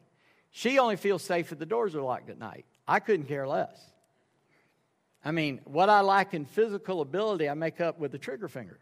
She 0.51 0.79
only 0.79 0.95
feels 0.95 1.23
safe 1.23 1.51
if 1.51 1.59
the 1.59 1.65
doors 1.65 1.95
are 1.95 2.01
locked 2.01 2.29
at 2.29 2.39
night. 2.39 2.65
I 2.87 2.99
couldn't 2.99 3.27
care 3.27 3.47
less. 3.47 3.77
I 5.23 5.31
mean, 5.31 5.59
what 5.65 5.89
I 5.89 6.01
lack 6.01 6.33
in 6.33 6.45
physical 6.45 7.01
ability, 7.01 7.49
I 7.49 7.53
make 7.53 7.81
up 7.81 7.99
with 7.99 8.11
the 8.11 8.17
trigger 8.17 8.47
finger. 8.47 8.79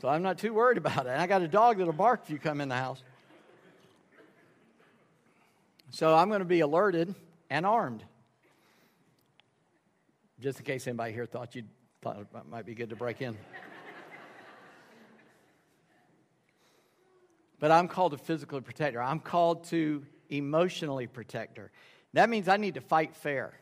so 0.00 0.08
I'm 0.08 0.22
not 0.22 0.38
too 0.38 0.52
worried 0.52 0.78
about 0.78 1.06
it. 1.06 1.10
And 1.10 1.20
I 1.20 1.26
got 1.26 1.42
a 1.42 1.48
dog 1.48 1.78
that'll 1.78 1.92
bark 1.92 2.20
if 2.24 2.30
you 2.30 2.38
come 2.38 2.60
in 2.60 2.68
the 2.68 2.76
house. 2.76 3.02
So 5.90 6.14
I'm 6.14 6.28
going 6.28 6.40
to 6.40 6.44
be 6.44 6.60
alerted 6.60 7.14
and 7.48 7.64
armed. 7.64 8.04
Just 10.38 10.58
in 10.60 10.64
case 10.64 10.86
anybody 10.86 11.12
here 11.12 11.26
thought 11.26 11.54
you 11.56 11.64
thought 12.02 12.18
it 12.18 12.26
might 12.48 12.66
be 12.66 12.74
good 12.74 12.90
to 12.90 12.96
break 12.96 13.22
in. 13.22 13.36
But 17.60 17.70
I'm 17.70 17.88
called 17.88 18.12
to 18.12 18.18
physically 18.18 18.60
protect 18.60 18.94
her. 18.94 19.02
I'm 19.02 19.20
called 19.20 19.64
to 19.64 20.04
emotionally 20.28 21.06
protect 21.06 21.58
her. 21.58 21.70
That 22.12 22.28
means 22.28 22.48
I 22.48 22.56
need 22.56 22.74
to 22.74 22.80
fight 22.80 23.14
fair. 23.14 23.58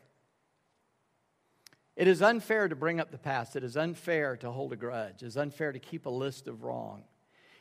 It 1.95 2.07
is 2.07 2.21
unfair 2.21 2.67
to 2.67 2.75
bring 2.75 2.99
up 2.99 3.11
the 3.11 3.17
past. 3.17 3.55
It 3.55 3.63
is 3.63 3.75
unfair 3.75 4.37
to 4.37 4.51
hold 4.51 4.71
a 4.71 4.75
grudge. 4.75 5.23
It 5.23 5.25
is 5.25 5.37
unfair 5.37 5.71
to 5.71 5.79
keep 5.79 6.05
a 6.05 6.11
list 6.11 6.47
of 6.47 6.63
wrong. 6.63 7.03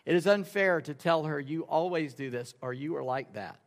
It 0.05 0.15
is 0.15 0.27
unfair 0.27 0.81
to 0.83 0.95
tell 0.95 1.25
her, 1.25 1.41
you 1.41 1.63
always 1.63 2.15
do 2.15 2.31
this 2.31 2.55
or 2.61 2.73
you 2.73 2.97
are 2.97 3.03
like 3.03 3.33
that. 3.33 3.59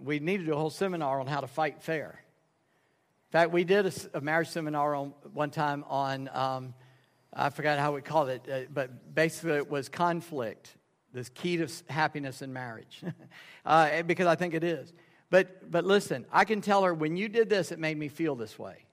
We 0.00 0.20
need 0.20 0.38
to 0.38 0.44
do 0.44 0.52
a 0.52 0.56
whole 0.56 0.70
seminar 0.70 1.20
on 1.20 1.26
how 1.26 1.40
to 1.40 1.48
fight 1.48 1.82
fair. 1.82 2.20
In 3.28 3.32
fact, 3.32 3.50
we 3.50 3.64
did 3.64 3.92
a, 4.14 4.20
marriage 4.20 4.48
seminar 4.48 4.94
on, 4.94 5.14
one 5.32 5.50
time 5.50 5.84
on, 5.88 6.30
um, 6.32 6.74
I 7.32 7.50
forgot 7.50 7.78
how 7.78 7.92
we 7.92 8.02
called 8.02 8.28
it, 8.28 8.48
uh, 8.50 8.60
but 8.72 9.14
basically 9.14 9.56
it 9.56 9.68
was 9.68 9.88
conflict 9.88 10.77
this 11.18 11.28
key 11.28 11.56
to 11.58 11.68
happiness 11.88 12.42
in 12.42 12.52
marriage, 12.52 13.02
uh, 13.66 14.02
because 14.02 14.26
I 14.26 14.36
think 14.36 14.54
it 14.54 14.64
is. 14.64 14.92
But, 15.30 15.70
but 15.70 15.84
listen, 15.84 16.24
I 16.32 16.44
can 16.44 16.60
tell 16.60 16.84
her 16.84 16.94
when 16.94 17.16
you 17.16 17.28
did 17.28 17.50
this, 17.50 17.72
it 17.72 17.78
made 17.78 17.98
me 17.98 18.08
feel 18.08 18.34
this 18.34 18.58
way. 18.58 18.86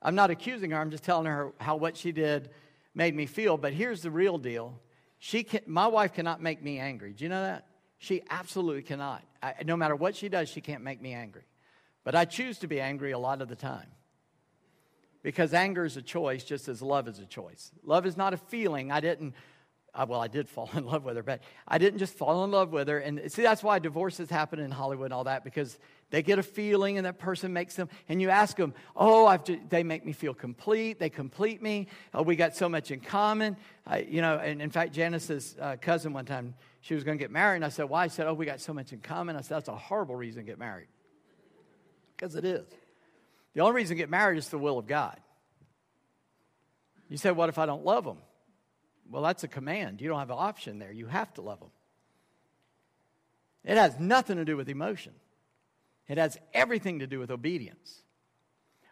I'm 0.00 0.14
not 0.14 0.30
accusing 0.30 0.70
her, 0.70 0.78
I'm 0.78 0.90
just 0.90 1.04
telling 1.04 1.26
her 1.26 1.52
how 1.58 1.76
what 1.76 1.96
she 1.96 2.12
did 2.12 2.50
made 2.94 3.14
me 3.14 3.26
feel. 3.26 3.56
But 3.56 3.72
here's 3.72 4.02
the 4.02 4.10
real 4.10 4.38
deal 4.38 4.78
she 5.18 5.42
can, 5.42 5.60
my 5.66 5.86
wife 5.86 6.12
cannot 6.12 6.42
make 6.42 6.62
me 6.62 6.78
angry. 6.78 7.12
Do 7.12 7.24
you 7.24 7.30
know 7.30 7.42
that? 7.42 7.66
She 7.98 8.22
absolutely 8.28 8.82
cannot. 8.82 9.22
I, 9.42 9.54
no 9.64 9.76
matter 9.76 9.96
what 9.96 10.14
she 10.14 10.28
does, 10.28 10.48
she 10.48 10.60
can't 10.60 10.82
make 10.82 11.00
me 11.00 11.12
angry. 11.12 11.44
But 12.04 12.14
I 12.14 12.26
choose 12.26 12.58
to 12.58 12.66
be 12.66 12.80
angry 12.80 13.12
a 13.12 13.18
lot 13.18 13.40
of 13.40 13.48
the 13.48 13.56
time. 13.56 13.88
Because 15.22 15.54
anger 15.54 15.86
is 15.86 15.96
a 15.96 16.02
choice, 16.02 16.44
just 16.44 16.68
as 16.68 16.82
love 16.82 17.08
is 17.08 17.18
a 17.18 17.24
choice. 17.24 17.72
Love 17.82 18.04
is 18.04 18.14
not 18.14 18.34
a 18.34 18.36
feeling. 18.36 18.92
I 18.92 19.00
didn't 19.00 19.34
uh, 19.94 20.04
well, 20.08 20.20
I 20.20 20.28
did 20.28 20.48
fall 20.48 20.68
in 20.76 20.84
love 20.84 21.04
with 21.04 21.16
her, 21.16 21.22
but 21.22 21.40
I 21.66 21.78
didn't 21.78 21.98
just 21.98 22.14
fall 22.14 22.44
in 22.44 22.50
love 22.50 22.72
with 22.72 22.88
her. 22.88 22.98
And 22.98 23.30
see, 23.30 23.42
that's 23.42 23.62
why 23.62 23.78
divorces 23.78 24.28
happen 24.28 24.58
in 24.58 24.70
Hollywood 24.70 25.06
and 25.06 25.14
all 25.14 25.24
that, 25.24 25.44
because 25.44 25.78
they 26.10 26.22
get 26.22 26.38
a 26.38 26.42
feeling 26.42 26.96
and 26.96 27.06
that 27.06 27.18
person 27.18 27.52
makes 27.52 27.74
them, 27.74 27.88
and 28.08 28.20
you 28.20 28.30
ask 28.30 28.56
them, 28.56 28.74
oh, 28.96 29.26
I've 29.26 29.44
just, 29.44 29.68
they 29.68 29.82
make 29.82 30.04
me 30.04 30.12
feel 30.12 30.34
complete. 30.34 30.98
They 30.98 31.10
complete 31.10 31.62
me. 31.62 31.88
Oh, 32.12 32.22
we 32.22 32.36
got 32.36 32.56
so 32.56 32.68
much 32.68 32.90
in 32.90 33.00
common. 33.00 33.56
I, 33.86 34.00
you 34.00 34.20
know, 34.20 34.38
and 34.38 34.60
in 34.60 34.70
fact, 34.70 34.92
Janice's 34.92 35.56
uh, 35.60 35.76
cousin 35.80 36.12
one 36.12 36.24
time, 36.24 36.54
she 36.80 36.94
was 36.94 37.04
going 37.04 37.16
to 37.16 37.22
get 37.22 37.30
married, 37.30 37.56
and 37.56 37.64
I 37.64 37.70
said, 37.70 37.88
why? 37.88 38.04
I 38.04 38.08
said, 38.08 38.26
oh, 38.26 38.34
we 38.34 38.44
got 38.44 38.60
so 38.60 38.74
much 38.74 38.92
in 38.92 39.00
common. 39.00 39.36
I 39.36 39.40
said, 39.40 39.56
that's 39.56 39.68
a 39.68 39.76
horrible 39.76 40.16
reason 40.16 40.44
to 40.44 40.46
get 40.46 40.58
married. 40.58 40.88
Because 42.16 42.34
it 42.34 42.44
is. 42.44 42.66
The 43.54 43.60
only 43.60 43.76
reason 43.76 43.96
to 43.96 44.02
get 44.02 44.10
married 44.10 44.38
is 44.38 44.48
the 44.48 44.58
will 44.58 44.78
of 44.78 44.86
God. 44.86 45.18
You 47.08 47.16
say, 47.16 47.30
what 47.30 47.48
if 47.48 47.58
I 47.58 47.66
don't 47.66 47.84
love 47.84 48.04
them? 48.04 48.18
Well, 49.10 49.22
that's 49.22 49.44
a 49.44 49.48
command. 49.48 50.00
You 50.00 50.08
don't 50.08 50.18
have 50.18 50.30
an 50.30 50.36
option 50.38 50.78
there. 50.78 50.92
You 50.92 51.06
have 51.06 51.32
to 51.34 51.42
love 51.42 51.60
them. 51.60 51.70
It 53.64 53.76
has 53.76 53.98
nothing 53.98 54.36
to 54.36 54.44
do 54.44 54.56
with 54.56 54.68
emotion, 54.68 55.12
it 56.08 56.18
has 56.18 56.38
everything 56.52 56.98
to 57.00 57.06
do 57.06 57.18
with 57.18 57.30
obedience. 57.30 58.02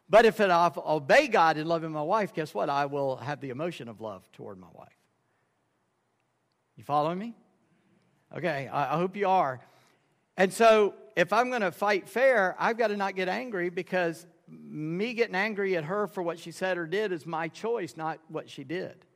But 0.08 0.26
if 0.26 0.40
I 0.40 0.70
obey 0.76 1.28
God 1.28 1.56
in 1.56 1.66
loving 1.66 1.90
my 1.90 2.02
wife, 2.02 2.34
guess 2.34 2.52
what? 2.52 2.68
I 2.68 2.84
will 2.84 3.16
have 3.16 3.40
the 3.40 3.48
emotion 3.48 3.88
of 3.88 4.02
love 4.02 4.30
toward 4.32 4.58
my 4.58 4.66
wife. 4.74 4.92
You 6.76 6.84
following 6.84 7.18
me? 7.18 7.34
Okay, 8.36 8.68
I, 8.70 8.98
hope 8.98 9.16
you 9.16 9.28
are. 9.28 9.60
And 10.36 10.52
so, 10.52 10.94
if 11.16 11.32
I'm 11.32 11.48
going 11.48 11.62
to 11.62 11.72
fight 11.72 12.08
fair, 12.08 12.56
I've 12.58 12.76
got 12.76 12.88
to 12.88 12.96
not 12.96 13.14
get 13.14 13.28
angry 13.28 13.70
because 13.70 14.26
me 14.48 15.14
getting 15.14 15.34
angry 15.34 15.76
at 15.76 15.84
her 15.84 16.06
for 16.06 16.22
what 16.22 16.38
she 16.38 16.50
said 16.50 16.76
or 16.76 16.86
did 16.86 17.12
is 17.12 17.24
my 17.24 17.48
choice, 17.48 17.96
not 17.96 18.18
what 18.28 18.50
she 18.50 18.64
did. 18.64 19.06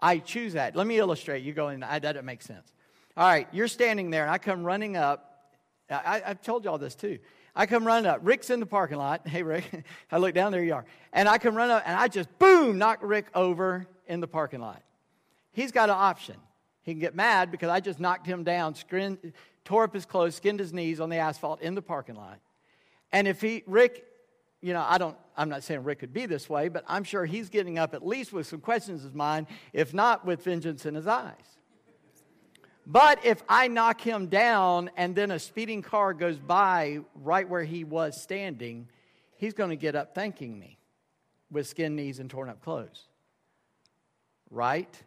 I 0.00 0.18
choose 0.18 0.52
that. 0.54 0.76
Let 0.76 0.86
me 0.86 0.98
illustrate. 0.98 1.42
You 1.42 1.52
go 1.52 1.68
in, 1.68 1.80
that 1.80 2.02
doesn't 2.02 2.24
make 2.24 2.42
sense. 2.42 2.72
All 3.16 3.26
right, 3.26 3.48
you're 3.52 3.68
standing 3.68 4.10
there, 4.10 4.22
and 4.22 4.30
I 4.30 4.38
come 4.38 4.62
running 4.62 4.96
up. 4.96 5.52
I, 5.88 6.20
have 6.24 6.42
told 6.42 6.64
you 6.64 6.70
all 6.70 6.78
this 6.78 6.94
too. 6.94 7.18
I 7.54 7.64
come 7.64 7.86
running 7.86 8.06
up. 8.06 8.20
Rick's 8.22 8.50
in 8.50 8.60
the 8.60 8.66
parking 8.66 8.98
lot. 8.98 9.26
Hey, 9.28 9.42
Rick. 9.42 9.84
I 10.12 10.18
look 10.18 10.34
down, 10.34 10.52
there 10.52 10.62
you 10.62 10.74
are. 10.74 10.84
And 11.12 11.28
I 11.28 11.38
come 11.38 11.54
run 11.54 11.70
up, 11.70 11.82
and 11.86 11.96
I 11.96 12.08
just, 12.08 12.38
boom, 12.38 12.76
knock 12.76 12.98
Rick 13.02 13.26
over 13.34 13.86
in 14.06 14.20
the 14.20 14.28
parking 14.28 14.60
lot. 14.60 14.82
He's 15.52 15.72
got 15.72 15.88
an 15.88 15.96
option. 15.96 16.36
He 16.82 16.92
can 16.92 17.00
get 17.00 17.14
mad 17.14 17.50
because 17.50 17.70
I 17.70 17.80
just 17.80 17.98
knocked 17.98 18.26
him 18.26 18.44
down, 18.44 18.74
tore 19.64 19.84
up 19.84 19.94
his 19.94 20.04
clothes, 20.04 20.34
skinned 20.34 20.60
his 20.60 20.72
knees 20.72 21.00
on 21.00 21.08
the 21.08 21.16
asphalt 21.16 21.62
in 21.62 21.74
the 21.74 21.82
parking 21.82 22.14
lot. 22.14 22.38
And 23.12 23.26
if 23.26 23.40
he, 23.40 23.64
Rick, 23.66 24.04
you 24.60 24.72
know, 24.72 24.84
I 24.86 24.98
don't, 24.98 25.16
I'm 25.36 25.48
not 25.48 25.62
saying 25.62 25.84
Rick 25.84 26.00
could 26.00 26.12
be 26.12 26.26
this 26.26 26.48
way, 26.48 26.68
but 26.68 26.84
I'm 26.88 27.04
sure 27.04 27.24
he's 27.24 27.50
getting 27.50 27.78
up 27.78 27.94
at 27.94 28.06
least 28.06 28.32
with 28.32 28.46
some 28.46 28.60
questions 28.60 29.00
in 29.00 29.08
his 29.08 29.14
mind, 29.14 29.46
if 29.72 29.92
not 29.92 30.24
with 30.24 30.42
vengeance 30.42 30.86
in 30.86 30.94
his 30.94 31.06
eyes. 31.06 31.34
But 32.86 33.24
if 33.24 33.42
I 33.48 33.66
knock 33.68 34.00
him 34.00 34.28
down 34.28 34.90
and 34.96 35.14
then 35.14 35.32
a 35.32 35.38
speeding 35.38 35.82
car 35.82 36.14
goes 36.14 36.38
by 36.38 37.00
right 37.16 37.48
where 37.48 37.64
he 37.64 37.82
was 37.82 38.20
standing, 38.20 38.88
he's 39.36 39.54
going 39.54 39.70
to 39.70 39.76
get 39.76 39.96
up 39.96 40.14
thanking 40.14 40.58
me 40.58 40.78
with 41.50 41.66
skin 41.66 41.96
knees 41.96 42.20
and 42.20 42.30
torn 42.30 42.48
up 42.48 42.62
clothes. 42.62 43.02
Right? 44.50 45.02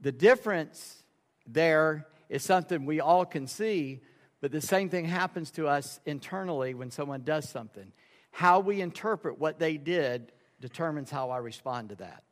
The 0.00 0.12
difference 0.12 1.02
there 1.48 2.06
is 2.28 2.44
something 2.44 2.86
we 2.86 3.00
all 3.00 3.24
can 3.24 3.48
see, 3.48 4.00
but 4.40 4.52
the 4.52 4.60
same 4.60 4.88
thing 4.88 5.04
happens 5.04 5.50
to 5.52 5.66
us 5.66 5.98
internally 6.06 6.74
when 6.74 6.92
someone 6.92 7.22
does 7.22 7.48
something. 7.48 7.92
How 8.36 8.60
we 8.60 8.82
interpret 8.82 9.38
what 9.38 9.58
they 9.58 9.78
did 9.78 10.30
determines 10.60 11.10
how 11.10 11.30
I 11.30 11.38
respond 11.38 11.88
to 11.88 11.94
that. 11.94 12.22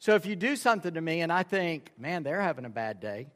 So 0.00 0.16
if 0.16 0.26
you 0.26 0.34
do 0.34 0.56
something 0.56 0.94
to 0.94 1.00
me 1.00 1.20
and 1.20 1.32
I 1.32 1.44
think, 1.44 1.92
man, 1.96 2.24
they're 2.24 2.40
having 2.40 2.64
a 2.64 2.68
bad 2.68 2.98
day, 2.98 3.28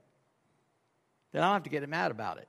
then 1.30 1.45
I 1.45 1.47
don't 1.47 1.53
have 1.55 1.62
to 1.62 1.70
get 1.70 1.89
mad 1.89 2.11
about 2.11 2.39
it. 2.39 2.49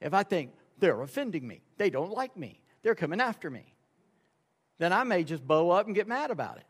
If 0.00 0.14
I 0.14 0.22
think 0.22 0.52
they're 0.78 1.02
offending 1.02 1.44
me, 1.44 1.62
they 1.78 1.90
don't 1.90 2.12
like 2.12 2.36
me, 2.36 2.62
they're 2.84 2.94
coming 2.94 3.20
after 3.20 3.50
me, 3.50 3.74
then 4.78 4.92
I 4.92 5.02
may 5.02 5.24
just 5.24 5.44
bow 5.44 5.70
up 5.70 5.86
and 5.86 5.96
get 5.96 6.06
mad 6.06 6.30
about 6.30 6.58
it. 6.58 6.66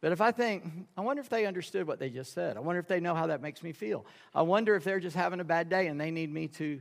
But 0.00 0.10
if 0.10 0.22
I 0.22 0.30
think, 0.32 0.64
I 0.96 1.02
wonder 1.02 1.20
if 1.20 1.28
they 1.28 1.44
understood 1.44 1.86
what 1.86 1.98
they 1.98 2.08
just 2.08 2.32
said. 2.32 2.56
I 2.56 2.60
wonder 2.60 2.80
if 2.80 2.88
they 2.88 3.00
know 3.00 3.14
how 3.14 3.26
that 3.26 3.42
makes 3.42 3.62
me 3.62 3.72
feel. 3.72 4.06
I 4.34 4.40
wonder 4.40 4.74
if 4.74 4.84
they're 4.84 5.00
just 5.00 5.16
having 5.16 5.40
a 5.40 5.44
bad 5.44 5.68
day 5.68 5.88
and 5.88 6.00
they 6.00 6.10
need 6.10 6.32
me 6.32 6.48
to 6.48 6.80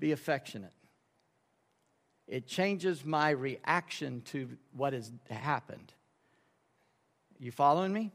be 0.00 0.10
affectionate 0.10 0.72
it 2.26 2.46
changes 2.46 3.04
my 3.04 3.30
reaction 3.30 4.22
to 4.26 4.48
what 4.72 4.92
has 4.92 5.10
happened. 5.30 5.92
You 7.38 7.50
following 7.50 7.92
me? 7.92 8.12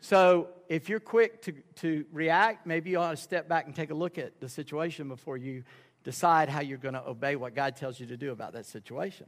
So, 0.00 0.48
if 0.68 0.88
you're 0.88 1.00
quick 1.00 1.40
to, 1.42 1.52
to 1.76 2.04
react, 2.12 2.66
maybe 2.66 2.90
you 2.90 2.98
ought 2.98 3.12
to 3.12 3.16
step 3.16 3.48
back 3.48 3.66
and 3.66 3.74
take 3.74 3.90
a 3.90 3.94
look 3.94 4.18
at 4.18 4.38
the 4.40 4.48
situation 4.48 5.08
before 5.08 5.36
you 5.36 5.64
decide 6.02 6.50
how 6.50 6.60
you're 6.60 6.78
going 6.78 6.94
to 6.94 7.06
obey 7.06 7.36
what 7.36 7.54
God 7.54 7.76
tells 7.76 7.98
you 7.98 8.06
to 8.06 8.16
do 8.16 8.30
about 8.30 8.52
that 8.52 8.66
situation. 8.66 9.26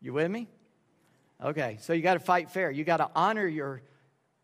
You 0.00 0.12
with 0.12 0.30
me? 0.30 0.48
Okay, 1.42 1.78
so 1.80 1.92
you 1.92 2.02
got 2.02 2.14
to 2.14 2.20
fight 2.20 2.50
fair. 2.50 2.70
You 2.70 2.84
got 2.84 2.96
to 2.96 3.10
honor 3.14 3.46
your 3.46 3.82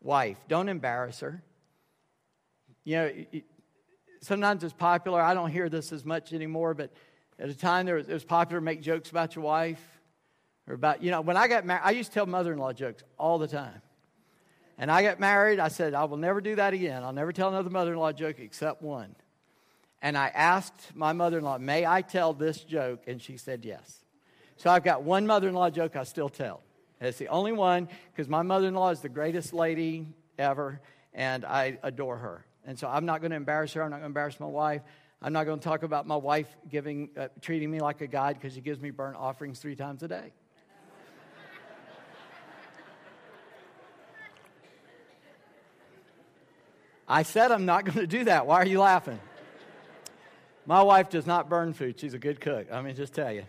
wife. 0.01 0.37
Don't 0.47 0.69
embarrass 0.69 1.19
her. 1.19 1.43
You 2.85 2.95
know, 2.95 3.11
sometimes 4.21 4.63
it's 4.63 4.73
popular. 4.73 5.21
I 5.21 5.33
don't 5.33 5.51
hear 5.51 5.69
this 5.69 5.91
as 5.91 6.05
much 6.05 6.33
anymore, 6.33 6.73
but 6.73 6.91
at 7.39 7.49
a 7.49 7.55
time, 7.55 7.85
there 7.85 7.95
was, 7.95 8.09
it 8.09 8.13
was 8.13 8.25
popular 8.25 8.59
to 8.59 8.65
make 8.65 8.81
jokes 8.81 9.09
about 9.09 9.35
your 9.35 9.45
wife 9.45 9.81
or 10.67 10.73
about, 10.73 11.01
you 11.01 11.09
know, 11.09 11.21
when 11.21 11.37
I 11.37 11.47
got 11.47 11.65
married, 11.65 11.81
I 11.83 11.91
used 11.91 12.09
to 12.09 12.13
tell 12.13 12.25
mother 12.25 12.51
in 12.51 12.59
law 12.59 12.73
jokes 12.73 13.03
all 13.17 13.39
the 13.39 13.47
time. 13.47 13.81
And 14.77 14.91
I 14.91 15.03
got 15.03 15.19
married, 15.19 15.59
I 15.59 15.69
said, 15.69 15.93
I 15.93 16.05
will 16.05 16.17
never 16.17 16.41
do 16.41 16.55
that 16.55 16.73
again. 16.73 17.03
I'll 17.03 17.13
never 17.13 17.31
tell 17.31 17.49
another 17.49 17.69
mother 17.69 17.93
in 17.93 17.99
law 17.99 18.11
joke 18.11 18.39
except 18.39 18.81
one. 18.81 19.15
And 20.01 20.17
I 20.17 20.27
asked 20.27 20.95
my 20.95 21.11
mother 21.11 21.37
in 21.37 21.43
law, 21.43 21.57
May 21.57 21.85
I 21.85 22.01
tell 22.01 22.33
this 22.33 22.63
joke? 22.63 23.03
And 23.07 23.21
she 23.21 23.35
said 23.37 23.65
yes. 23.65 24.05
So 24.55 24.69
I've 24.69 24.83
got 24.83 25.03
one 25.03 25.27
mother 25.27 25.47
in 25.47 25.53
law 25.53 25.69
joke 25.69 25.95
I 25.95 26.03
still 26.03 26.29
tell. 26.29 26.61
it's 27.01 27.17
the 27.17 27.27
only 27.27 27.51
one 27.51 27.89
because 28.11 28.29
my 28.29 28.41
mother 28.41 28.67
in 28.67 28.73
law 28.73 28.89
is 28.89 29.01
the 29.01 29.09
greatest 29.09 29.53
lady 29.53 30.07
ever, 30.37 30.81
and 31.13 31.43
I 31.43 31.77
adore 31.83 32.17
her. 32.17 32.45
And 32.65 32.77
so 32.77 32.87
I'm 32.87 33.05
not 33.05 33.21
going 33.21 33.31
to 33.31 33.37
embarrass 33.37 33.73
her. 33.73 33.83
I'm 33.83 33.89
not 33.89 33.97
going 33.97 34.03
to 34.03 34.07
embarrass 34.07 34.39
my 34.39 34.45
wife. 34.45 34.81
I'm 35.21 35.33
not 35.33 35.45
going 35.45 35.59
to 35.59 35.63
talk 35.63 35.83
about 35.83 36.07
my 36.07 36.15
wife 36.15 36.47
giving, 36.69 37.09
uh, 37.17 37.27
treating 37.41 37.69
me 37.69 37.79
like 37.81 37.99
a 37.99 38.07
god 38.07 38.35
because 38.35 38.53
she 38.53 38.61
gives 38.61 38.79
me 38.79 38.89
burnt 38.89 39.17
offerings 39.17 39.59
three 39.59 39.75
times 39.75 40.01
a 40.01 40.07
day. 40.07 40.31
I 47.07 47.23
said 47.23 47.51
I'm 47.51 47.65
not 47.65 47.85
going 47.85 47.97
to 47.97 48.07
do 48.07 48.25
that. 48.25 48.45
Why 48.45 48.57
are 48.57 48.67
you 48.67 48.79
laughing? 48.79 49.19
My 50.65 50.83
wife 50.83 51.09
does 51.09 51.25
not 51.25 51.49
burn 51.49 51.73
food. 51.73 51.99
She's 51.99 52.13
a 52.13 52.19
good 52.19 52.39
cook. 52.39 52.67
I 52.71 52.81
mean, 52.81 52.95
just 52.95 53.13
tell 53.13 53.33
you. 53.33 53.43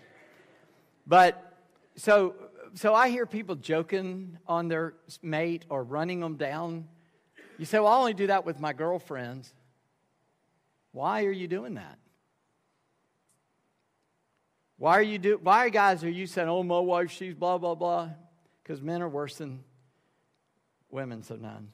But 1.07 1.55
so, 1.95 2.35
so 2.75 2.95
I 2.95 3.11
hear 3.11 3.27
people 3.27 3.55
joking 3.55 4.39
on 4.47 4.69
their 4.69 4.95
mate 5.23 5.67
or 5.69 5.85
running 5.85 6.21
them 6.21 6.37
down. 6.37 6.89
You 7.59 7.67
say, 7.67 7.79
well, 7.79 7.89
I 7.89 7.99
only 7.99 8.15
do 8.15 8.29
that 8.29 8.47
with 8.47 8.59
my 8.59 8.73
girlfriends. 8.73 9.53
Why 10.93 11.25
are 11.25 11.33
you 11.33 11.49
doing 11.49 11.75
that? 11.75 11.99
Why 14.77 14.93
are 14.93 15.03
you 15.03 15.19
do 15.19 15.39
why 15.43 15.69
guys 15.69 16.03
are 16.05 16.11
you 16.11 16.27
saying, 16.27 16.49
oh 16.49 16.63
my 16.63 16.79
wife, 16.79 17.11
she's 17.11 17.35
blah 17.35 17.59
blah 17.59 17.75
blah? 17.75 18.09
Because 18.63 18.81
men 18.81 19.03
are 19.03 19.09
worse 19.09 19.37
than 19.37 19.63
women 20.91 21.23
sometimes. 21.23 21.71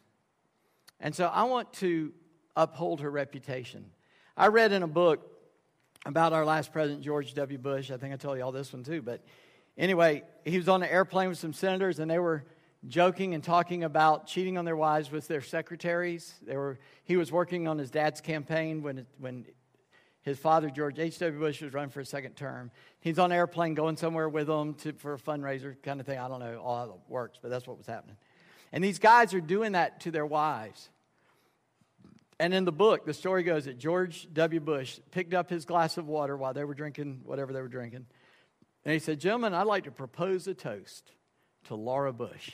And 0.99 1.15
so 1.15 1.27
I 1.27 1.45
want 1.45 1.73
to 1.75 2.13
uphold 2.57 3.01
her 3.03 3.11
reputation. 3.11 3.87
I 4.37 4.49
read 4.49 4.73
in 4.73 4.83
a 4.83 4.89
book 4.89 5.31
about 6.05 6.33
our 6.33 6.45
last 6.45 6.73
president, 6.73 7.03
George 7.03 7.35
W. 7.35 7.59
Bush. 7.59 7.91
I 7.91 7.97
think 7.97 8.13
I 8.13 8.17
told 8.17 8.39
you 8.39 8.45
all 8.45 8.53
this 8.53 8.73
one 8.73 8.83
too. 8.83 9.03
But 9.03 9.25
anyway, 9.79 10.23
he 10.45 10.57
was 10.57 10.69
on 10.69 10.83
an 10.83 10.89
airplane 10.89 11.29
with 11.29 11.39
some 11.39 11.53
senators 11.53 11.99
and 11.99 12.11
they 12.11 12.19
were 12.19 12.45
joking 12.89 13.35
and 13.35 13.43
talking 13.43 13.85
about 13.85 14.27
cheating 14.27 14.59
on 14.59 14.65
their 14.65 14.77
wives 14.77 15.11
with 15.11 15.29
their 15.29 15.41
secretaries. 15.41 16.35
They 16.43 16.57
were, 16.57 16.79
he 17.05 17.17
was 17.17 17.33
working 17.33 17.69
on 17.69 17.79
his 17.79 17.91
dad's 17.91 18.21
campaign 18.21 18.83
when, 18.83 19.07
when 19.19 19.47
his 20.23 20.39
father, 20.39 20.71
George 20.71 20.99
H.W. 20.99 21.39
Bush, 21.39 21.63
was 21.63 21.73
running 21.73 21.91
for 21.91 22.01
a 22.01 22.05
second 22.05 22.35
term. 22.35 22.71
He's 23.01 23.19
on 23.19 23.31
an 23.33 23.37
airplane 23.37 23.75
going 23.75 23.97
somewhere 23.97 24.29
with 24.29 24.49
them 24.49 24.75
to, 24.75 24.93
for 24.93 25.15
a 25.15 25.19
fundraiser 25.19 25.81
kind 25.83 26.01
of 26.01 26.07
thing. 26.07 26.19
I 26.19 26.29
don't 26.29 26.41
know 26.41 26.61
all 26.61 26.77
how 26.77 26.85
it 26.85 27.01
works, 27.09 27.39
but 27.41 27.51
that's 27.51 27.67
what 27.67 27.79
was 27.79 27.87
happening. 27.87 28.17
And 28.73 28.83
these 28.83 28.99
guys 28.99 29.35
are 29.35 29.41
doing 29.41 29.73
that 29.73 30.01
to 30.01 30.11
their 30.11 30.27
wives. 30.27 30.91
And 32.39 32.53
in 32.53 32.65
the 32.65 32.73
book, 32.73 33.07
the 33.07 33.15
story 33.15 33.43
goes 33.43 33.65
that 33.65 33.79
George 33.79 34.29
W. 34.33 34.61
Bush 34.61 34.99
picked 35.11 35.33
up 35.33 35.49
his 35.49 35.65
glass 35.65 35.97
of 35.97 36.07
water 36.07 36.37
while 36.37 36.53
they 36.53 36.65
were 36.65 36.75
drinking 36.75 37.23
whatever 37.25 37.53
they 37.53 37.63
were 37.63 37.69
drinking. 37.69 38.07
And 38.85 38.93
he 38.93 38.99
said, 38.99 39.21
Gentlemen, 39.21 39.55
I'd 39.55 39.67
like 39.67 39.85
to 39.85 39.91
propose 39.91 40.47
a 40.47 40.55
toast 40.55 41.13
to 41.65 41.75
Laura 41.75 42.13
Bush. 42.13 42.53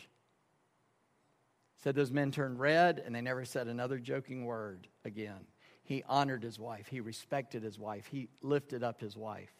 Said 1.82 1.94
those 1.96 2.12
men 2.12 2.30
turned 2.30 2.60
red 2.60 3.02
and 3.04 3.14
they 3.14 3.20
never 3.20 3.44
said 3.44 3.66
another 3.66 3.98
joking 3.98 4.44
word 4.44 4.86
again. 5.04 5.46
He 5.82 6.04
honored 6.08 6.42
his 6.42 6.58
wife, 6.58 6.86
he 6.86 7.00
respected 7.00 7.62
his 7.62 7.78
wife, 7.78 8.06
he 8.06 8.28
lifted 8.40 8.84
up 8.84 9.00
his 9.00 9.16
wife 9.16 9.52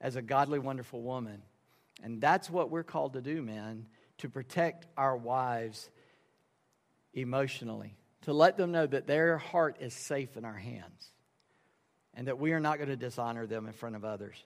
as 0.00 0.16
a 0.16 0.22
godly, 0.22 0.58
wonderful 0.58 1.02
woman. 1.02 1.40
And 2.02 2.20
that's 2.20 2.50
what 2.50 2.70
we're 2.70 2.82
called 2.82 3.14
to 3.14 3.22
do, 3.22 3.40
men, 3.40 3.86
to 4.18 4.28
protect 4.28 4.86
our 4.98 5.16
wives 5.16 5.88
emotionally, 7.14 7.96
to 8.22 8.34
let 8.34 8.58
them 8.58 8.70
know 8.70 8.86
that 8.86 9.06
their 9.06 9.38
heart 9.38 9.78
is 9.80 9.94
safe 9.94 10.36
in 10.36 10.44
our 10.44 10.52
hands 10.52 11.10
and 12.12 12.28
that 12.28 12.38
we 12.38 12.52
are 12.52 12.60
not 12.60 12.76
going 12.76 12.90
to 12.90 12.96
dishonor 12.96 13.46
them 13.46 13.66
in 13.66 13.72
front 13.72 13.96
of 13.96 14.04
others. 14.04 14.36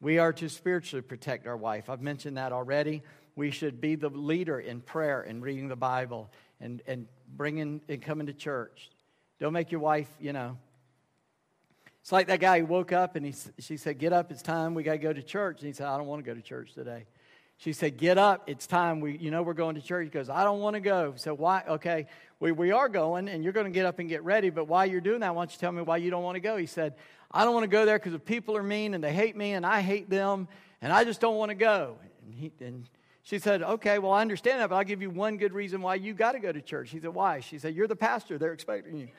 We 0.00 0.18
are 0.18 0.32
to 0.32 0.48
spiritually 0.48 1.02
protect 1.02 1.46
our 1.46 1.56
wife. 1.56 1.90
I've 1.90 2.00
mentioned 2.00 2.38
that 2.38 2.52
already 2.52 3.02
we 3.36 3.50
should 3.50 3.80
be 3.80 3.94
the 3.94 4.08
leader 4.08 4.58
in 4.60 4.80
prayer 4.80 5.22
and 5.22 5.42
reading 5.42 5.68
the 5.68 5.76
Bible 5.76 6.30
and, 6.60 6.82
and 6.86 7.06
bringing 7.36 7.80
and 7.88 8.02
coming 8.02 8.26
to 8.26 8.32
church. 8.32 8.90
Don't 9.38 9.52
make 9.52 9.70
your 9.70 9.80
wife, 9.80 10.10
you 10.20 10.32
know. 10.32 10.58
It's 12.02 12.12
like 12.12 12.28
that 12.28 12.40
guy 12.40 12.60
who 12.60 12.66
woke 12.66 12.92
up 12.92 13.16
and 13.16 13.26
he, 13.26 13.34
she 13.58 13.76
said, 13.76 13.98
Get 13.98 14.12
up, 14.12 14.30
it's 14.30 14.42
time, 14.42 14.74
we 14.74 14.82
got 14.82 14.92
to 14.92 14.98
go 14.98 15.12
to 15.12 15.22
church. 15.22 15.60
And 15.60 15.66
he 15.66 15.72
said, 15.72 15.86
I 15.86 15.96
don't 15.96 16.06
want 16.06 16.24
to 16.24 16.30
go 16.30 16.34
to 16.34 16.42
church 16.42 16.72
today. 16.74 17.04
She 17.58 17.72
said, 17.74 17.98
Get 17.98 18.16
up, 18.16 18.48
it's 18.48 18.66
time, 18.66 19.00
we, 19.00 19.18
you 19.18 19.30
know, 19.30 19.42
we're 19.42 19.52
going 19.52 19.74
to 19.74 19.82
church. 19.82 20.04
He 20.04 20.10
goes, 20.10 20.30
I 20.30 20.44
don't 20.44 20.60
want 20.60 20.74
to 20.74 20.80
go. 20.80 21.14
So, 21.16 21.34
why? 21.34 21.62
Okay, 21.68 22.06
we, 22.38 22.52
we 22.52 22.72
are 22.72 22.88
going 22.88 23.28
and 23.28 23.44
you're 23.44 23.52
going 23.52 23.66
to 23.66 23.72
get 23.72 23.84
up 23.84 23.98
and 23.98 24.08
get 24.08 24.24
ready, 24.24 24.48
but 24.50 24.64
while 24.64 24.86
you're 24.86 25.02
doing 25.02 25.20
that, 25.20 25.34
why 25.34 25.42
don't 25.42 25.52
you 25.52 25.58
tell 25.58 25.72
me 25.72 25.82
why 25.82 25.98
you 25.98 26.10
don't 26.10 26.22
want 26.22 26.36
to 26.36 26.40
go? 26.40 26.56
He 26.56 26.66
said, 26.66 26.94
I 27.30 27.44
don't 27.44 27.54
want 27.54 27.64
to 27.64 27.68
go 27.68 27.84
there 27.84 27.98
because 27.98 28.12
the 28.12 28.18
people 28.18 28.56
are 28.56 28.62
mean 28.62 28.94
and 28.94 29.04
they 29.04 29.12
hate 29.12 29.36
me 29.36 29.52
and 29.52 29.64
I 29.64 29.82
hate 29.82 30.08
them 30.08 30.48
and 30.82 30.92
I 30.92 31.04
just 31.04 31.20
don't 31.20 31.36
want 31.36 31.50
to 31.50 31.54
go. 31.54 31.96
And, 32.24 32.34
he, 32.34 32.52
and 32.60 32.88
She 33.30 33.38
said, 33.38 33.62
Okay, 33.62 33.98
well, 34.00 34.10
I 34.10 34.22
understand 34.22 34.60
that, 34.60 34.70
but 34.70 34.74
I'll 34.74 34.82
give 34.82 35.00
you 35.00 35.08
one 35.08 35.36
good 35.36 35.52
reason 35.52 35.82
why 35.82 35.94
you 35.94 36.14
got 36.14 36.32
to 36.32 36.40
go 36.40 36.50
to 36.50 36.60
church. 36.60 36.90
He 36.90 36.98
said, 36.98 37.14
Why? 37.14 37.38
She 37.38 37.60
said, 37.60 37.76
You're 37.76 37.86
the 37.86 37.94
pastor. 37.94 38.38
They're 38.38 38.52
expecting 38.52 38.98
you. 38.98 39.06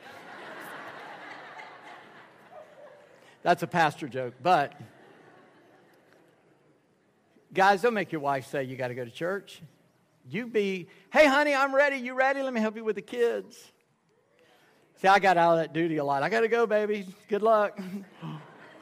That's 3.41 3.63
a 3.63 3.67
pastor 3.67 4.09
joke, 4.09 4.33
but 4.43 4.73
guys, 7.53 7.83
don't 7.83 7.93
make 7.93 8.11
your 8.11 8.19
wife 8.19 8.47
say 8.47 8.65
you 8.65 8.75
got 8.75 8.89
to 8.89 8.95
go 8.95 9.05
to 9.05 9.11
church. 9.11 9.61
You 10.29 10.45
be, 10.45 10.89
hey, 11.13 11.25
honey, 11.25 11.55
I'm 11.55 11.73
ready. 11.73 11.95
You 11.95 12.13
ready? 12.13 12.43
Let 12.43 12.51
me 12.51 12.59
help 12.59 12.75
you 12.75 12.83
with 12.83 12.97
the 12.97 13.01
kids. 13.01 13.71
See, 14.97 15.07
I 15.07 15.19
got 15.19 15.37
out 15.37 15.53
of 15.53 15.59
that 15.59 15.73
duty 15.73 15.95
a 15.97 16.03
lot. 16.03 16.21
I 16.21 16.27
got 16.27 16.41
to 16.41 16.49
go, 16.49 16.67
baby. 16.67 17.07
Good 17.29 17.43
luck. 17.43 17.79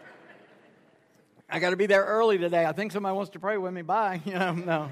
I 1.51 1.59
got 1.59 1.69
to 1.69 1.77
be 1.77 1.86
there 1.86 2.03
early 2.03 2.39
today. 2.39 2.65
I 2.65 2.71
think 2.71 2.91
somebody 2.91 3.15
wants 3.15 3.30
to 3.34 3.39
pray 3.39 3.59
with 3.59 3.73
me. 3.73 3.84
Bye. 3.84 4.21
You 4.25 4.34
know, 4.34 4.53
no. 4.53 4.89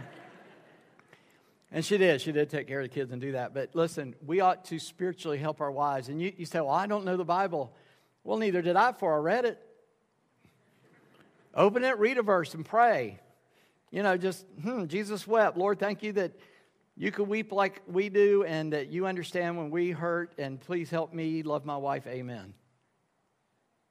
And 1.77 1.85
she 1.85 1.99
did. 1.99 2.21
She 2.21 2.31
did 2.31 2.49
take 2.49 2.67
care 2.67 2.79
of 2.79 2.85
the 2.85 2.89
kids 2.89 3.11
and 3.11 3.21
do 3.21 3.33
that. 3.33 3.53
But 3.53 3.75
listen, 3.75 4.15
we 4.25 4.39
ought 4.39 4.65
to 4.65 4.79
spiritually 4.79 5.37
help 5.37 5.61
our 5.61 5.71
wives. 5.71 6.09
And 6.09 6.19
you, 6.19 6.33
you 6.35 6.47
say, 6.47 6.59
well, 6.59 6.71
I 6.71 6.87
don't 6.87 7.05
know 7.05 7.17
the 7.17 7.23
Bible. 7.23 7.71
Well, 8.23 8.39
neither 8.39 8.63
did 8.63 8.75
I 8.75 8.89
before 8.89 9.13
I 9.13 9.19
read 9.19 9.45
it. 9.45 9.61
Open 11.53 11.83
it, 11.83 11.99
read 11.99 12.17
a 12.17 12.23
verse, 12.23 12.55
and 12.55 12.65
pray. 12.65 13.19
You 13.91 14.01
know, 14.01 14.17
just, 14.17 14.43
hmm, 14.59 14.87
Jesus 14.87 15.27
wept. 15.27 15.55
Lord, 15.55 15.77
thank 15.77 16.01
you 16.01 16.13
that 16.13 16.31
you 16.95 17.11
can 17.11 17.27
weep 17.27 17.51
like 17.51 17.83
we 17.85 18.09
do 18.09 18.43
and 18.43 18.73
that 18.73 18.87
you 18.87 19.05
understand 19.05 19.55
when 19.55 19.69
we 19.69 19.91
hurt, 19.91 20.33
and 20.39 20.59
please 20.59 20.89
help 20.89 21.13
me 21.13 21.43
love 21.43 21.63
my 21.63 21.77
wife. 21.77 22.07
Amen. 22.07 22.55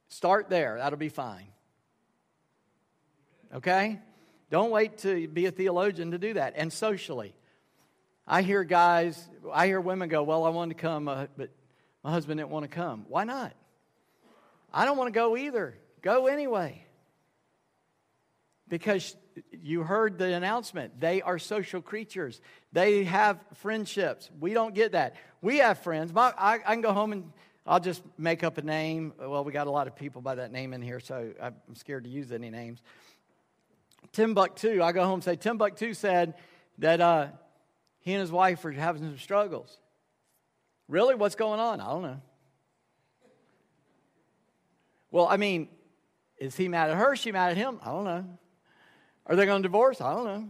Start 0.08 0.50
there. 0.50 0.78
That'll 0.78 0.98
be 0.98 1.08
fine. 1.08 1.46
Okay? 3.54 4.00
Don't 4.50 4.72
wait 4.72 4.98
to 4.98 5.28
be 5.28 5.46
a 5.46 5.52
theologian 5.52 6.10
to 6.10 6.18
do 6.18 6.34
that. 6.34 6.54
And 6.56 6.72
socially, 6.72 7.35
I 8.26 8.42
hear 8.42 8.64
guys, 8.64 9.28
I 9.52 9.66
hear 9.66 9.80
women 9.80 10.08
go, 10.08 10.22
Well, 10.22 10.44
I 10.44 10.48
wanted 10.48 10.76
to 10.76 10.80
come, 10.80 11.08
uh, 11.08 11.26
but 11.36 11.50
my 12.02 12.10
husband 12.10 12.38
didn't 12.38 12.50
want 12.50 12.64
to 12.64 12.68
come. 12.68 13.06
Why 13.08 13.24
not? 13.24 13.54
I 14.72 14.84
don't 14.84 14.96
want 14.96 15.08
to 15.08 15.18
go 15.18 15.36
either. 15.36 15.76
Go 16.02 16.26
anyway. 16.26 16.84
Because 18.68 19.16
you 19.52 19.82
heard 19.82 20.18
the 20.18 20.34
announcement. 20.34 21.00
They 21.00 21.22
are 21.22 21.38
social 21.38 21.80
creatures. 21.80 22.40
They 22.72 23.04
have 23.04 23.38
friendships. 23.54 24.28
We 24.40 24.54
don't 24.54 24.74
get 24.74 24.92
that. 24.92 25.14
We 25.40 25.58
have 25.58 25.78
friends. 25.78 26.12
My, 26.12 26.32
I, 26.36 26.54
I, 26.54 26.58
can 26.58 26.80
go 26.80 26.92
home 26.92 27.12
and 27.12 27.32
I'll 27.64 27.80
just 27.80 28.02
make 28.18 28.42
up 28.42 28.58
a 28.58 28.62
name. 28.62 29.12
Well, 29.18 29.44
we 29.44 29.52
got 29.52 29.66
a 29.66 29.70
lot 29.70 29.86
of 29.86 29.94
people 29.94 30.20
by 30.20 30.36
that 30.36 30.52
name 30.52 30.72
in 30.74 30.82
here, 30.82 31.00
so 31.00 31.32
I'm 31.40 31.74
scared 31.74 32.04
to 32.04 32.10
use 32.10 32.32
any 32.32 32.50
names. 32.50 32.82
Tim 34.12 34.34
Buck 34.34 34.56
Timbuktu, 34.56 34.82
I 34.82 34.92
go 34.92 35.04
home 35.04 35.14
and 35.14 35.24
say, 35.24 35.36
Tim 35.36 35.58
Buck 35.58 35.76
Timbuktu 35.76 35.94
said 35.94 36.34
that 36.78 37.00
uh, 37.00 37.28
he 38.06 38.12
and 38.12 38.20
his 38.20 38.30
wife 38.30 38.64
are 38.64 38.70
having 38.70 39.02
some 39.02 39.18
struggles. 39.18 39.78
Really? 40.86 41.16
What's 41.16 41.34
going 41.34 41.58
on? 41.58 41.80
I 41.80 41.86
don't 41.86 42.02
know. 42.02 42.22
Well, 45.10 45.26
I 45.26 45.36
mean, 45.36 45.66
is 46.38 46.54
he 46.54 46.68
mad 46.68 46.90
at 46.90 46.98
her? 46.98 47.16
She 47.16 47.32
mad 47.32 47.50
at 47.50 47.56
him? 47.56 47.80
I 47.82 47.90
don't 47.90 48.04
know. 48.04 48.24
Are 49.26 49.34
they 49.34 49.44
going 49.44 49.60
to 49.60 49.68
divorce? 49.68 50.00
I 50.00 50.14
don't 50.14 50.24
know. 50.24 50.48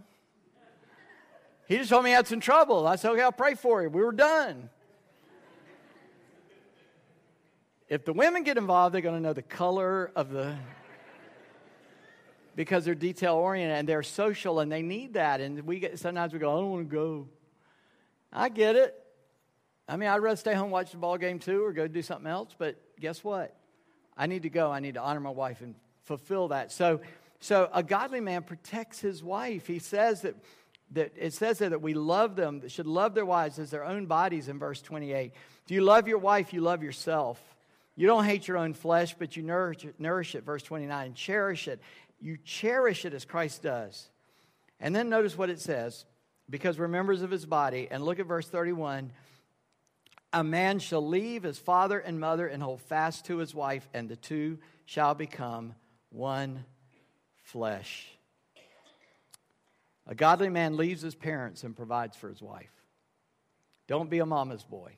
He 1.67 1.79
just 1.79 1.89
told 1.89 2.05
me 2.05 2.11
he 2.11 2.15
had 2.15 2.27
some 2.27 2.41
trouble. 2.41 2.87
I 2.87 2.97
said, 2.97 3.13
okay, 3.13 3.23
I'll 3.23 3.33
pray 3.33 3.55
for 3.55 3.83
you. 3.83 3.89
We 3.89 4.03
were 4.03 4.13
done. 4.13 4.69
If 7.89 8.05
the 8.05 8.13
women 8.13 8.43
get 8.43 8.59
involved, 8.59 8.95
they're 8.95 9.01
going 9.01 9.17
to 9.17 9.23
know 9.23 9.33
the 9.33 9.41
color 9.41 10.13
of 10.15 10.29
the. 10.29 10.57
because 12.55 12.85
they're 12.85 12.95
detail 12.95 13.37
oriented 13.37 13.79
and 13.79 13.89
they're 13.89 14.03
social 14.03 14.61
and 14.61 14.71
they 14.71 14.83
need 14.83 15.15
that. 15.15 15.41
And 15.41 15.63
we 15.63 15.81
get 15.81 15.99
sometimes 15.99 16.35
we 16.35 16.39
go, 16.39 16.53
I 16.53 16.61
don't 16.61 16.71
want 16.71 16.91
to 16.91 16.95
go. 16.95 17.29
I 18.37 18.49
get 18.49 18.76
it. 18.76 18.95
I 19.89 19.97
mean, 19.97 20.09
I'd 20.09 20.18
rather 20.18 20.37
stay 20.37 20.55
home 20.55 20.70
watch 20.70 20.93
the 20.93 20.99
ball 20.99 21.16
game 21.16 21.39
too 21.39 21.64
or 21.64 21.72
go 21.72 21.89
do 21.89 22.03
something 22.03 22.30
else. 22.30 22.55
But 22.57 22.76
guess 23.01 23.24
what? 23.24 23.57
I 24.16 24.26
need 24.26 24.43
to 24.43 24.51
go. 24.51 24.70
I 24.70 24.80
need 24.80 24.95
to 24.95 25.01
honor 25.01 25.20
my 25.20 25.30
wife 25.30 25.61
and 25.61 25.74
fulfill 26.05 26.49
that. 26.49 26.70
So 26.70 27.01
so 27.41 27.68
a 27.72 27.82
godly 27.82 28.20
man 28.20 28.43
protects 28.43 29.01
his 29.01 29.22
wife. 29.22 29.66
He 29.66 29.78
says 29.78 30.22
that, 30.22 30.34
that 30.93 31.12
it 31.16 31.32
says 31.32 31.59
there 31.59 31.70
that 31.70 31.82
we 31.82 31.95
love 31.95 32.37
them, 32.37 32.61
that 32.61 32.70
should 32.70 32.87
love 32.87 33.14
their 33.14 33.26
wives 33.26 33.59
as 33.59 33.70
their 33.70 33.84
own 33.84 34.07
bodies 34.07 34.49
in 34.49 34.59
verse 34.59 34.80
28. 34.82 35.32
If 35.64 35.70
you 35.70 35.82
love 35.82 36.09
your 36.09 36.18
wife, 36.18 36.53
you 36.53 36.61
love 36.61 36.82
yourself. 36.82 37.41
You 37.95 38.07
don't 38.07 38.24
hate 38.24 38.47
your 38.47 38.59
own 38.59 38.74
flesh, 38.74 39.14
but 39.18 39.37
you 39.37 39.43
nourish 39.43 39.84
it, 39.84 39.99
nourish 39.99 40.34
it 40.34 40.45
verse 40.45 40.62
29. 40.62 41.14
Cherish 41.14 41.68
it. 41.68 41.80
You 42.20 42.39
cherish 42.45 43.05
it 43.05 43.14
as 43.14 43.24
Christ 43.24 43.62
does. 43.62 44.11
And 44.80 44.95
then 44.95 45.09
notice 45.09 45.37
what 45.37 45.51
it 45.51 45.61
says 45.61 46.05
because 46.49 46.78
we're 46.78 46.88
members 46.88 47.22
of 47.22 47.30
his 47.30 47.47
body. 47.47 47.88
And 47.90 48.05
look 48.05 48.18
at 48.18 48.26
verse 48.26 48.49
31. 48.49 49.12
A 50.32 50.44
man 50.44 50.78
shall 50.78 51.07
leave 51.07 51.42
his 51.42 51.59
father 51.59 51.99
and 51.99 52.20
mother 52.20 52.47
and 52.47 52.62
hold 52.62 52.80
fast 52.82 53.26
to 53.26 53.38
his 53.38 53.55
wife, 53.55 53.88
and 53.94 54.09
the 54.09 54.16
two 54.16 54.59
shall 54.84 55.14
become 55.14 55.74
one 56.11 56.64
flesh. 57.44 58.09
A 60.07 60.14
godly 60.14 60.49
man 60.49 60.76
leaves 60.76 61.03
his 61.03 61.14
parents 61.14 61.64
and 61.64 61.76
provides 61.76 62.16
for 62.16 62.28
his 62.28 62.40
wife. 62.40 62.70
Don't 63.86 64.11
be 64.11 64.18
a 64.18 64.26
mama's 64.26 64.64
boy. 64.64 64.92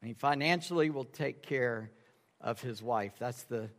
And 0.00 0.08
he 0.08 0.14
financially 0.14 0.90
will 0.90 1.04
take 1.04 1.42
care 1.42 1.90
of 2.40 2.60
his 2.60 2.82
wife. 2.82 3.14
That's 3.18 3.44
the 3.44 3.70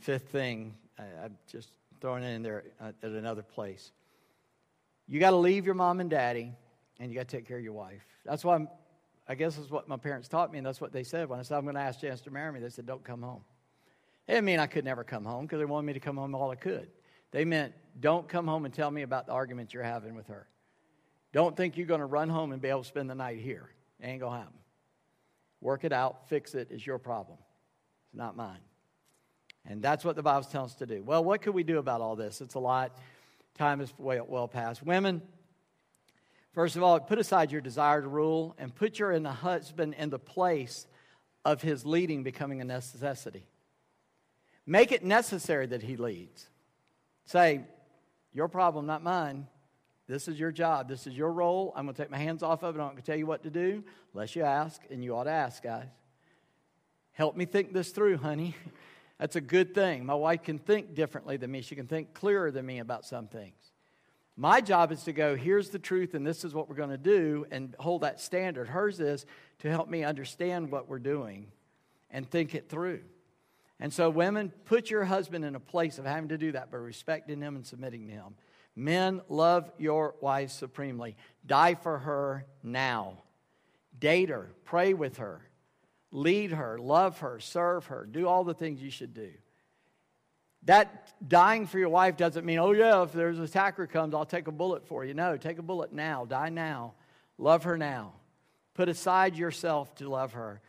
fifth 0.00 0.28
thing. 0.28 0.74
I, 0.98 1.24
am 1.24 1.38
just 1.50 1.68
throwing 2.00 2.22
it 2.22 2.34
in 2.34 2.42
there 2.42 2.64
at 2.80 2.94
another 3.02 3.42
place. 3.42 3.90
You 5.08 5.20
got 5.20 5.30
to 5.30 5.36
leave 5.36 5.66
your 5.66 5.74
mom 5.74 6.00
and 6.00 6.08
daddy, 6.08 6.52
and 6.98 7.10
you 7.10 7.18
got 7.18 7.28
to 7.28 7.36
take 7.36 7.46
care 7.46 7.58
of 7.58 7.64
your 7.64 7.72
wife. 7.72 8.06
That's 8.24 8.44
why 8.44 8.54
I'm, 8.54 8.68
I 9.28 9.34
guess 9.34 9.58
is 9.58 9.70
what 9.70 9.88
my 9.88 9.96
parents 9.96 10.28
taught 10.28 10.52
me, 10.52 10.58
and 10.58 10.66
that's 10.66 10.80
what 10.80 10.92
they 10.92 11.02
said 11.04 11.28
when 11.28 11.38
I 11.38 11.42
said 11.42 11.58
I'm 11.58 11.64
going 11.64 11.74
to 11.74 11.80
ask 11.80 12.00
Janice 12.00 12.20
to 12.22 12.30
marry 12.30 12.52
me. 12.52 12.60
They 12.60 12.70
said, 12.70 12.86
"Don't 12.86 13.04
come 13.04 13.22
home." 13.22 13.42
It 14.26 14.32
didn't 14.32 14.44
mean 14.44 14.60
I 14.60 14.66
could 14.66 14.84
never 14.84 15.04
come 15.04 15.24
home 15.24 15.46
because 15.46 15.58
they 15.58 15.64
wanted 15.64 15.86
me 15.86 15.92
to 15.94 16.00
come 16.00 16.16
home 16.16 16.34
all 16.34 16.50
I 16.50 16.54
could. 16.54 16.88
They 17.32 17.44
meant, 17.44 17.72
don't 17.98 18.28
come 18.28 18.46
home 18.46 18.64
and 18.64 18.72
tell 18.72 18.90
me 18.90 19.02
about 19.02 19.26
the 19.26 19.32
arguments 19.32 19.74
you're 19.74 19.82
having 19.82 20.14
with 20.14 20.28
her. 20.28 20.46
Don't 21.32 21.56
think 21.56 21.76
you're 21.76 21.86
going 21.86 22.00
to 22.00 22.06
run 22.06 22.28
home 22.28 22.52
and 22.52 22.60
be 22.60 22.68
able 22.68 22.82
to 22.82 22.88
spend 22.88 23.10
the 23.10 23.14
night 23.14 23.38
here. 23.38 23.70
It 24.00 24.06
ain't 24.06 24.20
going 24.20 24.32
to 24.32 24.38
happen. 24.38 24.58
Work 25.60 25.84
it 25.84 25.92
out, 25.92 26.28
fix 26.28 26.54
it. 26.54 26.68
it, 26.70 26.74
is 26.74 26.86
your 26.86 26.98
problem. 26.98 27.38
It's 28.06 28.14
not 28.14 28.36
mine. 28.36 28.60
And 29.64 29.80
that's 29.80 30.04
what 30.04 30.16
the 30.16 30.22
Bible's 30.22 30.48
telling 30.48 30.66
us 30.66 30.74
to 30.76 30.86
do. 30.86 31.02
Well, 31.02 31.24
what 31.24 31.40
could 31.40 31.54
we 31.54 31.62
do 31.62 31.78
about 31.78 32.00
all 32.00 32.16
this? 32.16 32.40
It's 32.40 32.54
a 32.54 32.58
lot. 32.58 32.98
Time 33.56 33.80
is 33.80 33.92
well 33.98 34.24
well 34.28 34.48
past. 34.48 34.82
Women, 34.82 35.22
first 36.52 36.76
of 36.76 36.82
all, 36.82 36.98
put 37.00 37.18
aside 37.18 37.52
your 37.52 37.60
desire 37.60 38.00
to 38.00 38.08
rule 38.08 38.54
and 38.58 38.74
put 38.74 38.98
your 38.98 39.12
in 39.12 39.22
the 39.22 39.32
husband 39.32 39.94
in 39.98 40.10
the 40.10 40.18
place 40.18 40.86
of 41.44 41.62
his 41.62 41.84
leading 41.84 42.22
becoming 42.22 42.60
a 42.60 42.64
necessity. 42.64 43.46
Make 44.64 44.92
it 44.92 45.04
necessary 45.04 45.66
that 45.66 45.82
he 45.82 45.96
leads. 45.96 46.48
Say, 47.24 47.62
your 48.32 48.48
problem, 48.48 48.86
not 48.86 49.02
mine. 49.02 49.46
This 50.06 50.28
is 50.28 50.38
your 50.38 50.52
job. 50.52 50.88
This 50.88 51.06
is 51.06 51.16
your 51.16 51.32
role. 51.32 51.72
I'm 51.76 51.84
going 51.84 51.94
to 51.94 52.02
take 52.02 52.10
my 52.10 52.18
hands 52.18 52.42
off 52.42 52.62
of 52.62 52.76
it. 52.76 52.80
I'm 52.80 52.88
going 52.88 52.96
to 52.96 53.02
tell 53.02 53.16
you 53.16 53.26
what 53.26 53.42
to 53.44 53.50
do 53.50 53.84
unless 54.14 54.36
you 54.36 54.42
ask, 54.42 54.80
and 54.90 55.02
you 55.02 55.16
ought 55.16 55.24
to 55.24 55.30
ask, 55.30 55.62
guys. 55.62 55.88
Help 57.12 57.36
me 57.36 57.44
think 57.44 57.72
this 57.72 57.90
through, 57.90 58.18
honey. 58.18 58.54
That's 59.22 59.36
a 59.36 59.40
good 59.40 59.72
thing. 59.72 60.04
My 60.04 60.16
wife 60.16 60.42
can 60.42 60.58
think 60.58 60.96
differently 60.96 61.36
than 61.36 61.48
me, 61.52 61.62
she 61.62 61.76
can 61.76 61.86
think 61.86 62.12
clearer 62.12 62.50
than 62.50 62.66
me 62.66 62.80
about 62.80 63.04
some 63.04 63.28
things. 63.28 63.54
My 64.36 64.60
job 64.60 64.90
is 64.90 65.04
to 65.04 65.12
go, 65.12 65.36
here's 65.36 65.68
the 65.68 65.78
truth, 65.78 66.14
and 66.14 66.26
this 66.26 66.42
is 66.42 66.54
what 66.54 66.68
we're 66.68 66.74
going 66.74 66.90
to 66.90 66.98
do, 66.98 67.46
and 67.52 67.72
hold 67.78 68.00
that 68.00 68.20
standard. 68.20 68.66
Hers 68.66 68.98
is 68.98 69.24
to 69.60 69.70
help 69.70 69.88
me 69.88 70.02
understand 70.02 70.72
what 70.72 70.88
we're 70.88 70.98
doing 70.98 71.52
and 72.10 72.28
think 72.28 72.56
it 72.56 72.68
through. 72.68 73.02
And 73.78 73.92
so, 73.92 74.10
women, 74.10 74.52
put 74.64 74.90
your 74.90 75.04
husband 75.04 75.44
in 75.44 75.54
a 75.54 75.60
place 75.60 76.00
of 76.00 76.04
having 76.04 76.30
to 76.30 76.36
do 76.36 76.50
that 76.50 76.72
by 76.72 76.78
respecting 76.78 77.40
him 77.40 77.54
and 77.54 77.64
submitting 77.64 78.08
to 78.08 78.12
him. 78.12 78.34
Men, 78.74 79.20
love 79.28 79.70
your 79.78 80.16
wife 80.20 80.50
supremely. 80.50 81.14
Die 81.46 81.74
for 81.74 81.98
her 81.98 82.44
now. 82.64 83.22
Date 84.00 84.30
her, 84.30 84.50
pray 84.64 84.94
with 84.94 85.18
her, 85.18 85.42
lead 86.12 86.52
her, 86.52 86.78
love 86.78 87.18
her, 87.18 87.40
serve 87.40 87.86
her, 87.86 88.06
do 88.08 88.28
all 88.28 88.44
the 88.44 88.54
things 88.54 88.80
you 88.80 88.90
should 88.90 89.14
do. 89.14 89.30
That 90.64 91.12
dying 91.26 91.66
for 91.66 91.78
your 91.78 91.88
wife 91.88 92.16
doesn't 92.16 92.46
mean, 92.46 92.58
oh, 92.60 92.70
yeah, 92.70 93.02
if 93.02 93.12
there's 93.12 93.38
an 93.38 93.44
attacker 93.44 93.86
comes, 93.88 94.14
I'll 94.14 94.24
take 94.24 94.46
a 94.46 94.52
bullet 94.52 94.86
for 94.86 95.04
you. 95.04 95.12
No, 95.12 95.36
take 95.36 95.58
a 95.58 95.62
bullet 95.62 95.92
now. 95.92 96.24
Die 96.24 96.50
now. 96.50 96.92
Love 97.36 97.64
her 97.64 97.76
now. 97.76 98.12
Put 98.74 98.88
aside 98.88 99.34
yourself 99.34 99.92
to 99.96 100.08
love 100.08 100.34
her. 100.34 100.60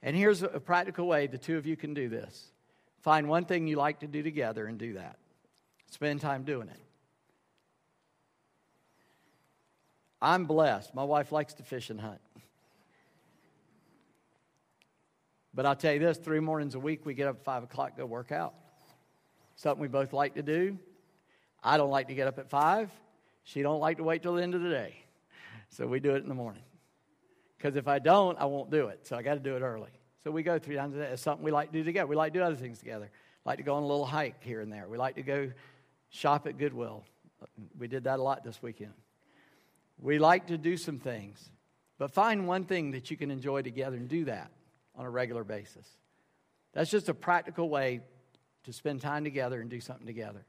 And 0.00 0.14
here's 0.14 0.42
a 0.42 0.60
practical 0.60 1.08
way 1.08 1.26
the 1.26 1.38
two 1.38 1.56
of 1.56 1.66
you 1.66 1.76
can 1.76 1.94
do 1.94 2.08
this 2.08 2.52
Find 3.00 3.28
one 3.28 3.44
thing 3.44 3.66
you 3.66 3.76
like 3.76 4.00
to 4.00 4.06
do 4.06 4.22
together 4.22 4.66
and 4.66 4.78
do 4.78 4.94
that. 4.94 5.16
Spend 5.90 6.20
time 6.20 6.44
doing 6.44 6.68
it. 6.68 6.80
I'm 10.20 10.44
blessed. 10.44 10.94
My 10.94 11.02
wife 11.02 11.32
likes 11.32 11.54
to 11.54 11.64
fish 11.64 11.90
and 11.90 12.00
hunt. 12.00 12.20
But 15.54 15.66
I'll 15.66 15.76
tell 15.76 15.92
you 15.92 15.98
this 15.98 16.18
three 16.18 16.40
mornings 16.40 16.74
a 16.74 16.78
week, 16.78 17.04
we 17.04 17.14
get 17.14 17.28
up 17.28 17.36
at 17.36 17.44
5 17.44 17.64
o'clock, 17.64 17.96
go 17.96 18.06
work 18.06 18.32
out. 18.32 18.54
Something 19.54 19.82
we 19.82 19.88
both 19.88 20.12
like 20.12 20.34
to 20.34 20.42
do. 20.42 20.78
I 21.62 21.76
don't 21.76 21.90
like 21.90 22.08
to 22.08 22.14
get 22.14 22.26
up 22.26 22.38
at 22.38 22.48
5. 22.48 22.90
She 23.44 23.62
don't 23.62 23.80
like 23.80 23.98
to 23.98 24.02
wait 24.02 24.22
till 24.22 24.34
the 24.34 24.42
end 24.42 24.54
of 24.54 24.62
the 24.62 24.70
day. 24.70 24.96
So 25.68 25.86
we 25.86 26.00
do 26.00 26.14
it 26.14 26.22
in 26.22 26.28
the 26.28 26.34
morning. 26.34 26.62
Because 27.58 27.76
if 27.76 27.86
I 27.86 27.98
don't, 27.98 28.38
I 28.38 28.46
won't 28.46 28.70
do 28.70 28.88
it. 28.88 29.06
So 29.06 29.16
I 29.16 29.22
got 29.22 29.34
to 29.34 29.40
do 29.40 29.54
it 29.54 29.60
early. 29.60 29.90
So 30.24 30.30
we 30.30 30.42
go 30.42 30.58
three 30.58 30.76
times 30.76 30.94
a 30.94 30.98
day. 30.98 31.10
It's 31.12 31.22
something 31.22 31.44
we 31.44 31.50
like 31.50 31.70
to 31.70 31.78
do 31.78 31.84
together. 31.84 32.06
We 32.06 32.16
like 32.16 32.32
to 32.32 32.38
do 32.38 32.44
other 32.44 32.56
things 32.56 32.78
together. 32.78 33.10
Like 33.44 33.58
to 33.58 33.64
go 33.64 33.74
on 33.74 33.82
a 33.82 33.86
little 33.86 34.06
hike 34.06 34.42
here 34.42 34.60
and 34.60 34.72
there. 34.72 34.88
We 34.88 34.96
like 34.96 35.16
to 35.16 35.22
go 35.22 35.50
shop 36.08 36.46
at 36.46 36.56
Goodwill. 36.56 37.04
We 37.78 37.88
did 37.88 38.04
that 38.04 38.18
a 38.18 38.22
lot 38.22 38.42
this 38.42 38.62
weekend. 38.62 38.92
We 39.98 40.18
like 40.18 40.46
to 40.46 40.56
do 40.56 40.76
some 40.76 40.98
things. 40.98 41.50
But 41.98 42.10
find 42.10 42.48
one 42.48 42.64
thing 42.64 42.92
that 42.92 43.10
you 43.10 43.16
can 43.16 43.30
enjoy 43.30 43.62
together 43.62 43.96
and 43.96 44.08
do 44.08 44.24
that 44.24 44.50
on 44.94 45.06
a 45.06 45.10
regular 45.10 45.44
basis. 45.44 45.88
That's 46.72 46.90
just 46.90 47.08
a 47.08 47.14
practical 47.14 47.68
way 47.68 48.00
to 48.64 48.72
spend 48.72 49.00
time 49.00 49.24
together 49.24 49.60
and 49.60 49.68
do 49.68 49.80
something 49.80 50.06
together. 50.06 50.44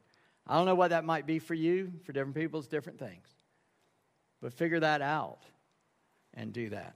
I 0.45 0.57
don't 0.57 0.65
know 0.65 0.75
what 0.75 0.89
that 0.89 1.05
might 1.05 1.25
be 1.25 1.39
for 1.39 1.53
you. 1.53 1.93
For 2.03 2.11
different 2.11 2.35
people, 2.35 2.59
it's 2.59 2.67
different 2.67 2.99
things. 2.99 3.27
But 4.41 4.53
figure 4.53 4.79
that 4.81 5.01
out 5.01 5.39
and 6.33 6.51
do 6.51 6.69
that. 6.69 6.91